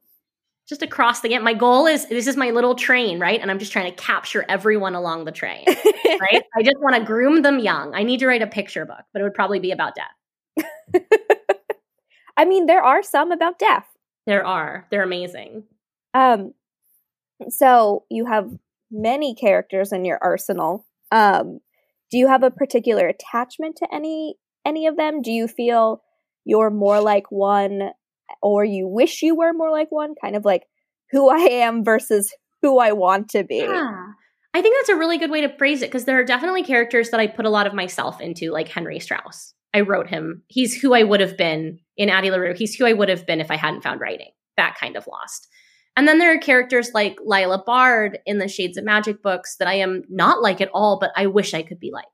Just 0.68 0.82
across 0.82 1.20
the 1.20 1.30
game. 1.30 1.42
My 1.42 1.54
goal 1.54 1.86
is 1.86 2.06
this 2.08 2.26
is 2.26 2.36
my 2.36 2.50
little 2.50 2.74
train, 2.74 3.18
right? 3.18 3.40
And 3.40 3.50
I'm 3.50 3.58
just 3.58 3.72
trying 3.72 3.90
to 3.90 3.96
capture 3.96 4.44
everyone 4.50 4.94
along 4.94 5.24
the 5.24 5.32
train, 5.32 5.64
right? 5.66 6.42
I 6.54 6.62
just 6.62 6.78
want 6.80 6.94
to 6.96 7.04
groom 7.04 7.40
them 7.40 7.58
young. 7.58 7.94
I 7.94 8.02
need 8.02 8.20
to 8.20 8.26
write 8.26 8.42
a 8.42 8.46
picture 8.46 8.84
book, 8.84 9.00
but 9.12 9.20
it 9.20 9.22
would 9.22 9.32
probably 9.32 9.60
be 9.60 9.70
about 9.70 9.94
death. 9.94 10.66
I 12.36 12.44
mean, 12.44 12.66
there 12.66 12.82
are 12.82 13.02
some 13.02 13.32
about 13.32 13.58
death. 13.58 13.86
There 14.26 14.46
are. 14.46 14.86
They're 14.90 15.02
amazing. 15.02 15.64
Um, 16.18 16.52
so 17.48 18.04
you 18.10 18.26
have 18.26 18.50
many 18.90 19.34
characters 19.34 19.92
in 19.92 20.04
your 20.04 20.18
arsenal. 20.20 20.86
Um, 21.12 21.60
do 22.10 22.18
you 22.18 22.26
have 22.26 22.42
a 22.42 22.50
particular 22.50 23.06
attachment 23.06 23.76
to 23.76 23.88
any 23.92 24.36
any 24.66 24.86
of 24.86 24.96
them? 24.96 25.22
Do 25.22 25.30
you 25.30 25.46
feel 25.46 26.02
you're 26.44 26.70
more 26.70 27.00
like 27.00 27.30
one, 27.30 27.90
or 28.42 28.64
you 28.64 28.88
wish 28.88 29.22
you 29.22 29.36
were 29.36 29.52
more 29.52 29.70
like 29.70 29.90
one? 29.90 30.14
Kind 30.20 30.34
of 30.34 30.44
like 30.44 30.64
who 31.10 31.28
I 31.28 31.38
am 31.38 31.84
versus 31.84 32.34
who 32.62 32.78
I 32.78 32.92
want 32.92 33.28
to 33.30 33.44
be. 33.44 33.58
Yeah. 33.58 34.06
I 34.54 34.62
think 34.62 34.76
that's 34.76 34.88
a 34.88 34.96
really 34.96 35.18
good 35.18 35.30
way 35.30 35.42
to 35.42 35.56
phrase 35.56 35.82
it 35.82 35.90
because 35.90 36.06
there 36.06 36.18
are 36.18 36.24
definitely 36.24 36.64
characters 36.64 37.10
that 37.10 37.20
I 37.20 37.26
put 37.26 37.44
a 37.44 37.50
lot 37.50 37.66
of 37.66 37.74
myself 37.74 38.20
into, 38.20 38.50
like 38.50 38.68
Henry 38.68 38.98
Strauss. 38.98 39.54
I 39.74 39.82
wrote 39.82 40.08
him. 40.08 40.42
He's 40.48 40.74
who 40.74 40.94
I 40.94 41.02
would 41.04 41.20
have 41.20 41.36
been 41.36 41.78
in 41.96 42.08
Addie 42.08 42.30
LaRue. 42.30 42.54
He's 42.54 42.74
who 42.74 42.86
I 42.86 42.94
would 42.94 43.10
have 43.10 43.26
been 43.26 43.40
if 43.40 43.50
I 43.50 43.56
hadn't 43.56 43.82
found 43.82 44.00
writing. 44.00 44.30
That 44.56 44.76
kind 44.80 44.96
of 44.96 45.06
lost. 45.06 45.46
And 45.98 46.06
then 46.06 46.18
there 46.18 46.32
are 46.32 46.38
characters 46.38 46.92
like 46.94 47.18
Lila 47.24 47.60
Bard 47.66 48.20
in 48.24 48.38
the 48.38 48.46
Shades 48.46 48.78
of 48.78 48.84
Magic 48.84 49.20
books 49.20 49.56
that 49.56 49.66
I 49.66 49.74
am 49.74 50.04
not 50.08 50.40
like 50.40 50.60
at 50.60 50.70
all, 50.72 51.00
but 51.00 51.10
I 51.16 51.26
wish 51.26 51.54
I 51.54 51.64
could 51.64 51.80
be 51.80 51.90
like. 51.92 52.06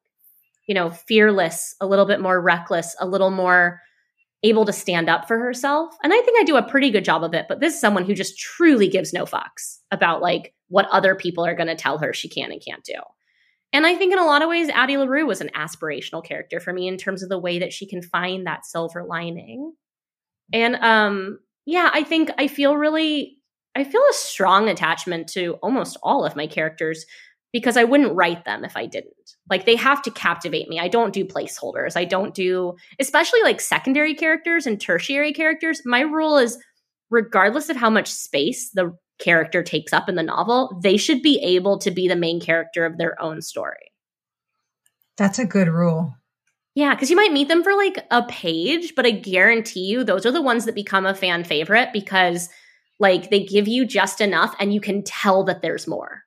You 0.67 0.75
know, 0.75 0.89
fearless, 0.89 1.77
a 1.83 1.87
little 1.87 2.07
bit 2.07 2.19
more 2.19 2.41
reckless, 2.41 2.97
a 2.99 3.07
little 3.07 3.31
more 3.31 3.83
able 4.43 4.65
to 4.65 4.73
stand 4.73 5.11
up 5.11 5.29
for 5.29 5.39
herself. 5.39 5.95
And 6.03 6.15
I 6.15 6.21
think 6.23 6.41
I 6.41 6.45
do 6.45 6.57
a 6.57 6.67
pretty 6.67 6.91
good 6.91 7.05
job 7.05 7.25
of 7.25 7.35
it, 7.35 7.45
but 7.47 7.61
this 7.61 7.75
is 7.75 7.81
someone 7.83 8.07
who 8.07 8.15
just 8.15 8.39
truly 8.39 8.89
gives 8.89 9.13
no 9.13 9.27
fucks 9.27 9.81
about 9.91 10.23
like 10.23 10.55
what 10.69 10.89
other 10.91 11.15
people 11.15 11.45
are 11.45 11.55
going 11.55 11.67
to 11.67 11.75
tell 11.75 11.99
her 11.99 12.15
she 12.15 12.31
can 12.31 12.53
and 12.53 12.65
can't 12.67 12.85
do. 12.85 12.95
And 13.75 13.85
I 13.87 13.97
think 13.97 14.15
in 14.15 14.19
a 14.19 14.25
lot 14.25 14.41
of 14.41 14.49
ways, 14.49 14.71
Addie 14.71 14.97
LaRue 14.97 15.27
was 15.27 15.43
an 15.43 15.51
aspirational 15.55 16.25
character 16.25 16.59
for 16.59 16.73
me 16.73 16.89
in 16.89 16.97
terms 16.97 17.23
of 17.23 17.29
the 17.29 17.39
way 17.39 17.59
that 17.59 17.75
she 17.75 17.87
can 17.87 18.01
find 18.01 18.47
that 18.47 18.65
silver 18.65 19.05
lining. 19.05 19.75
And 20.55 20.77
um, 20.77 21.41
yeah, 21.67 21.91
I 21.93 22.03
think 22.03 22.31
I 22.39 22.49
feel 22.49 22.79
really, 22.79 23.37
I 23.77 23.85
feel 23.85 24.03
a 24.03 24.15
strong 24.15 24.69
attachment 24.69 25.29
to 25.31 25.55
almost 25.63 25.97
all 26.03 26.25
of 26.25 26.37
my 26.37 26.47
characters 26.47 27.05
because 27.53 27.77
I 27.77 27.85
wouldn't 27.85 28.15
write 28.15 28.45
them 28.45 28.65
if 28.65 28.77
I 28.77 28.87
didn't. 28.87 29.15
Like 29.49 29.65
they 29.65 29.77
have 29.77 30.03
to 30.03 30.11
captivate 30.11 30.69
me. 30.69 30.81
I 30.81 30.89
don't 30.89 31.13
do 31.13 31.25
placeholders. 31.25 31.97
I 31.97 32.05
don't 32.05 32.35
do, 32.35 32.75
especially 32.99 33.43
like 33.43 33.61
secondary 33.61 34.15
characters 34.15 34.67
and 34.67 34.81
tertiary 34.81 35.33
characters. 35.33 35.83
My 35.85 36.01
rule 36.01 36.37
is 36.37 36.59
regardless 37.11 37.69
of 37.69 37.77
how 37.77 37.91
much 37.91 38.11
space 38.11 38.71
the 38.71 38.97
character 39.21 39.63
takes 39.63 39.93
up 39.93 40.09
in 40.09 40.17
the 40.17 40.23
novel, 40.23 40.81
they 40.83 40.97
should 40.97 41.23
be 41.23 41.39
able 41.43 41.79
to 41.79 41.91
be 41.91 42.09
the 42.09 42.17
main 42.17 42.41
character 42.41 42.85
of 42.85 42.99
their 42.99 43.21
own 43.23 43.41
story. 43.41 43.93
That's 45.17 45.39
a 45.39 45.45
good 45.45 45.69
rule. 45.69 46.17
Yeah, 46.75 46.93
because 46.95 47.09
you 47.09 47.17
might 47.17 47.33
meet 47.33 47.47
them 47.47 47.63
for 47.63 47.75
like 47.77 48.05
a 48.11 48.25
page, 48.25 48.95
but 48.97 49.07
I 49.07 49.13
guarantee 49.13 49.85
you 49.85 50.03
those 50.03 50.27
are 50.27 50.33
the 50.33 50.43
ones 50.43 50.65
that 50.65 50.75
become 50.75 51.07
a 51.07 51.15
fan 51.15 51.45
favorite 51.45 51.91
because 51.93 52.49
like 53.01 53.31
they 53.31 53.45
give 53.45 53.69
you 53.69 53.85
just 53.85 54.21
enough 54.21 54.55
and 54.59 54.73
you 54.73 54.81
can 54.81 55.03
tell 55.03 55.45
that 55.45 55.63
there's 55.63 55.87
more. 55.87 56.23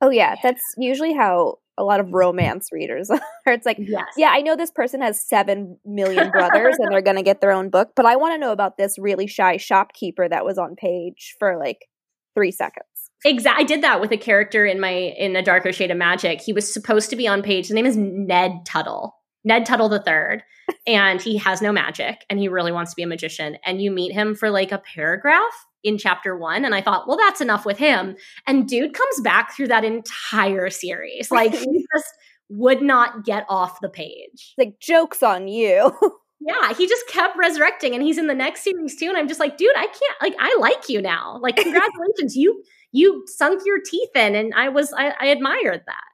Oh 0.00 0.10
yeah, 0.10 0.36
that's 0.42 0.62
usually 0.76 1.14
how 1.14 1.58
a 1.78 1.84
lot 1.84 2.00
of 2.00 2.12
romance 2.12 2.70
readers 2.72 3.10
are. 3.10 3.20
It's 3.46 3.66
like, 3.66 3.78
yes. 3.78 4.04
yeah, 4.16 4.30
I 4.32 4.40
know 4.40 4.56
this 4.56 4.70
person 4.70 5.02
has 5.02 5.20
seven 5.20 5.78
million 5.84 6.30
brothers 6.30 6.76
and 6.78 6.90
they're 6.90 7.02
going 7.02 7.16
to 7.16 7.22
get 7.22 7.40
their 7.40 7.52
own 7.52 7.70
book, 7.70 7.90
but 7.94 8.06
I 8.06 8.16
want 8.16 8.34
to 8.34 8.38
know 8.38 8.52
about 8.52 8.76
this 8.76 8.98
really 8.98 9.26
shy 9.26 9.56
shopkeeper 9.56 10.28
that 10.28 10.44
was 10.44 10.58
on 10.58 10.76
page 10.76 11.34
for 11.38 11.58
like 11.58 11.86
three 12.34 12.52
seconds. 12.52 12.86
Exactly. 13.24 13.64
I 13.64 13.66
did 13.66 13.82
that 13.82 14.00
with 14.00 14.12
a 14.12 14.16
character 14.16 14.66
in 14.66 14.78
my 14.78 14.90
in 14.90 15.34
a 15.36 15.42
darker 15.42 15.72
shade 15.72 15.90
of 15.90 15.96
magic. 15.96 16.40
He 16.40 16.52
was 16.52 16.72
supposed 16.72 17.10
to 17.10 17.16
be 17.16 17.26
on 17.26 17.42
page. 17.42 17.66
His 17.66 17.74
name 17.74 17.86
is 17.86 17.96
Ned 17.96 18.64
Tuttle. 18.64 19.16
Ned 19.46 19.64
Tuttle 19.64 19.88
the 19.88 20.00
third, 20.00 20.42
and 20.86 21.22
he 21.22 21.38
has 21.38 21.62
no 21.62 21.72
magic, 21.72 22.26
and 22.28 22.38
he 22.38 22.48
really 22.48 22.72
wants 22.72 22.90
to 22.90 22.96
be 22.96 23.04
a 23.04 23.06
magician. 23.06 23.56
And 23.64 23.80
you 23.80 23.92
meet 23.92 24.12
him 24.12 24.34
for 24.34 24.50
like 24.50 24.72
a 24.72 24.82
paragraph 24.94 25.66
in 25.84 25.96
chapter 25.96 26.36
one, 26.36 26.64
and 26.64 26.74
I 26.74 26.82
thought, 26.82 27.06
well, 27.06 27.16
that's 27.16 27.40
enough 27.40 27.64
with 27.64 27.78
him. 27.78 28.16
And 28.48 28.68
dude 28.68 28.92
comes 28.92 29.20
back 29.22 29.54
through 29.54 29.68
that 29.68 29.84
entire 29.84 30.68
series, 30.68 31.30
like 31.30 31.54
he 31.54 31.86
just 31.94 32.12
would 32.48 32.82
not 32.82 33.24
get 33.24 33.46
off 33.48 33.80
the 33.80 33.88
page. 33.88 34.54
Like 34.58 34.80
jokes 34.80 35.22
on 35.22 35.46
you. 35.46 35.96
yeah, 36.40 36.74
he 36.74 36.88
just 36.88 37.06
kept 37.06 37.38
resurrecting, 37.38 37.94
and 37.94 38.02
he's 38.02 38.18
in 38.18 38.26
the 38.26 38.34
next 38.34 38.64
series 38.64 38.96
too. 38.96 39.06
And 39.06 39.16
I'm 39.16 39.28
just 39.28 39.40
like, 39.40 39.56
dude, 39.56 39.76
I 39.76 39.86
can't. 39.86 40.22
Like, 40.22 40.34
I 40.40 40.56
like 40.58 40.88
you 40.88 41.00
now. 41.00 41.38
Like, 41.40 41.54
congratulations, 41.54 42.34
you 42.34 42.64
you 42.90 43.22
sunk 43.28 43.62
your 43.64 43.78
teeth 43.80 44.10
in, 44.16 44.34
and 44.34 44.52
I 44.54 44.70
was 44.70 44.92
I, 44.92 45.14
I 45.20 45.26
admired 45.26 45.82
that. 45.86 46.04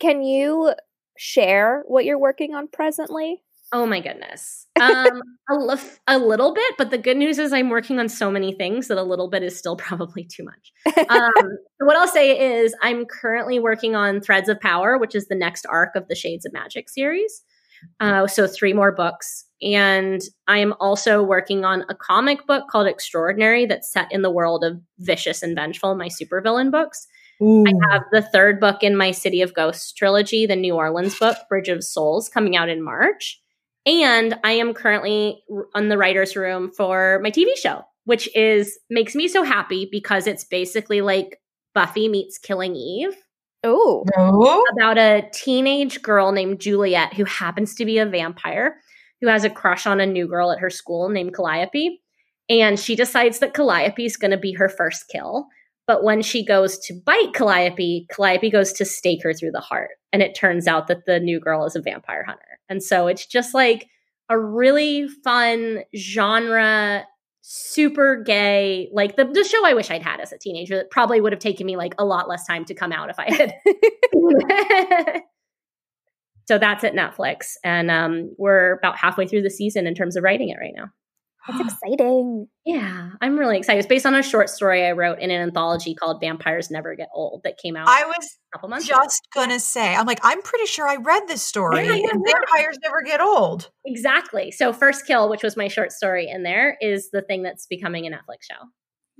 Can 0.00 0.22
you 0.22 0.72
share 1.16 1.82
what 1.86 2.04
you're 2.04 2.18
working 2.18 2.54
on 2.54 2.68
presently? 2.68 3.42
Oh 3.72 3.84
my 3.84 4.00
goodness. 4.00 4.66
Um, 4.80 5.22
a, 5.50 5.54
l- 5.54 5.80
a 6.06 6.18
little 6.18 6.54
bit, 6.54 6.74
but 6.78 6.90
the 6.90 6.98
good 6.98 7.16
news 7.16 7.38
is 7.38 7.52
I'm 7.52 7.68
working 7.68 7.98
on 7.98 8.08
so 8.08 8.30
many 8.30 8.52
things 8.54 8.86
that 8.88 8.98
a 8.98 9.02
little 9.02 9.28
bit 9.28 9.42
is 9.42 9.58
still 9.58 9.76
probably 9.76 10.24
too 10.24 10.44
much. 10.44 10.72
Um, 11.08 11.58
what 11.80 11.96
I'll 11.96 12.06
say 12.06 12.58
is 12.60 12.74
I'm 12.80 13.06
currently 13.06 13.58
working 13.58 13.96
on 13.96 14.20
Threads 14.20 14.48
of 14.48 14.60
Power, 14.60 14.98
which 14.98 15.14
is 15.14 15.26
the 15.26 15.34
next 15.34 15.66
arc 15.66 15.96
of 15.96 16.06
the 16.08 16.14
Shades 16.14 16.46
of 16.46 16.52
Magic 16.52 16.88
series. 16.88 17.42
Uh, 18.00 18.26
so 18.26 18.46
three 18.46 18.72
more 18.72 18.92
books. 18.92 19.44
And 19.62 20.20
I 20.46 20.58
am 20.58 20.74
also 20.80 21.22
working 21.22 21.64
on 21.64 21.84
a 21.88 21.94
comic 21.94 22.46
book 22.46 22.64
called 22.70 22.86
Extraordinary 22.86 23.66
that's 23.66 23.90
set 23.90 24.10
in 24.12 24.22
the 24.22 24.30
world 24.30 24.64
of 24.64 24.80
Vicious 24.98 25.42
and 25.42 25.56
Vengeful, 25.56 25.94
my 25.94 26.08
supervillain 26.08 26.70
books. 26.70 27.06
Ooh. 27.42 27.64
I 27.66 27.72
have 27.90 28.02
the 28.12 28.22
third 28.22 28.60
book 28.60 28.82
in 28.82 28.96
my 28.96 29.10
City 29.10 29.42
of 29.42 29.54
Ghosts 29.54 29.92
trilogy, 29.92 30.46
the 30.46 30.56
New 30.56 30.74
Orleans 30.74 31.18
book, 31.18 31.36
Bridge 31.48 31.68
of 31.68 31.84
Souls, 31.84 32.28
coming 32.28 32.56
out 32.56 32.68
in 32.68 32.82
March. 32.82 33.40
And 33.84 34.38
I 34.42 34.52
am 34.52 34.74
currently 34.74 35.42
on 35.74 35.88
the 35.88 35.98
writer's 35.98 36.34
room 36.34 36.72
for 36.72 37.20
my 37.22 37.30
TV 37.30 37.56
show, 37.56 37.82
which 38.04 38.28
is 38.34 38.78
makes 38.90 39.14
me 39.14 39.28
so 39.28 39.42
happy 39.42 39.88
because 39.90 40.26
it's 40.26 40.44
basically 40.44 41.02
like 41.02 41.40
Buffy 41.74 42.08
meets 42.08 42.38
Killing 42.38 42.74
Eve. 42.74 43.14
Oh. 43.62 44.04
About 44.72 44.98
a 44.98 45.28
teenage 45.32 46.02
girl 46.02 46.32
named 46.32 46.60
Juliet 46.60 47.14
who 47.14 47.24
happens 47.24 47.74
to 47.76 47.84
be 47.84 47.98
a 47.98 48.06
vampire 48.06 48.76
who 49.20 49.28
has 49.28 49.44
a 49.44 49.50
crush 49.50 49.86
on 49.86 50.00
a 50.00 50.06
new 50.06 50.26
girl 50.26 50.52
at 50.52 50.60
her 50.60 50.70
school 50.70 51.08
named 51.08 51.34
Calliope. 51.34 52.00
And 52.48 52.78
she 52.78 52.94
decides 52.94 53.40
that 53.40 53.54
Calliope 53.54 54.04
is 54.04 54.16
going 54.16 54.30
to 54.30 54.36
be 54.36 54.52
her 54.52 54.68
first 54.68 55.08
kill. 55.08 55.48
But 55.86 56.02
when 56.02 56.20
she 56.20 56.44
goes 56.44 56.78
to 56.80 56.94
bite 56.94 57.32
Calliope, 57.32 58.06
Calliope 58.10 58.50
goes 58.50 58.72
to 58.74 58.84
stake 58.84 59.22
her 59.22 59.32
through 59.32 59.52
the 59.52 59.60
heart. 59.60 59.90
And 60.12 60.22
it 60.22 60.34
turns 60.34 60.66
out 60.66 60.88
that 60.88 61.06
the 61.06 61.20
new 61.20 61.38
girl 61.38 61.64
is 61.64 61.76
a 61.76 61.80
vampire 61.80 62.24
hunter. 62.24 62.58
And 62.68 62.82
so 62.82 63.06
it's 63.06 63.26
just 63.26 63.54
like 63.54 63.86
a 64.28 64.38
really 64.38 65.06
fun 65.22 65.84
genre, 65.96 67.04
super 67.42 68.20
gay, 68.24 68.88
like 68.92 69.14
the, 69.14 69.24
the 69.24 69.44
show 69.44 69.64
I 69.64 69.74
wish 69.74 69.90
I'd 69.90 70.02
had 70.02 70.20
as 70.20 70.32
a 70.32 70.38
teenager 70.38 70.76
that 70.76 70.90
probably 70.90 71.20
would 71.20 71.32
have 71.32 71.40
taken 71.40 71.64
me 71.64 71.76
like 71.76 71.94
a 71.98 72.04
lot 72.04 72.28
less 72.28 72.44
time 72.44 72.64
to 72.64 72.74
come 72.74 72.90
out 72.90 73.08
if 73.08 73.20
I 73.20 73.32
had. 73.32 73.54
so 76.48 76.58
that's 76.58 76.82
at 76.82 76.94
Netflix. 76.94 77.52
And 77.62 77.92
um, 77.92 78.34
we're 78.36 78.72
about 78.72 78.98
halfway 78.98 79.28
through 79.28 79.42
the 79.42 79.50
season 79.50 79.86
in 79.86 79.94
terms 79.94 80.16
of 80.16 80.24
writing 80.24 80.48
it 80.48 80.58
right 80.60 80.74
now. 80.76 80.90
That's 81.48 81.60
exciting. 81.84 82.48
Yeah, 82.64 83.10
I'm 83.20 83.38
really 83.38 83.58
excited. 83.58 83.78
It's 83.78 83.88
based 83.88 84.06
on 84.06 84.14
a 84.14 84.22
short 84.22 84.50
story 84.50 84.84
I 84.84 84.92
wrote 84.92 85.18
in 85.18 85.30
an 85.30 85.40
anthology 85.40 85.94
called 85.94 86.20
Vampires 86.20 86.70
Never 86.70 86.94
Get 86.94 87.08
Old 87.14 87.42
that 87.44 87.58
came 87.58 87.76
out 87.76 87.88
I 87.88 88.04
was 88.04 88.38
a 88.52 88.56
couple 88.56 88.68
months 88.68 88.86
just 88.86 89.28
ago. 89.32 89.42
gonna 89.42 89.60
say, 89.60 89.94
I'm 89.94 90.06
like, 90.06 90.20
I'm 90.22 90.42
pretty 90.42 90.66
sure 90.66 90.88
I 90.88 90.96
read 90.96 91.28
this 91.28 91.42
story 91.42 91.84
yeah, 91.84 91.94
yeah, 91.94 92.06
yeah. 92.12 92.32
Vampires 92.32 92.78
Never 92.82 93.02
Get 93.02 93.20
Old. 93.20 93.70
Exactly. 93.84 94.50
So 94.50 94.72
First 94.72 95.06
Kill, 95.06 95.28
which 95.28 95.42
was 95.42 95.56
my 95.56 95.68
short 95.68 95.92
story 95.92 96.28
in 96.28 96.42
there, 96.42 96.76
is 96.80 97.10
the 97.10 97.22
thing 97.22 97.42
that's 97.42 97.66
becoming 97.66 98.06
a 98.06 98.10
Netflix 98.10 98.42
show. 98.50 98.66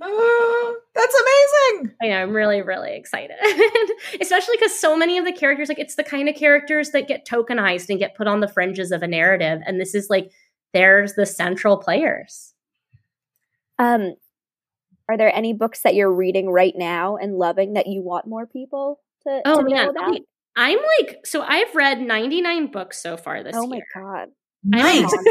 Uh, 0.01 0.07
that's 0.95 1.15
amazing. 1.21 1.95
I 2.01 2.07
know, 2.09 2.21
I'm 2.21 2.33
really, 2.33 2.61
really 2.61 2.95
excited. 2.95 3.35
Especially 4.21 4.55
because 4.59 4.79
so 4.79 4.97
many 4.97 5.17
of 5.17 5.25
the 5.25 5.31
characters, 5.31 5.69
like 5.69 5.79
it's 5.79 5.95
the 5.95 6.03
kind 6.03 6.29
of 6.29 6.35
characters 6.35 6.91
that 6.91 7.07
get 7.07 7.25
tokenized 7.27 7.89
and 7.89 7.99
get 7.99 8.15
put 8.15 8.27
on 8.27 8.39
the 8.39 8.47
fringes 8.47 8.91
of 8.91 9.03
a 9.03 9.07
narrative. 9.07 9.61
And 9.65 9.79
this 9.79 9.95
is 9.95 10.09
like 10.09 10.31
there's 10.77 11.13
the 11.13 11.25
central 11.25 11.77
players. 11.77 12.53
Um, 13.79 14.13
are 15.09 15.17
there 15.17 15.35
any 15.35 15.53
books 15.53 15.81
that 15.81 15.95
you're 15.95 16.13
reading 16.13 16.49
right 16.51 16.73
now 16.75 17.17
and 17.17 17.35
loving 17.35 17.73
that 17.73 17.87
you 17.87 18.03
want 18.03 18.27
more 18.27 18.45
people 18.45 18.99
to, 19.23 19.41
oh, 19.43 19.63
to 19.63 19.69
know 19.69 19.75
man. 19.75 19.89
about? 19.89 20.19
I, 20.55 20.69
am 20.69 20.79
like, 20.99 21.25
so 21.25 21.41
I've 21.41 21.73
read 21.73 21.99
99 21.99 22.71
books 22.71 23.01
so 23.01 23.17
far 23.17 23.43
this 23.43 23.55
oh 23.55 23.71
year. 23.71 23.83
Oh 23.95 23.99
my 23.99 24.01
God. 24.01 24.27
Nice. 24.63 25.11
I'm, 25.11 25.25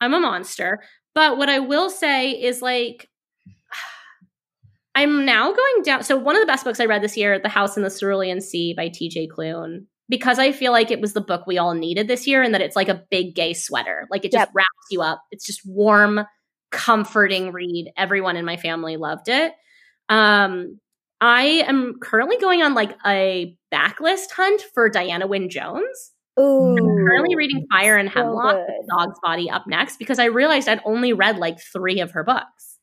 I'm 0.00 0.14
a 0.14 0.20
monster. 0.20 0.82
But 1.14 1.38
what 1.38 1.48
I 1.48 1.60
will 1.60 1.88
say 1.88 2.32
is 2.32 2.60
like, 2.60 3.08
I'm 4.94 5.24
now 5.24 5.46
going 5.52 5.82
down. 5.82 6.02
So 6.02 6.18
one 6.18 6.36
of 6.36 6.42
the 6.42 6.46
best 6.46 6.64
books 6.64 6.80
I 6.80 6.84
read 6.84 7.02
this 7.02 7.16
year, 7.16 7.38
The 7.38 7.48
House 7.48 7.78
in 7.78 7.84
the 7.84 7.90
Cerulean 7.90 8.42
Sea 8.42 8.74
by 8.74 8.88
T.J. 8.88 9.28
Klune, 9.28 9.86
because 10.08 10.38
I 10.38 10.52
feel 10.52 10.72
like 10.72 10.90
it 10.90 11.00
was 11.00 11.12
the 11.12 11.20
book 11.20 11.46
we 11.46 11.58
all 11.58 11.74
needed 11.74 12.08
this 12.08 12.26
year 12.26 12.42
and 12.42 12.54
that 12.54 12.62
it's 12.62 12.76
like 12.76 12.88
a 12.88 13.02
big 13.10 13.34
gay 13.34 13.52
sweater. 13.52 14.06
Like 14.10 14.24
it 14.24 14.32
just 14.32 14.40
yep. 14.40 14.50
wraps 14.54 14.68
you 14.90 15.02
up. 15.02 15.22
It's 15.30 15.44
just 15.44 15.66
warm, 15.66 16.20
comforting 16.70 17.52
read. 17.52 17.92
Everyone 17.96 18.36
in 18.36 18.44
my 18.44 18.56
family 18.56 18.96
loved 18.96 19.28
it. 19.28 19.52
Um, 20.08 20.80
I 21.20 21.64
am 21.66 21.98
currently 22.00 22.38
going 22.38 22.62
on 22.62 22.74
like 22.74 22.96
a 23.04 23.56
backlist 23.72 24.30
hunt 24.34 24.62
for 24.72 24.88
Diana 24.88 25.26
Wynne 25.26 25.50
Jones. 25.50 26.12
Ooh, 26.40 26.76
I'm 26.76 27.06
currently 27.06 27.34
reading 27.34 27.66
Fire 27.70 27.96
and 27.96 28.10
so 28.10 28.20
Hemlock, 28.20 28.64
Dogsbody 28.90 29.52
up 29.52 29.66
next 29.66 29.98
because 29.98 30.20
I 30.20 30.26
realized 30.26 30.68
I'd 30.68 30.80
only 30.84 31.12
read 31.12 31.36
like 31.38 31.60
three 31.60 32.00
of 32.00 32.12
her 32.12 32.22
books. 32.22 32.78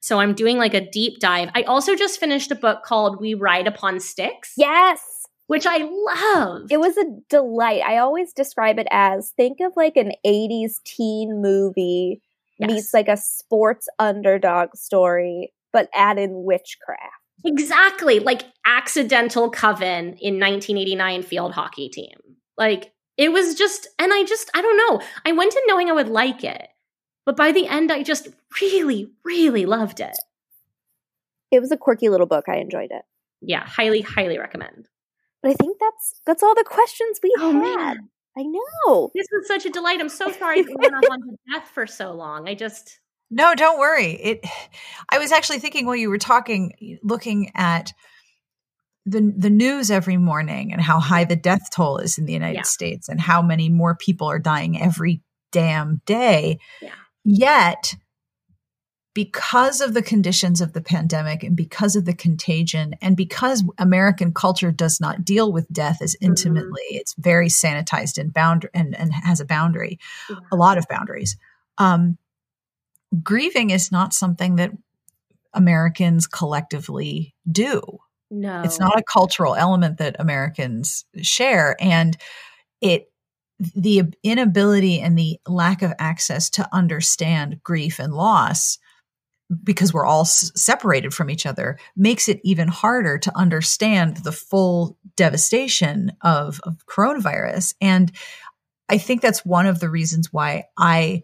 So 0.00 0.20
I'm 0.20 0.34
doing 0.34 0.56
like 0.56 0.72
a 0.72 0.88
deep 0.90 1.18
dive. 1.20 1.50
I 1.54 1.62
also 1.64 1.94
just 1.94 2.18
finished 2.18 2.50
a 2.50 2.54
book 2.54 2.82
called 2.82 3.20
We 3.20 3.34
Ride 3.34 3.66
Upon 3.66 4.00
Sticks. 4.00 4.54
Yes 4.56 5.15
which 5.46 5.66
I 5.66 5.78
love. 5.78 6.66
It 6.70 6.80
was 6.80 6.96
a 6.96 7.04
delight. 7.28 7.82
I 7.82 7.98
always 7.98 8.32
describe 8.32 8.78
it 8.78 8.88
as 8.90 9.30
think 9.36 9.60
of 9.60 9.72
like 9.76 9.96
an 9.96 10.12
80s 10.24 10.82
teen 10.84 11.40
movie 11.40 12.20
yes. 12.58 12.70
meets 12.70 12.94
like 12.94 13.08
a 13.08 13.16
sports 13.16 13.88
underdog 13.98 14.74
story, 14.74 15.52
but 15.72 15.88
add 15.94 16.18
in 16.18 16.44
witchcraft. 16.44 17.02
Exactly. 17.44 18.18
Like 18.18 18.44
accidental 18.66 19.50
coven 19.50 20.14
in 20.20 20.40
1989 20.40 21.22
field 21.22 21.52
hockey 21.52 21.88
team. 21.88 22.16
Like 22.58 22.92
it 23.16 23.30
was 23.30 23.54
just, 23.54 23.88
and 23.98 24.12
I 24.12 24.24
just, 24.24 24.50
I 24.54 24.62
don't 24.62 24.76
know. 24.76 25.06
I 25.24 25.32
went 25.32 25.54
in 25.54 25.62
knowing 25.66 25.88
I 25.88 25.94
would 25.94 26.08
like 26.08 26.42
it, 26.44 26.68
but 27.24 27.36
by 27.36 27.52
the 27.52 27.66
end, 27.66 27.92
I 27.92 28.02
just 28.02 28.28
really, 28.60 29.10
really 29.24 29.66
loved 29.66 30.00
it. 30.00 30.16
It 31.52 31.60
was 31.60 31.70
a 31.70 31.76
quirky 31.76 32.08
little 32.08 32.26
book. 32.26 32.46
I 32.48 32.56
enjoyed 32.56 32.90
it. 32.90 33.02
Yeah, 33.40 33.64
highly, 33.64 34.00
highly 34.00 34.38
recommend. 34.38 34.88
But 35.46 35.52
I 35.52 35.54
think 35.62 35.78
that's 35.78 36.20
that's 36.26 36.42
all 36.42 36.56
the 36.56 36.64
questions 36.64 37.20
we 37.22 37.32
oh, 37.38 37.52
had. 37.52 37.98
Man. 37.98 38.08
I 38.36 38.42
know. 38.42 39.10
This 39.14 39.28
was 39.30 39.46
such 39.46 39.64
a 39.64 39.70
delight. 39.70 40.00
I'm 40.00 40.08
so 40.08 40.32
sorry 40.32 40.62
we 40.62 40.74
went 40.76 40.92
on 40.92 41.02
to 41.02 41.36
death 41.52 41.70
for 41.72 41.86
so 41.86 42.12
long. 42.12 42.48
I 42.48 42.54
just 42.54 42.98
No, 43.30 43.54
don't 43.54 43.78
worry. 43.78 44.14
It 44.14 44.44
I 45.08 45.18
was 45.18 45.30
actually 45.30 45.60
thinking 45.60 45.86
while 45.86 45.94
you 45.94 46.10
were 46.10 46.18
talking, 46.18 46.98
looking 47.04 47.52
at 47.54 47.92
the 49.04 49.32
the 49.38 49.48
news 49.50 49.88
every 49.88 50.16
morning 50.16 50.72
and 50.72 50.82
how 50.82 50.98
high 50.98 51.22
the 51.22 51.36
death 51.36 51.70
toll 51.72 51.98
is 51.98 52.18
in 52.18 52.26
the 52.26 52.32
United 52.32 52.56
Yeah. 52.56 52.62
States 52.62 53.08
and 53.08 53.20
how 53.20 53.40
many 53.40 53.68
more 53.68 53.94
people 53.94 54.28
are 54.28 54.40
dying 54.40 54.82
every 54.82 55.22
damn 55.52 56.02
day. 56.06 56.58
Yeah. 56.82 56.90
Yet 57.24 57.94
because 59.16 59.80
of 59.80 59.94
the 59.94 60.02
conditions 60.02 60.60
of 60.60 60.74
the 60.74 60.82
pandemic 60.82 61.42
and 61.42 61.56
because 61.56 61.96
of 61.96 62.04
the 62.04 62.12
contagion 62.12 62.94
and 63.00 63.16
because 63.16 63.64
American 63.78 64.30
culture 64.34 64.70
does 64.70 65.00
not 65.00 65.24
deal 65.24 65.50
with 65.50 65.66
death 65.72 66.02
as 66.02 66.14
Mm-hmm. 66.16 66.26
intimately, 66.32 66.82
it's 66.90 67.14
very 67.16 67.48
sanitized 67.48 68.18
and 68.18 68.30
bound 68.30 68.68
and, 68.74 68.94
and 68.94 69.14
has 69.14 69.40
a 69.40 69.46
boundary, 69.46 69.98
Yeah. 70.28 70.36
a 70.52 70.56
lot 70.56 70.76
of 70.76 70.86
boundaries. 70.90 71.38
Um, 71.78 72.18
grieving 73.22 73.70
is 73.70 73.90
not 73.90 74.12
something 74.12 74.56
that 74.56 74.72
Americans 75.54 76.26
collectively 76.26 77.34
do. 77.50 77.80
No. 78.30 78.60
It's 78.64 78.78
not 78.78 78.98
a 78.98 79.02
cultural 79.10 79.54
element 79.54 79.96
that 79.96 80.16
Americans 80.18 81.06
share. 81.22 81.74
And 81.80 82.18
it, 82.82 83.10
the 83.74 84.02
inability 84.22 85.00
and 85.00 85.18
the 85.18 85.38
lack 85.48 85.80
of 85.80 85.94
access 85.98 86.50
to 86.50 86.68
understand 86.70 87.62
grief 87.64 87.98
and 87.98 88.12
loss 88.12 88.76
because 89.62 89.92
we're 89.92 90.06
all 90.06 90.22
s- 90.22 90.50
separated 90.54 91.14
from 91.14 91.30
each 91.30 91.46
other 91.46 91.78
makes 91.94 92.28
it 92.28 92.40
even 92.42 92.68
harder 92.68 93.18
to 93.18 93.36
understand 93.36 94.18
the 94.18 94.32
full 94.32 94.98
devastation 95.16 96.12
of, 96.22 96.60
of 96.64 96.84
coronavirus 96.86 97.74
and 97.80 98.12
i 98.88 98.98
think 98.98 99.22
that's 99.22 99.44
one 99.44 99.66
of 99.66 99.80
the 99.80 99.90
reasons 99.90 100.32
why 100.32 100.64
i 100.78 101.22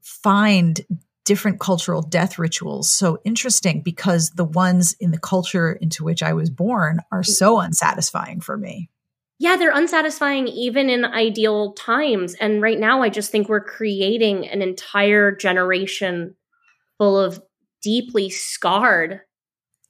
find 0.00 0.80
different 1.24 1.60
cultural 1.60 2.02
death 2.02 2.38
rituals 2.38 2.92
so 2.92 3.18
interesting 3.24 3.82
because 3.82 4.30
the 4.30 4.44
ones 4.44 4.94
in 5.00 5.10
the 5.10 5.18
culture 5.18 5.72
into 5.72 6.04
which 6.04 6.22
i 6.22 6.32
was 6.32 6.50
born 6.50 7.00
are 7.10 7.22
so 7.22 7.60
unsatisfying 7.60 8.40
for 8.40 8.56
me 8.56 8.88
yeah, 9.40 9.56
they're 9.56 9.70
unsatisfying 9.70 10.48
even 10.48 10.90
in 10.90 11.04
ideal 11.04 11.72
times. 11.74 12.34
And 12.34 12.60
right 12.60 12.78
now, 12.78 13.02
I 13.02 13.08
just 13.08 13.30
think 13.30 13.48
we're 13.48 13.62
creating 13.62 14.48
an 14.48 14.62
entire 14.62 15.30
generation 15.30 16.34
full 16.98 17.18
of 17.18 17.40
deeply 17.80 18.28
scarred 18.28 19.20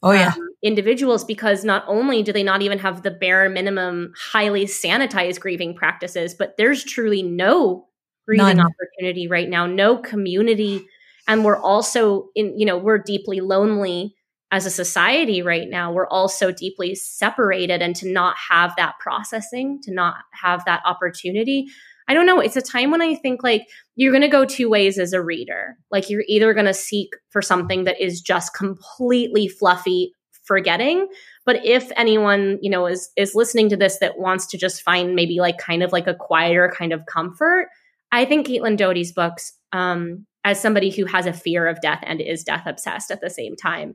oh 0.02 0.12
yeah 0.12 0.34
um, 0.36 0.48
individuals 0.62 1.24
because 1.24 1.64
not 1.64 1.84
only 1.86 2.22
do 2.22 2.32
they 2.32 2.42
not 2.42 2.62
even 2.62 2.78
have 2.78 3.02
the 3.02 3.10
bare 3.10 3.48
minimum 3.48 4.12
highly 4.16 4.64
sanitized 4.64 5.40
grieving 5.40 5.74
practices, 5.74 6.34
but 6.34 6.56
there's 6.56 6.84
truly 6.84 7.22
no 7.22 7.86
grieving 8.26 8.56
None. 8.56 8.60
opportunity 8.60 9.28
right 9.28 9.48
now, 9.48 9.66
no 9.66 9.96
community. 9.96 10.84
And 11.28 11.44
we're 11.44 11.60
also 11.60 12.28
in, 12.34 12.58
you 12.58 12.66
know, 12.66 12.76
we're 12.76 12.98
deeply 12.98 13.40
lonely 13.40 14.14
as 14.50 14.66
a 14.66 14.70
society 14.70 15.42
right 15.42 15.68
now. 15.68 15.92
We're 15.92 16.08
also 16.08 16.50
deeply 16.50 16.94
separated 16.94 17.82
and 17.82 17.94
to 17.96 18.10
not 18.10 18.36
have 18.50 18.74
that 18.76 18.94
processing, 18.98 19.80
to 19.82 19.92
not 19.92 20.16
have 20.32 20.64
that 20.64 20.82
opportunity. 20.84 21.66
I 22.08 22.14
don't 22.14 22.26
know. 22.26 22.40
It's 22.40 22.56
a 22.56 22.62
time 22.62 22.90
when 22.90 23.02
I 23.02 23.14
think 23.14 23.42
like 23.42 23.66
you're 23.94 24.12
going 24.12 24.22
to 24.22 24.28
go 24.28 24.44
two 24.44 24.70
ways 24.70 24.98
as 24.98 25.12
a 25.12 25.22
reader. 25.22 25.76
Like 25.90 26.08
you're 26.08 26.24
either 26.26 26.54
going 26.54 26.66
to 26.66 26.74
seek 26.74 27.10
for 27.30 27.42
something 27.42 27.84
that 27.84 28.00
is 28.00 28.20
just 28.20 28.54
completely 28.54 29.46
fluffy 29.46 30.12
forgetting, 30.44 31.06
but 31.44 31.64
if 31.64 31.92
anyone, 31.94 32.58
you 32.62 32.70
know, 32.70 32.86
is 32.86 33.10
is 33.16 33.34
listening 33.34 33.68
to 33.68 33.76
this 33.76 33.98
that 33.98 34.18
wants 34.18 34.46
to 34.48 34.58
just 34.58 34.82
find 34.82 35.14
maybe 35.14 35.40
like 35.40 35.58
kind 35.58 35.82
of 35.82 35.92
like 35.92 36.06
a 36.06 36.14
quieter 36.14 36.72
kind 36.76 36.92
of 36.92 37.04
comfort, 37.06 37.68
I 38.10 38.24
think 38.24 38.46
Caitlin 38.46 38.78
Doughty's 38.78 39.12
books 39.12 39.52
um 39.72 40.26
as 40.44 40.58
somebody 40.58 40.90
who 40.90 41.04
has 41.04 41.26
a 41.26 41.32
fear 41.32 41.66
of 41.66 41.82
death 41.82 42.02
and 42.04 42.22
is 42.22 42.42
death 42.42 42.62
obsessed 42.66 43.10
at 43.10 43.20
the 43.20 43.28
same 43.28 43.54
time, 43.54 43.94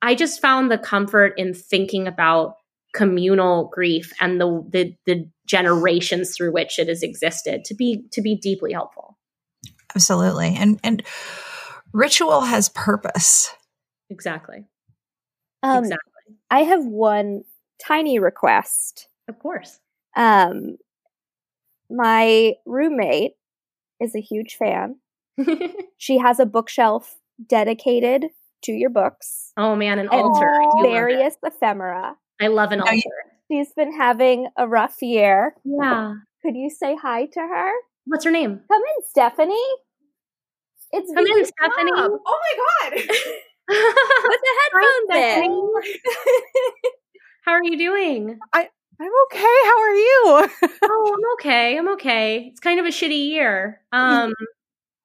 I 0.00 0.14
just 0.14 0.40
found 0.40 0.70
the 0.70 0.78
comfort 0.78 1.34
in 1.36 1.52
thinking 1.52 2.08
about 2.08 2.54
communal 2.92 3.68
grief 3.72 4.12
and 4.20 4.40
the 4.40 4.64
the, 4.70 4.94
the 5.06 5.28
generations 5.46 6.36
through 6.36 6.52
which 6.52 6.78
it 6.78 6.88
has 6.88 7.02
existed 7.02 7.64
to 7.64 7.74
be 7.74 8.04
to 8.12 8.20
be 8.20 8.34
deeply 8.36 8.72
helpful. 8.72 9.16
absolutely 9.94 10.54
and 10.56 10.80
and 10.82 11.02
ritual 11.92 12.42
has 12.42 12.68
purpose 12.70 13.52
Exactly. 14.10 14.64
Um, 15.62 15.84
exactly. 15.84 16.34
I 16.50 16.64
have 16.64 16.84
one 16.84 17.42
tiny 17.86 18.18
request. 18.18 19.08
Of 19.28 19.38
course. 19.38 19.78
Um, 20.16 20.76
my 21.88 22.54
roommate 22.66 23.32
is 24.00 24.14
a 24.14 24.20
huge 24.20 24.56
fan. 24.56 24.96
She 25.96 26.16
has 26.16 26.40
a 26.40 26.46
bookshelf 26.46 27.18
dedicated 27.46 28.24
to 28.62 28.72
your 28.72 28.88
books, 28.88 29.52
oh 29.58 29.76
man, 29.76 29.98
an 29.98 30.08
and 30.10 30.18
altar. 30.18 30.48
I, 30.48 30.62
do 30.62 30.78
love 30.78 30.86
it. 30.86 30.88
various 30.88 31.36
ephemera. 31.44 32.16
I 32.40 32.46
love 32.48 32.72
an 32.72 32.78
Now 32.80 32.86
altar. 32.86 33.00
She's 33.50 33.72
been 33.74 33.92
having 33.92 34.48
a 34.56 34.66
rough 34.68 35.02
year. 35.02 35.54
yeah. 35.64 36.14
Could 36.42 36.56
you 36.56 36.70
say 36.70 36.96
hi 36.96 37.26
to 37.26 37.40
her? 37.40 37.70
What's 38.06 38.24
her 38.24 38.30
name? 38.30 38.60
Come 38.68 38.82
in, 38.82 39.04
Stephanie. 39.08 39.54
It's 40.92 41.12
Come 41.14 41.26
in, 41.26 41.44
Stephanie. 41.44 41.92
Cobb. 41.92 42.12
Oh 42.26 42.38
my 42.40 42.90
god. 42.90 43.02
Put 43.70 44.40
the 44.40 44.54
Hi, 44.72 45.06
headphones 45.12 45.44
in. 45.46 46.02
How 47.44 47.52
are 47.52 47.62
you 47.64 47.76
doing? 47.78 48.38
I'm 48.52 48.66
okay. 49.26 49.38
How 49.64 49.80
are 49.80 49.94
you? 49.94 50.48
oh, 50.84 51.14
I'm 51.16 51.32
okay. 51.34 51.78
I'm 51.78 51.88
okay. 51.92 52.48
It's 52.50 52.60
kind 52.60 52.80
of 52.80 52.86
a 52.86 52.90
shitty 52.90 53.28
year. 53.30 53.80
Um, 53.92 54.32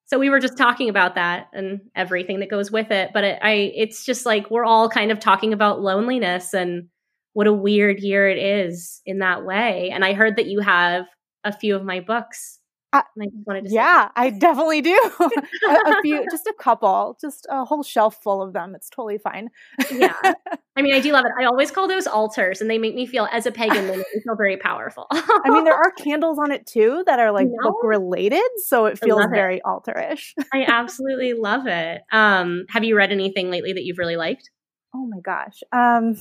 so 0.05 0.19
we 0.19 0.29
were 0.29 0.39
just 0.39 0.57
talking 0.57 0.89
about 0.89 1.15
that 1.15 1.47
and 1.53 1.81
everything 1.95 2.39
that 2.39 2.49
goes 2.49 2.71
with 2.71 2.91
it. 2.91 3.11
But 3.13 3.23
it, 3.23 3.39
I, 3.41 3.71
it's 3.75 4.05
just 4.05 4.25
like 4.25 4.49
we're 4.51 4.65
all 4.65 4.89
kind 4.89 5.11
of 5.11 5.19
talking 5.19 5.53
about 5.53 5.81
loneliness 5.81 6.53
and 6.53 6.87
what 7.35 7.47
a 7.47 7.53
weird 7.53 7.99
year 7.99 8.29
it 8.29 8.37
is 8.37 9.01
in 9.05 9.19
that 9.19 9.45
way. 9.45 9.91
And 9.93 10.05
I 10.05 10.13
heard 10.13 10.37
that 10.37 10.45
you 10.45 10.61
have 10.61 11.05
a 11.43 11.51
few 11.51 11.75
of 11.75 11.83
my 11.83 11.99
books. 11.99 12.59
Uh, 12.93 13.01
and 13.13 13.23
I 13.23 13.25
just 13.25 13.45
wanted 13.45 13.63
to 13.65 13.69
say 13.71 13.75
yeah, 13.75 14.07
I 14.15 14.29
definitely 14.29 14.81
do. 14.81 15.11
a, 15.19 15.73
a 15.73 15.95
few, 16.01 16.25
just 16.31 16.47
a 16.47 16.53
couple, 16.57 17.17
just 17.19 17.45
a 17.49 17.65
whole 17.65 17.83
shelf 17.83 18.23
full 18.23 18.41
of 18.41 18.53
them. 18.53 18.73
It's 18.73 18.89
totally 18.89 19.17
fine. 19.17 19.49
yeah. 19.91 20.13
I 20.77 20.81
mean, 20.81 20.95
I 20.95 21.01
do 21.01 21.11
love 21.11 21.25
it. 21.25 21.33
I 21.37 21.43
always 21.43 21.71
call 21.71 21.89
those 21.89 22.07
altars, 22.07 22.61
and 22.61 22.69
they 22.69 22.77
make 22.77 22.95
me 22.95 23.05
feel, 23.05 23.27
as 23.33 23.45
a 23.45 23.51
pagan, 23.51 23.85
they 23.87 23.97
make 23.97 24.07
me 24.15 24.21
feel 24.21 24.35
very 24.37 24.55
powerful. 24.55 25.07
I 25.11 25.49
mean, 25.49 25.65
there 25.65 25.75
are 25.75 25.91
candles 25.91 26.39
on 26.39 26.53
it 26.53 26.65
too 26.65 27.03
that 27.05 27.19
are 27.19 27.33
like 27.33 27.47
know? 27.47 27.69
book 27.69 27.77
related, 27.83 28.49
so 28.65 28.85
it 28.85 28.97
feels 28.97 29.19
love 29.19 29.31
it. 29.33 29.35
very 29.35 29.61
alterish. 29.65 30.31
I 30.53 30.63
absolutely 30.65 31.33
love 31.33 31.67
it. 31.67 32.01
Um, 32.13 32.63
have 32.69 32.85
you 32.85 32.95
read 32.95 33.11
anything 33.11 33.51
lately 33.51 33.73
that 33.73 33.83
you've 33.83 33.97
really 33.97 34.15
liked? 34.15 34.49
Oh 34.93 35.05
my 35.05 35.19
gosh. 35.19 35.61
Um, 35.73 36.15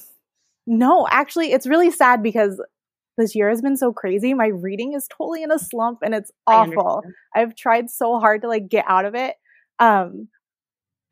no, 0.66 1.06
actually, 1.10 1.52
it's 1.52 1.66
really 1.66 1.90
sad 1.90 2.22
because 2.22 2.62
this 3.16 3.34
year 3.34 3.48
has 3.48 3.62
been 3.62 3.76
so 3.76 3.92
crazy. 3.92 4.34
My 4.34 4.48
reading 4.48 4.94
is 4.94 5.06
totally 5.08 5.42
in 5.42 5.50
a 5.50 5.58
slump, 5.58 6.00
and 6.02 6.14
it's 6.14 6.30
awful. 6.46 7.02
I've 7.34 7.54
tried 7.54 7.90
so 7.90 8.18
hard 8.18 8.42
to 8.42 8.48
like 8.48 8.68
get 8.68 8.84
out 8.88 9.04
of 9.04 9.14
it. 9.14 9.36
Um, 9.78 10.28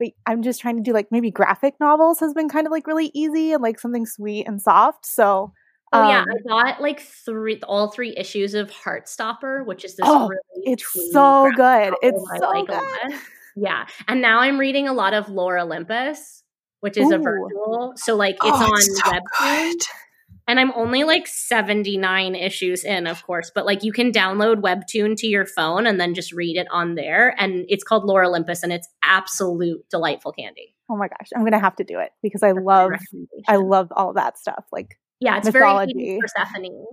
but 0.00 0.10
I'm 0.26 0.42
just 0.42 0.60
trying 0.60 0.76
to 0.76 0.82
do 0.82 0.92
like 0.92 1.08
maybe 1.10 1.30
graphic 1.30 1.74
novels 1.78 2.20
has 2.20 2.34
been 2.34 2.48
kind 2.48 2.66
of 2.66 2.70
like 2.70 2.86
really 2.86 3.10
easy 3.14 3.52
and 3.52 3.62
like 3.62 3.78
something 3.78 4.06
sweet 4.06 4.46
and 4.48 4.60
soft. 4.60 5.06
So, 5.06 5.52
Oh 5.94 6.08
yeah, 6.08 6.22
um, 6.22 6.28
I 6.30 6.48
got 6.48 6.80
like 6.80 7.00
three, 7.00 7.60
all 7.68 7.90
three 7.90 8.14
issues 8.16 8.54
of 8.54 8.70
Heartstopper, 8.70 9.66
which 9.66 9.84
is 9.84 9.96
this 9.96 10.06
Oh, 10.08 10.26
really 10.26 10.72
it's 10.72 11.12
so 11.12 11.50
good. 11.54 11.94
It's 12.00 12.30
I 12.34 12.38
so 12.38 12.48
like 12.48 12.66
good. 12.66 13.20
Yeah, 13.54 13.86
and 14.08 14.22
now 14.22 14.40
I'm 14.40 14.58
reading 14.58 14.88
a 14.88 14.94
lot 14.94 15.12
of 15.12 15.28
Lore 15.28 15.58
Olympus, 15.58 16.41
which 16.82 16.96
is 16.96 17.10
a 17.10 17.18
virtual. 17.18 17.94
So 17.96 18.14
like 18.16 18.34
it's 18.36 18.44
Oh, 18.44 18.64
on 18.66 18.72
it's 18.74 19.00
so 19.00 19.10
Webtoon, 19.10 19.20
good. 19.72 19.82
and 20.48 20.60
I'm 20.60 20.72
only 20.76 21.04
like 21.04 21.26
79 21.26 22.34
issues 22.34 22.84
in, 22.84 23.06
of 23.06 23.24
course. 23.24 23.50
But 23.54 23.64
like 23.66 23.82
you 23.84 23.92
can 23.92 24.12
download 24.12 24.56
Webtoon 24.60 25.16
to 25.16 25.26
your 25.26 25.46
phone 25.46 25.86
and 25.86 25.98
then 26.00 26.14
just 26.14 26.32
read 26.32 26.56
it 26.56 26.66
on 26.70 26.94
there, 26.94 27.34
and 27.38 27.64
it's 27.68 27.82
called 27.84 28.04
Lore 28.04 28.24
Olympus, 28.24 28.62
and 28.62 28.72
it's 28.72 28.88
absolute 29.02 29.84
delightful 29.90 30.32
candy. 30.32 30.74
Oh 30.90 30.96
my 30.96 31.08
gosh, 31.08 31.28
I'm 31.34 31.44
gonna 31.44 31.58
have 31.60 31.76
to 31.76 31.84
do 31.84 31.98
it 32.00 32.10
because 32.22 32.42
I 32.42 32.52
That's 32.52 32.64
love. 32.64 32.90
I 33.48 33.56
love 33.56 33.88
all 33.96 34.12
that 34.14 34.38
stuff. 34.38 34.64
Like 34.72 34.98
yeah, 35.20 35.38
it's 35.38 35.46
mythology. 35.46 35.94
very 35.94 36.18
80s 36.18 36.20
Persephone. 36.20 36.86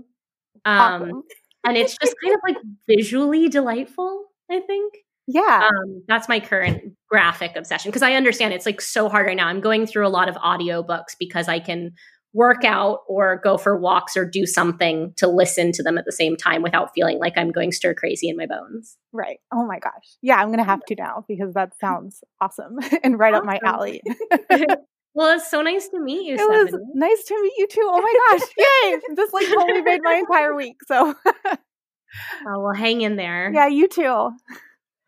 Um, 0.66 0.76
awesome. 1.02 1.24
and 1.66 1.78
it's 1.78 1.98
just 1.98 2.16
kind 2.24 2.36
of 2.36 2.42
like 2.48 2.58
visually 2.88 3.48
delightful 3.48 4.26
i 4.52 4.60
think 4.60 4.94
yeah. 5.30 5.67
um, 5.67 6.03
that's 6.07 6.27
my 6.27 6.39
current 6.39 6.82
graphic 7.09 7.55
obsession 7.55 7.89
because 7.89 8.03
i 8.03 8.13
understand 8.13 8.53
it's 8.53 8.65
like 8.65 8.82
so 8.82 9.09
hard 9.09 9.25
right 9.25 9.38
now 9.38 9.47
i'm 9.47 9.61
going 9.61 9.86
through 9.86 10.05
a 10.05 10.09
lot 10.09 10.30
of 10.30 10.36
audiobooks 10.36 11.15
because 11.19 11.47
i 11.47 11.59
can 11.59 11.91
work 12.34 12.63
out 12.63 12.99
or 13.07 13.41
go 13.43 13.57
for 13.57 13.80
walks 13.80 14.15
or 14.15 14.23
do 14.23 14.45
something 14.45 15.11
to 15.17 15.27
listen 15.27 15.71
to 15.71 15.82
them 15.82 15.97
at 15.97 16.05
the 16.05 16.11
same 16.11 16.38
time 16.38 16.61
without 16.61 16.91
feeling 16.93 17.17
like 17.19 17.34
i'm 17.38 17.51
going 17.51 17.71
stir 17.71 17.93
crazy 17.93 18.30
in 18.30 18.38
my 18.38 18.45
bones 18.45 18.97
right. 19.11 19.39
Oh 19.53 19.65
my 19.65 19.80
gosh. 19.80 20.17
Yeah, 20.21 20.38
I'm 20.38 20.49
gonna 20.51 20.63
have 20.63 20.84
to 20.86 20.95
now 20.95 21.25
because 21.27 21.53
that 21.53 21.71
sounds 21.80 22.23
awesome 22.41 22.77
and 23.03 23.17
right 23.17 23.34
up 23.34 23.45
my 23.45 23.59
alley. 23.63 24.01
well 25.13 25.36
it's 25.36 25.49
so 25.49 25.61
nice 25.61 25.88
to 25.89 25.99
meet 25.99 26.25
you 26.25 26.36
It 26.36 26.49
was 26.49 26.75
nice 26.93 27.23
to 27.25 27.41
meet 27.41 27.53
you 27.57 27.67
too. 27.67 27.89
Oh 27.91 28.01
my 28.01 28.38
gosh. 28.38 28.49
Yay. 28.57 29.15
This 29.15 29.34
like 29.34 29.47
totally 29.47 29.82
made 29.82 30.01
my 30.03 30.15
entire 30.15 30.55
week. 30.55 30.75
So 30.88 31.15
oh 31.25 32.59
well 32.59 32.73
hang 32.73 33.01
in 33.01 33.15
there 33.15 33.51
yeah, 33.53 33.67
you 33.67 33.88
too. 33.88 34.32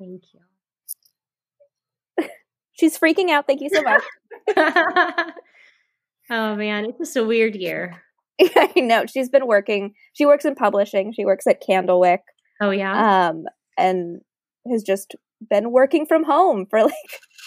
Thank 0.02 0.24
you 0.34 2.28
She's 2.74 2.98
freaking 2.98 3.30
out. 3.30 3.46
Thank 3.46 3.62
you 3.62 3.70
so 3.70 3.84
much. 3.84 4.02
oh 6.32 6.56
man 6.56 6.86
it's 6.86 6.98
just 6.98 7.16
a 7.16 7.24
weird 7.24 7.56
year 7.56 8.02
I 8.56 8.72
know 8.78 9.06
she's 9.06 9.30
been 9.30 9.48
working. 9.48 9.94
She 10.14 10.26
works 10.26 10.46
in 10.46 10.56
publishing. 10.56 11.14
She 11.14 11.26
works 11.26 11.48
at 11.48 11.62
Candlewick. 11.62 12.20
Oh 12.60 12.72
yeah. 12.72 13.30
Um, 13.30 13.46
and 13.78 14.22
has 14.70 14.84
just 14.84 15.16
been 15.50 15.72
working 15.72 16.06
from 16.06 16.24
home 16.24 16.66
for 16.70 16.84
like 16.84 16.94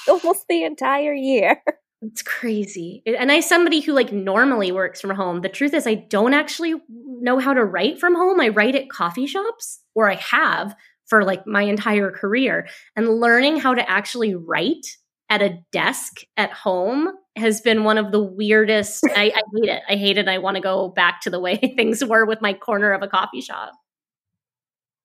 almost 0.09 0.46
the 0.48 0.64
entire 0.64 1.14
year. 1.14 1.61
It's 2.02 2.22
crazy. 2.22 3.02
And 3.07 3.32
I 3.32 3.40
somebody 3.40 3.80
who 3.80 3.92
like 3.92 4.12
normally 4.12 4.72
works 4.72 5.00
from 5.00 5.11
home. 5.11 5.40
The 5.40 5.48
truth 5.48 5.72
is 5.74 5.86
I 5.86 5.94
don't 5.94 6.34
actually 6.34 6.74
know 6.88 7.38
how 7.38 7.55
to 7.55 7.64
write 7.64 7.98
from 7.98 8.14
home. 8.14 8.40
I 8.40 8.48
write 8.48 8.74
at 8.74 8.90
coffee 8.90 9.26
shops 9.26 9.80
or 9.94 10.11
I 10.11 10.16
have 10.16 10.76
for 11.07 11.24
like 11.24 11.46
my 11.46 11.62
entire 11.62 12.11
career. 12.11 12.68
And 12.96 13.20
learning 13.20 13.59
how 13.59 13.74
to 13.74 13.88
actually 13.88 14.34
write 14.34 14.86
at 15.30 15.42
a 15.42 15.59
desk 15.72 16.20
at 16.36 16.52
home 16.52 17.09
has 17.36 17.61
been 17.61 17.84
one 17.84 17.98
of 17.98 18.12
the 18.12 18.22
weirdest. 18.22 19.05
I, 19.16 19.32
I 19.34 19.42
hate 19.55 19.70
it. 19.70 19.82
I 19.88 19.96
hate 19.96 20.18
it. 20.18 20.28
I 20.28 20.38
want 20.38 20.57
to 20.57 20.62
go 20.62 20.88
back 20.88 21.20
to 21.22 21.30
the 21.30 21.40
way 21.40 21.57
things 21.76 22.05
were 22.05 22.24
with 22.24 22.40
my 22.40 22.52
corner 22.52 22.92
of 22.92 23.02
a 23.02 23.09
coffee 23.09 23.40
shop. 23.40 23.72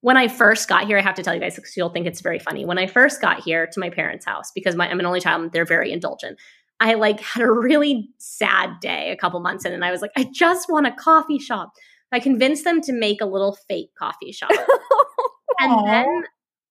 When 0.02 0.16
I 0.16 0.30
first 0.30 0.70
got 0.70 0.88
here, 0.88 0.98
I 0.98 1.02
have 1.02 1.16
to 1.16 1.24
tell 1.24 1.34
you 1.34 1.42
guys 1.42 1.56
because 1.56 1.76
you'll 1.76 1.90
think 1.90 2.08
it's 2.08 2.22
very 2.22 2.40
funny. 2.40 2.66
When 2.66 2.78
I 2.78 2.88
first 2.88 3.20
got 3.20 3.42
here 3.42 3.68
to 3.68 3.80
my 3.82 3.90
parents' 3.90 4.26
house, 4.26 4.50
because 4.56 4.76
my, 4.76 4.90
I'm 4.90 5.00
an 5.00 5.06
only 5.06 5.20
child, 5.20 5.52
they're 5.52 5.66
very 5.66 5.92
indulgent. 5.92 6.40
I 6.80 6.94
like 6.94 7.20
had 7.20 7.44
a 7.44 7.52
really 7.52 8.10
sad 8.18 8.80
day 8.80 9.12
a 9.12 9.18
couple 9.18 9.42
months 9.42 9.66
in, 9.66 9.74
and 9.74 9.84
I 9.84 9.92
was 9.92 10.02
like, 10.02 10.12
I 10.16 10.24
just 10.34 10.70
want 10.70 10.88
a 10.88 10.92
coffee 10.94 11.38
shop. 11.38 11.74
I 12.14 12.20
convinced 12.22 12.64
them 12.64 12.82
to 12.82 12.94
make 12.94 13.20
a 13.20 13.26
little 13.26 13.58
fake 13.68 13.92
coffee 14.00 14.32
shop. 14.32 14.52
and 15.60 15.88
then 15.88 16.24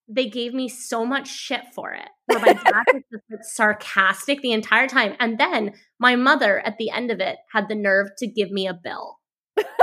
they 0.09 0.28
gave 0.28 0.55
me 0.55 0.68
so 0.68 1.05
much 1.05 1.28
shit 1.28 1.62
for 1.74 1.93
it. 1.93 2.09
Where 2.26 2.41
my 2.41 2.53
dad 2.55 2.84
was 2.93 3.03
just 3.11 3.24
like 3.30 3.45
sarcastic 3.45 4.41
the 4.41 4.53
entire 4.53 4.89
time. 4.89 5.14
And 5.20 5.39
then 5.39 5.74
my 5.99 6.16
mother 6.16 6.61
at 6.61 6.78
the 6.78 6.91
end 6.91 7.11
of 7.11 7.20
it 7.20 7.36
had 7.53 7.68
the 7.68 7.74
nerve 7.74 8.09
to 8.18 8.26
give 8.26 8.51
me 8.51 8.66
a 8.66 8.74
bill. 8.74 9.18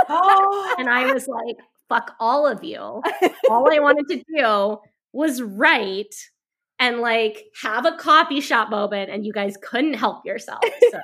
Oh. 0.08 0.74
and 0.78 0.88
I 0.88 1.12
was 1.12 1.28
like, 1.28 1.56
fuck 1.88 2.12
all 2.18 2.46
of 2.46 2.64
you. 2.64 2.80
All 3.50 3.72
I 3.72 3.78
wanted 3.78 4.08
to 4.08 4.24
do 4.36 4.78
was 5.12 5.40
write 5.40 6.14
and 6.78 7.00
like 7.00 7.44
have 7.62 7.86
a 7.86 7.96
coffee 7.96 8.40
shop 8.40 8.68
moment 8.68 9.10
and 9.10 9.24
you 9.24 9.32
guys 9.32 9.56
couldn't 9.62 9.94
help 9.94 10.26
yourself. 10.26 10.60
So 10.90 11.00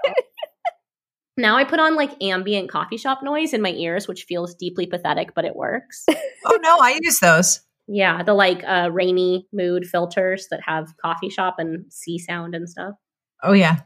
now 1.36 1.56
I 1.56 1.64
put 1.64 1.80
on 1.80 1.96
like 1.96 2.22
ambient 2.22 2.70
coffee 2.70 2.96
shop 2.96 3.22
noise 3.22 3.54
in 3.54 3.62
my 3.62 3.72
ears, 3.72 4.06
which 4.08 4.24
feels 4.24 4.54
deeply 4.54 4.86
pathetic, 4.86 5.34
but 5.34 5.44
it 5.44 5.56
works. 5.56 6.04
oh 6.44 6.58
no, 6.62 6.78
I 6.80 6.98
use 7.00 7.18
those. 7.20 7.60
Yeah, 7.86 8.22
the 8.22 8.34
like 8.34 8.62
uh, 8.64 8.90
rainy 8.92 9.46
mood 9.52 9.86
filters 9.86 10.48
that 10.50 10.60
have 10.64 10.96
coffee 10.98 11.28
shop 11.28 11.56
and 11.58 11.92
sea 11.92 12.18
sound 12.18 12.54
and 12.54 12.68
stuff. 12.68 12.94
Oh 13.42 13.52
yeah. 13.52 13.80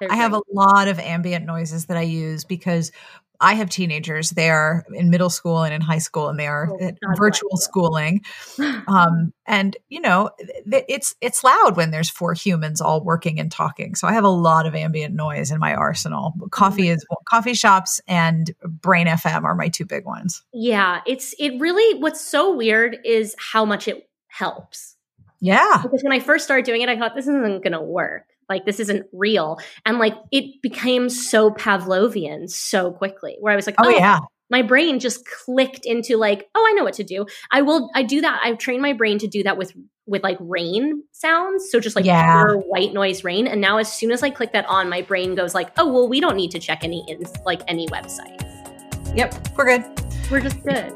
They're 0.00 0.12
I 0.12 0.16
have 0.16 0.34
a 0.34 0.42
lot 0.50 0.88
of 0.88 0.98
ambient 0.98 1.46
noises 1.46 1.86
that 1.86 1.96
I 1.96 2.02
use 2.02 2.44
because 2.44 2.92
I 3.40 3.54
have 3.54 3.70
teenagers. 3.70 4.30
They 4.30 4.50
are 4.50 4.84
in 4.92 5.10
middle 5.10 5.30
school 5.30 5.62
and 5.62 5.74
in 5.74 5.80
high 5.80 5.98
school, 5.98 6.28
and 6.28 6.38
they 6.38 6.46
are 6.46 6.70
oh, 6.70 6.90
virtual 7.16 7.56
schooling. 7.56 8.24
Um, 8.88 9.32
and 9.46 9.76
you 9.88 10.00
know, 10.00 10.30
it's 10.38 11.14
it's 11.20 11.42
loud 11.42 11.76
when 11.76 11.90
there's 11.90 12.08
four 12.08 12.34
humans 12.34 12.80
all 12.80 13.02
working 13.02 13.40
and 13.40 13.50
talking. 13.50 13.96
So 13.96 14.06
I 14.06 14.12
have 14.12 14.22
a 14.22 14.28
lot 14.28 14.64
of 14.64 14.76
ambient 14.76 15.14
noise 15.14 15.50
in 15.50 15.58
my 15.58 15.74
arsenal. 15.74 16.34
Coffee 16.50 16.88
is 16.88 17.04
coffee 17.28 17.54
shops 17.54 18.00
and 18.06 18.54
Brain 18.62 19.08
FM 19.08 19.42
are 19.42 19.56
my 19.56 19.68
two 19.68 19.84
big 19.84 20.04
ones. 20.04 20.42
Yeah, 20.52 21.00
it's 21.04 21.34
it 21.38 21.58
really. 21.60 22.00
What's 22.00 22.20
so 22.20 22.54
weird 22.54 22.98
is 23.04 23.34
how 23.38 23.64
much 23.64 23.88
it 23.88 24.08
helps. 24.28 24.96
Yeah, 25.40 25.80
because 25.82 26.02
when 26.02 26.12
I 26.12 26.20
first 26.20 26.44
started 26.44 26.64
doing 26.64 26.82
it, 26.82 26.88
I 26.88 26.96
thought 26.96 27.14
this 27.14 27.26
isn't 27.26 27.62
going 27.62 27.72
to 27.72 27.80
work 27.80 28.35
like 28.48 28.64
this 28.64 28.80
isn't 28.80 29.06
real. 29.12 29.58
And 29.84 29.98
like 29.98 30.14
it 30.32 30.62
became 30.62 31.08
so 31.08 31.50
pavlovian 31.50 32.48
so 32.48 32.92
quickly 32.92 33.36
where 33.40 33.52
i 33.52 33.56
was 33.56 33.66
like 33.66 33.76
oh, 33.78 33.86
oh 33.86 33.90
yeah. 33.90 34.20
my 34.50 34.62
brain 34.62 34.98
just 34.98 35.26
clicked 35.26 35.84
into 35.84 36.16
like 36.16 36.48
oh 36.54 36.66
i 36.68 36.72
know 36.72 36.84
what 36.84 36.94
to 36.94 37.04
do. 37.04 37.26
I 37.50 37.62
will 37.62 37.90
i 37.94 38.02
do 38.02 38.20
that 38.20 38.40
i've 38.42 38.58
trained 38.58 38.82
my 38.82 38.92
brain 38.92 39.18
to 39.18 39.26
do 39.26 39.42
that 39.44 39.56
with 39.56 39.72
with 40.08 40.22
like 40.22 40.38
rain 40.40 41.02
sounds. 41.12 41.68
So 41.70 41.80
just 41.80 41.96
like 41.96 42.04
yeah. 42.04 42.44
pure 42.44 42.58
white 42.58 42.92
noise 42.92 43.24
rain. 43.24 43.48
And 43.48 43.60
now 43.60 43.78
as 43.78 43.92
soon 43.92 44.12
as 44.12 44.22
i 44.22 44.30
click 44.30 44.52
that 44.52 44.66
on 44.66 44.88
my 44.88 45.02
brain 45.02 45.34
goes 45.34 45.54
like 45.54 45.70
oh 45.78 45.92
well 45.92 46.08
we 46.08 46.20
don't 46.20 46.36
need 46.36 46.50
to 46.52 46.58
check 46.58 46.84
any 46.84 47.04
in 47.08 47.24
like 47.44 47.62
any 47.68 47.86
websites. 47.88 49.16
yep 49.16 49.34
we're 49.56 49.78
good. 49.78 49.84
We're 50.30 50.40
just 50.40 50.62
good 50.64 50.92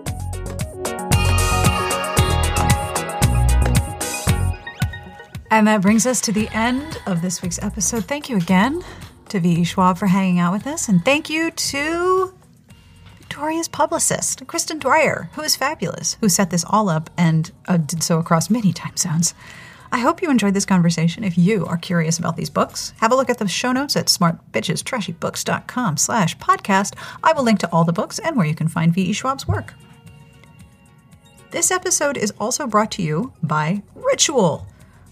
And 5.50 5.66
that 5.66 5.82
brings 5.82 6.06
us 6.06 6.20
to 6.22 6.32
the 6.32 6.48
end 6.50 7.00
of 7.06 7.22
this 7.22 7.42
week's 7.42 7.60
episode. 7.62 8.04
Thank 8.04 8.28
you 8.28 8.36
again 8.36 8.82
to 9.30 9.40
V.E. 9.40 9.64
Schwab 9.64 9.98
for 9.98 10.06
hanging 10.06 10.38
out 10.38 10.52
with 10.52 10.66
us. 10.66 10.88
And 10.88 11.04
thank 11.04 11.28
you 11.28 11.50
to 11.50 12.32
Victoria's 13.18 13.68
publicist, 13.68 14.46
Kristen 14.46 14.78
Dwyer, 14.78 15.28
who 15.34 15.42
is 15.42 15.56
fabulous, 15.56 16.16
who 16.20 16.28
set 16.28 16.50
this 16.50 16.64
all 16.68 16.88
up 16.88 17.10
and 17.16 17.50
uh, 17.66 17.78
did 17.78 18.02
so 18.02 18.18
across 18.18 18.48
many 18.48 18.72
time 18.72 18.96
zones. 18.96 19.34
I 19.92 19.98
hope 19.98 20.22
you 20.22 20.30
enjoyed 20.30 20.54
this 20.54 20.64
conversation. 20.64 21.24
If 21.24 21.36
you 21.36 21.66
are 21.66 21.76
curious 21.76 22.18
about 22.18 22.36
these 22.36 22.50
books, 22.50 22.92
have 22.98 23.10
a 23.10 23.16
look 23.16 23.28
at 23.28 23.38
the 23.38 23.48
show 23.48 23.72
notes 23.72 23.96
at 23.96 24.06
smartbitchestrashybooks.com 24.06 25.96
slash 25.96 26.38
podcast. 26.38 26.94
I 27.24 27.32
will 27.32 27.42
link 27.42 27.58
to 27.60 27.72
all 27.72 27.82
the 27.82 27.92
books 27.92 28.20
and 28.20 28.36
where 28.36 28.46
you 28.46 28.54
can 28.54 28.68
find 28.68 28.94
V.E. 28.94 29.12
Schwab's 29.12 29.48
work. 29.48 29.74
This 31.50 31.72
episode 31.72 32.16
is 32.16 32.32
also 32.38 32.68
brought 32.68 32.92
to 32.92 33.02
you 33.02 33.32
by 33.42 33.82
Ritual. 33.96 34.68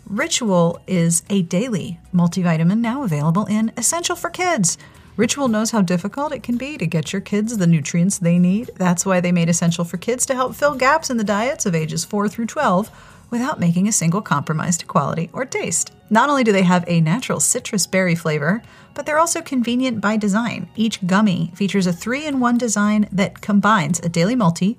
Ritual 0.09 0.81
is 0.87 1.23
a 1.29 1.43
daily 1.43 2.01
multivitamin 2.15 2.79
now 2.79 3.03
available 3.03 3.45
in 3.45 3.71
Essential 3.77 4.17
for 4.17 4.31
Kids. 4.31 4.79
Ritual 5.19 5.49
knows 5.49 5.71
how 5.71 5.83
difficult 5.83 6.33
it 6.33 6.43
can 6.43 6.57
be 6.57 6.79
to 6.79 6.87
get 6.87 7.13
your 7.13 7.21
kids 7.21 7.59
the 7.59 7.67
nutrients 7.67 8.17
they 8.17 8.39
need. 8.39 8.71
That's 8.77 9.05
why 9.05 9.21
they 9.21 9.33
made 9.33 9.51
Essential 9.51 9.85
for 9.85 9.99
Kids 9.99 10.25
to 10.25 10.35
help 10.35 10.55
fill 10.55 10.77
gaps 10.77 11.11
in 11.11 11.19
the 11.19 11.25
diets 11.25 11.67
of 11.67 11.75
ages 11.75 12.07
4 12.07 12.27
through 12.27 12.47
12 12.47 12.91
without 13.31 13.61
making 13.61 13.87
a 13.87 13.93
single 13.93 14.23
compromise 14.23 14.79
to 14.79 14.87
quality 14.87 15.29
or 15.35 15.45
taste. 15.45 15.93
Not 16.09 16.31
only 16.31 16.43
do 16.43 16.53
they 16.53 16.63
have 16.63 16.85
a 16.87 17.03
natural 17.03 17.39
citrus 17.39 17.87
berry 17.87 18.15
flavor, 18.15 18.63
but 18.95 19.05
they're 19.05 19.19
also 19.19 19.43
convenient 19.43 20.01
by 20.01 20.17
design. 20.17 20.71
Each 20.75 21.07
gummy 21.07 21.53
features 21.55 21.87
a 21.87 21.93
three 21.93 22.25
in 22.25 22.41
one 22.41 22.57
design 22.57 23.11
that 23.13 23.43
combines 23.43 24.01
a 24.01 24.09
daily 24.09 24.37
multi, 24.37 24.79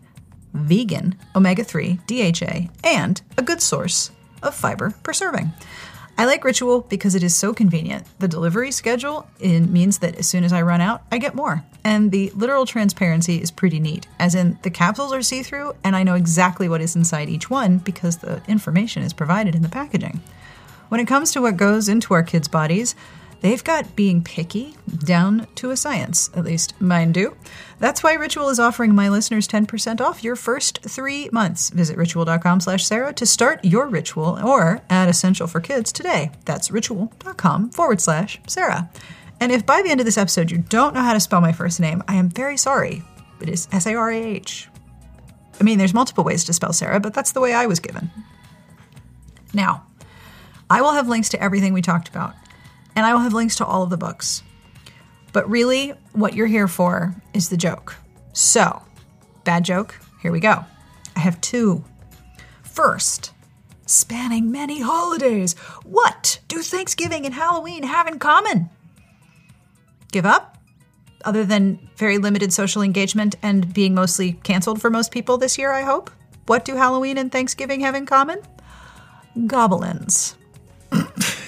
vegan, 0.54 1.16
omega 1.36 1.64
3, 1.64 2.00
DHA, 2.08 2.72
and 2.84 3.22
a 3.38 3.44
good 3.44 3.62
source 3.62 4.10
of 4.44 4.56
fiber 4.56 4.94
per 5.04 5.14
serving. 5.14 5.52
I 6.18 6.26
like 6.26 6.44
Ritual 6.44 6.82
because 6.82 7.16
it 7.16 7.24
is 7.24 7.34
so 7.34 7.54
convenient. 7.54 8.06
The 8.20 8.28
delivery 8.28 8.72
schedule 8.72 9.30
means 9.40 10.00
that 10.00 10.18
as 10.18 10.28
soon 10.28 10.44
as 10.44 10.52
I 10.52 10.62
run 10.64 10.82
out, 10.82 11.02
I 11.14 11.18
get 11.18 11.34
more. 11.34 11.64
And 11.86 12.12
the 12.12 12.30
literal 12.36 12.66
transparency 12.66 13.42
is 13.42 13.52
pretty 13.52 13.80
neat, 13.80 14.06
as 14.20 14.36
in 14.36 14.60
the 14.64 14.70
capsules 14.70 15.14
are 15.14 15.22
see 15.22 15.44
through 15.44 15.76
and 15.82 15.96
I 15.96 16.04
know 16.04 16.16
exactly 16.16 16.68
what 16.68 16.82
is 16.82 16.94
inside 16.96 17.30
each 17.30 17.50
one 17.50 17.78
because 17.78 18.18
the 18.18 18.42
information 18.50 19.02
is 19.02 19.14
provided 19.14 19.56
in 19.56 19.62
the 19.62 19.70
packaging. 19.70 20.20
When 20.90 21.00
it 21.00 21.08
comes 21.08 21.32
to 21.32 21.42
what 21.42 21.56
goes 21.56 21.88
into 21.88 22.14
our 22.14 22.24
kids' 22.24 22.50
bodies, 22.50 22.96
They've 23.42 23.64
got 23.64 23.96
being 23.96 24.22
picky 24.22 24.76
down 24.98 25.48
to 25.56 25.72
a 25.72 25.78
science, 25.78 26.30
at 26.36 26.44
least 26.44 26.80
mine 26.82 27.14
do. 27.14 27.36
That's 27.80 28.04
why 28.04 28.14
Ritual 28.16 28.50
is 28.50 28.60
offering 28.60 28.94
my 28.94 29.08
listeners 29.08 29.48
10% 29.48 30.02
off 30.02 30.24
your 30.24 30.36
first 30.36 30.80
three 30.82 31.30
months. 31.32 31.70
Visit 31.70 31.98
ritual.com 31.98 32.60
slash 32.60 32.86
Sarah 32.86 33.14
to 33.14 33.26
start 33.26 33.64
your 33.64 33.88
ritual 33.88 34.40
or 34.46 34.82
add 34.90 35.08
Essential 35.08 35.48
for 35.48 35.62
Kids 35.62 35.94
today. 35.94 36.32
That's 36.44 36.70
ritual.com 36.70 37.70
forward 37.70 38.02
slash 38.02 38.42
Sarah. 38.48 38.90
And 39.40 39.54
if 39.54 39.66
by 39.66 39.82
the 39.82 39.90
end 39.90 40.02
of 40.02 40.06
this 40.06 40.18
episode 40.18 40.52
you 40.52 40.58
don't 40.58 40.94
know 40.94 41.02
how 41.02 41.14
to 41.14 41.20
spell 41.20 41.40
my 41.40 41.54
first 41.54 41.80
name, 41.80 42.04
I 42.10 42.16
am 42.16 42.30
very 42.30 42.58
sorry. 42.58 43.04
It 43.40 43.48
is 43.48 43.70
S 43.72 43.88
A 43.88 43.96
R 43.96 44.12
A 44.12 44.22
H. 44.22 44.68
I 45.62 45.64
mean, 45.64 45.78
there's 45.78 45.94
multiple 45.94 46.26
ways 46.26 46.44
to 46.46 46.54
spell 46.54 46.74
Sarah, 46.74 47.00
but 47.00 47.14
that's 47.14 47.32
the 47.32 47.42
way 47.42 47.54
I 47.54 47.66
was 47.66 47.80
given. 47.80 48.12
Now, 49.54 49.86
I 50.70 50.82
will 50.82 50.92
have 50.92 51.08
links 51.08 51.30
to 51.30 51.42
everything 51.42 51.74
we 51.74 51.82
talked 51.82 52.10
about 52.10 52.34
and 52.96 53.06
I 53.06 53.14
will 53.14 53.22
have 53.22 53.34
links 53.34 53.56
to 53.58 53.66
all 53.66 53.84
of 53.84 53.90
the 53.90 53.98
books. 53.98 54.44
But 55.32 55.50
really, 55.50 55.94
what 56.14 56.34
you're 56.34 56.48
here 56.48 56.68
for 56.68 57.16
is 57.34 57.50
the 57.50 57.58
joke. 57.58 57.96
So, 58.34 58.82
bad 59.44 59.64
joke, 59.64 60.00
here 60.22 60.32
we 60.32 60.40
go. 60.40 60.66
I 61.16 61.20
have 61.20 61.40
two. 61.42 61.84
First, 62.64 63.32
spanning 63.86 64.52
many 64.52 64.82
holidays, 64.82 65.54
what 65.84 66.40
do 66.48 66.62
Thanksgiving 66.62 67.26
and 67.26 67.34
Halloween 67.34 67.84
have 67.84 68.08
in 68.08 68.20
common? 68.20 68.70
Give 70.12 70.26
up? 70.26 70.58
Other 71.26 71.44
than 71.44 71.90
very 71.98 72.18
limited 72.18 72.54
social 72.54 72.82
engagement 72.82 73.36
and 73.42 73.74
being 73.74 73.94
mostly 73.94 74.34
canceled 74.34 74.82
for 74.82 74.90
most 74.90 75.12
people 75.12 75.38
this 75.38 75.58
year, 75.58 75.72
I 75.72 75.82
hope? 75.82 76.10
What 76.46 76.66
do 76.66 76.76
Halloween 76.76 77.18
and 77.18 77.32
Thanksgiving 77.32 77.82
have 77.82 77.96
in 77.96 78.06
common? 78.06 78.42
Goblins. 79.46 80.36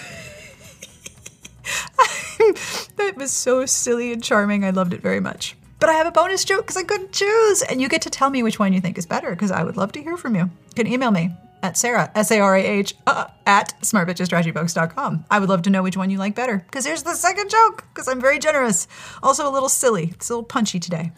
that 2.98 3.14
was 3.18 3.32
so 3.32 3.66
silly 3.66 4.12
and 4.14 4.24
charming. 4.24 4.66
I 4.66 4.72
loved 4.72 4.94
it 4.94 5.02
very 5.02 5.20
much. 5.20 5.56
But 5.80 5.90
I 5.90 5.94
have 5.94 6.08
a 6.08 6.12
bonus 6.12 6.46
joke 6.46 6.62
because 6.62 6.78
I 6.78 6.84
couldn't 6.84 7.12
choose. 7.12 7.64
And 7.64 7.82
you 7.82 7.90
get 7.90 8.04
to 8.04 8.10
tell 8.10 8.30
me 8.30 8.44
which 8.44 8.60
one 8.60 8.74
you 8.74 8.82
think 8.82 8.98
is 8.98 9.06
better 9.06 9.32
because 9.32 9.52
I 9.52 9.64
would 9.64 9.78
love 9.78 9.92
to 9.94 10.02
hear 10.02 10.18
from 10.18 10.36
you. 10.36 10.42
You 10.42 10.76
can 10.76 10.88
email 10.88 11.12
me 11.12 11.32
at 11.64 11.78
Sarah, 11.78 12.12
S 12.16 12.32
A 12.32 12.40
R 12.40 12.56
A 12.56 12.64
H, 12.64 12.96
uh, 13.08 13.28
at 13.46 13.74
smartbitchestrashybooks.com. 13.82 15.26
I 15.30 15.40
would 15.40 15.50
love 15.50 15.64
to 15.64 15.70
know 15.70 15.84
which 15.84 15.98
one 15.98 16.10
you 16.10 16.18
like 16.18 16.36
better 16.36 16.58
because 16.58 16.86
here's 16.86 17.04
the 17.04 17.16
second 17.16 17.50
joke 17.50 17.86
because 17.94 18.08
I'm 18.08 18.22
very 18.22 18.40
generous. 18.40 18.88
Also 19.24 19.48
a 19.48 19.52
little 19.52 19.70
silly. 19.70 20.10
It's 20.14 20.30
a 20.30 20.34
little 20.34 20.44
punchy 20.44 20.80
today. 20.80 21.12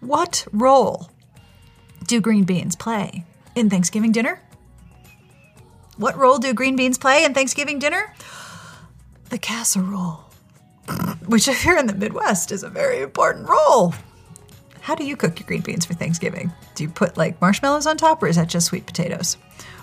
What 0.00 0.46
role 0.52 1.10
do 2.06 2.20
green 2.20 2.44
beans 2.44 2.76
play 2.76 3.24
in 3.54 3.70
Thanksgiving 3.70 4.12
dinner? 4.12 4.40
What 5.96 6.16
role 6.16 6.38
do 6.38 6.54
green 6.54 6.76
beans 6.76 6.96
play 6.96 7.24
in 7.24 7.34
Thanksgiving 7.34 7.78
dinner? 7.78 8.14
The 9.30 9.38
casserole, 9.38 10.24
which 11.26 11.46
you're 11.46 11.78
in 11.78 11.86
the 11.86 11.94
Midwest 11.94 12.50
is 12.50 12.64
a 12.64 12.68
very 12.68 13.00
important 13.00 13.48
role. 13.48 13.94
How 14.80 14.96
do 14.96 15.04
you 15.04 15.16
cook 15.16 15.38
your 15.38 15.46
green 15.46 15.60
beans 15.60 15.86
for 15.86 15.94
Thanksgiving? 15.94 16.50
Do 16.74 16.82
you 16.82 16.90
put 16.90 17.16
like 17.16 17.40
marshmallows 17.40 17.86
on 17.86 17.96
top 17.96 18.20
or 18.24 18.26
is 18.26 18.34
that 18.34 18.48
just 18.48 18.66
sweet 18.66 18.86
potatoes? 18.86 19.36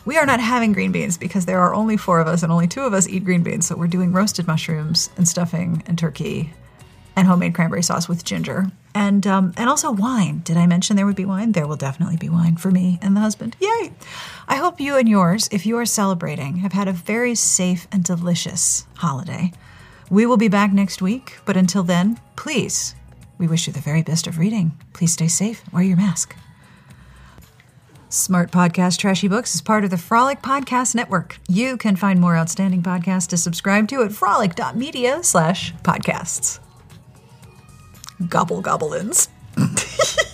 We 0.04 0.18
are 0.18 0.26
not 0.26 0.42
having 0.42 0.74
green 0.74 0.92
beans 0.92 1.18
because 1.18 1.46
there 1.46 1.62
are 1.62 1.74
only 1.74 1.96
four 1.96 2.20
of 2.20 2.28
us 2.28 2.44
and 2.44 2.52
only 2.52 2.68
two 2.68 2.82
of 2.82 2.94
us 2.94 3.08
eat 3.08 3.24
green 3.24 3.42
beans. 3.42 3.68
So 3.68 3.78
we're 3.78 3.88
doing 3.88 4.12
roasted 4.12 4.48
mushrooms 4.48 5.12
and 5.16 5.26
stuffing 5.26 5.82
and 5.88 5.98
turkey 5.98 6.54
and 7.18 7.28
homemade 7.28 7.56
cranberry 7.56 7.82
sauce 7.82 8.08
with 8.08 8.24
ginger 8.24 8.68
and 8.96 9.28
um, 9.28 9.54
and 9.58 9.70
also 9.70 9.92
wine. 9.92 10.42
Did 10.46 10.56
I 10.56 10.68
mention 10.68 10.96
there 10.96 11.06
would 11.06 11.16
be 11.16 11.26
wine? 11.26 11.52
There 11.52 11.68
will 11.68 11.76
definitely 11.76 12.16
be 12.16 12.30
wine 12.30 12.56
for 12.56 12.72
me 12.72 13.00
and 13.02 13.18
the 13.18 13.22
husband. 13.22 13.58
Yay! 13.60 13.92
I 14.48 14.56
hope 14.56 14.80
you 14.80 14.96
and 14.96 15.10
yours, 15.10 15.50
if 15.52 15.66
you 15.66 15.78
are 15.78 15.86
celebrating, 15.86 16.58
have 16.58 16.74
had 16.74 16.88
a 16.88 16.94
very 16.94 17.36
safe 17.36 17.88
and 17.92 18.04
delicious 18.04 18.86
holiday. 18.98 19.52
We 20.10 20.26
will 20.26 20.38
be 20.38 20.48
back 20.48 20.72
next 20.72 21.02
week, 21.02 21.40
but 21.44 21.58
until 21.58 21.84
then, 21.84 22.20
please, 22.38 22.96
we 23.38 23.48
wish 23.48 23.68
you 23.68 23.74
the 23.74 23.82
very 23.82 24.04
best 24.04 24.28
of 24.28 24.38
reading. 24.38 24.78
Please 24.94 25.14
stay 25.14 25.28
safe. 25.28 25.62
Wear 25.74 25.84
your 25.84 25.98
mask. 25.98 26.36
Smart 28.10 28.52
Podcast 28.52 29.00
Trashy 29.00 29.28
Books 29.28 29.54
is 29.54 29.62
part 29.62 29.84
of 29.84 29.90
the 29.90 29.98
Frolic 29.98 30.42
Podcast 30.42 30.96
Network. 30.96 31.40
You 31.50 31.76
can 31.76 31.98
find 31.98 32.22
more 32.22 32.38
outstanding 32.38 32.82
podcasts 32.82 33.28
to 33.30 33.38
subscribe 33.38 33.90
to 33.90 34.04
at 34.04 34.14
frolic.media 34.14 35.24
slash 35.24 35.74
podcasts 35.84 36.60
gobble 38.26 38.62
goblins. 38.62 39.30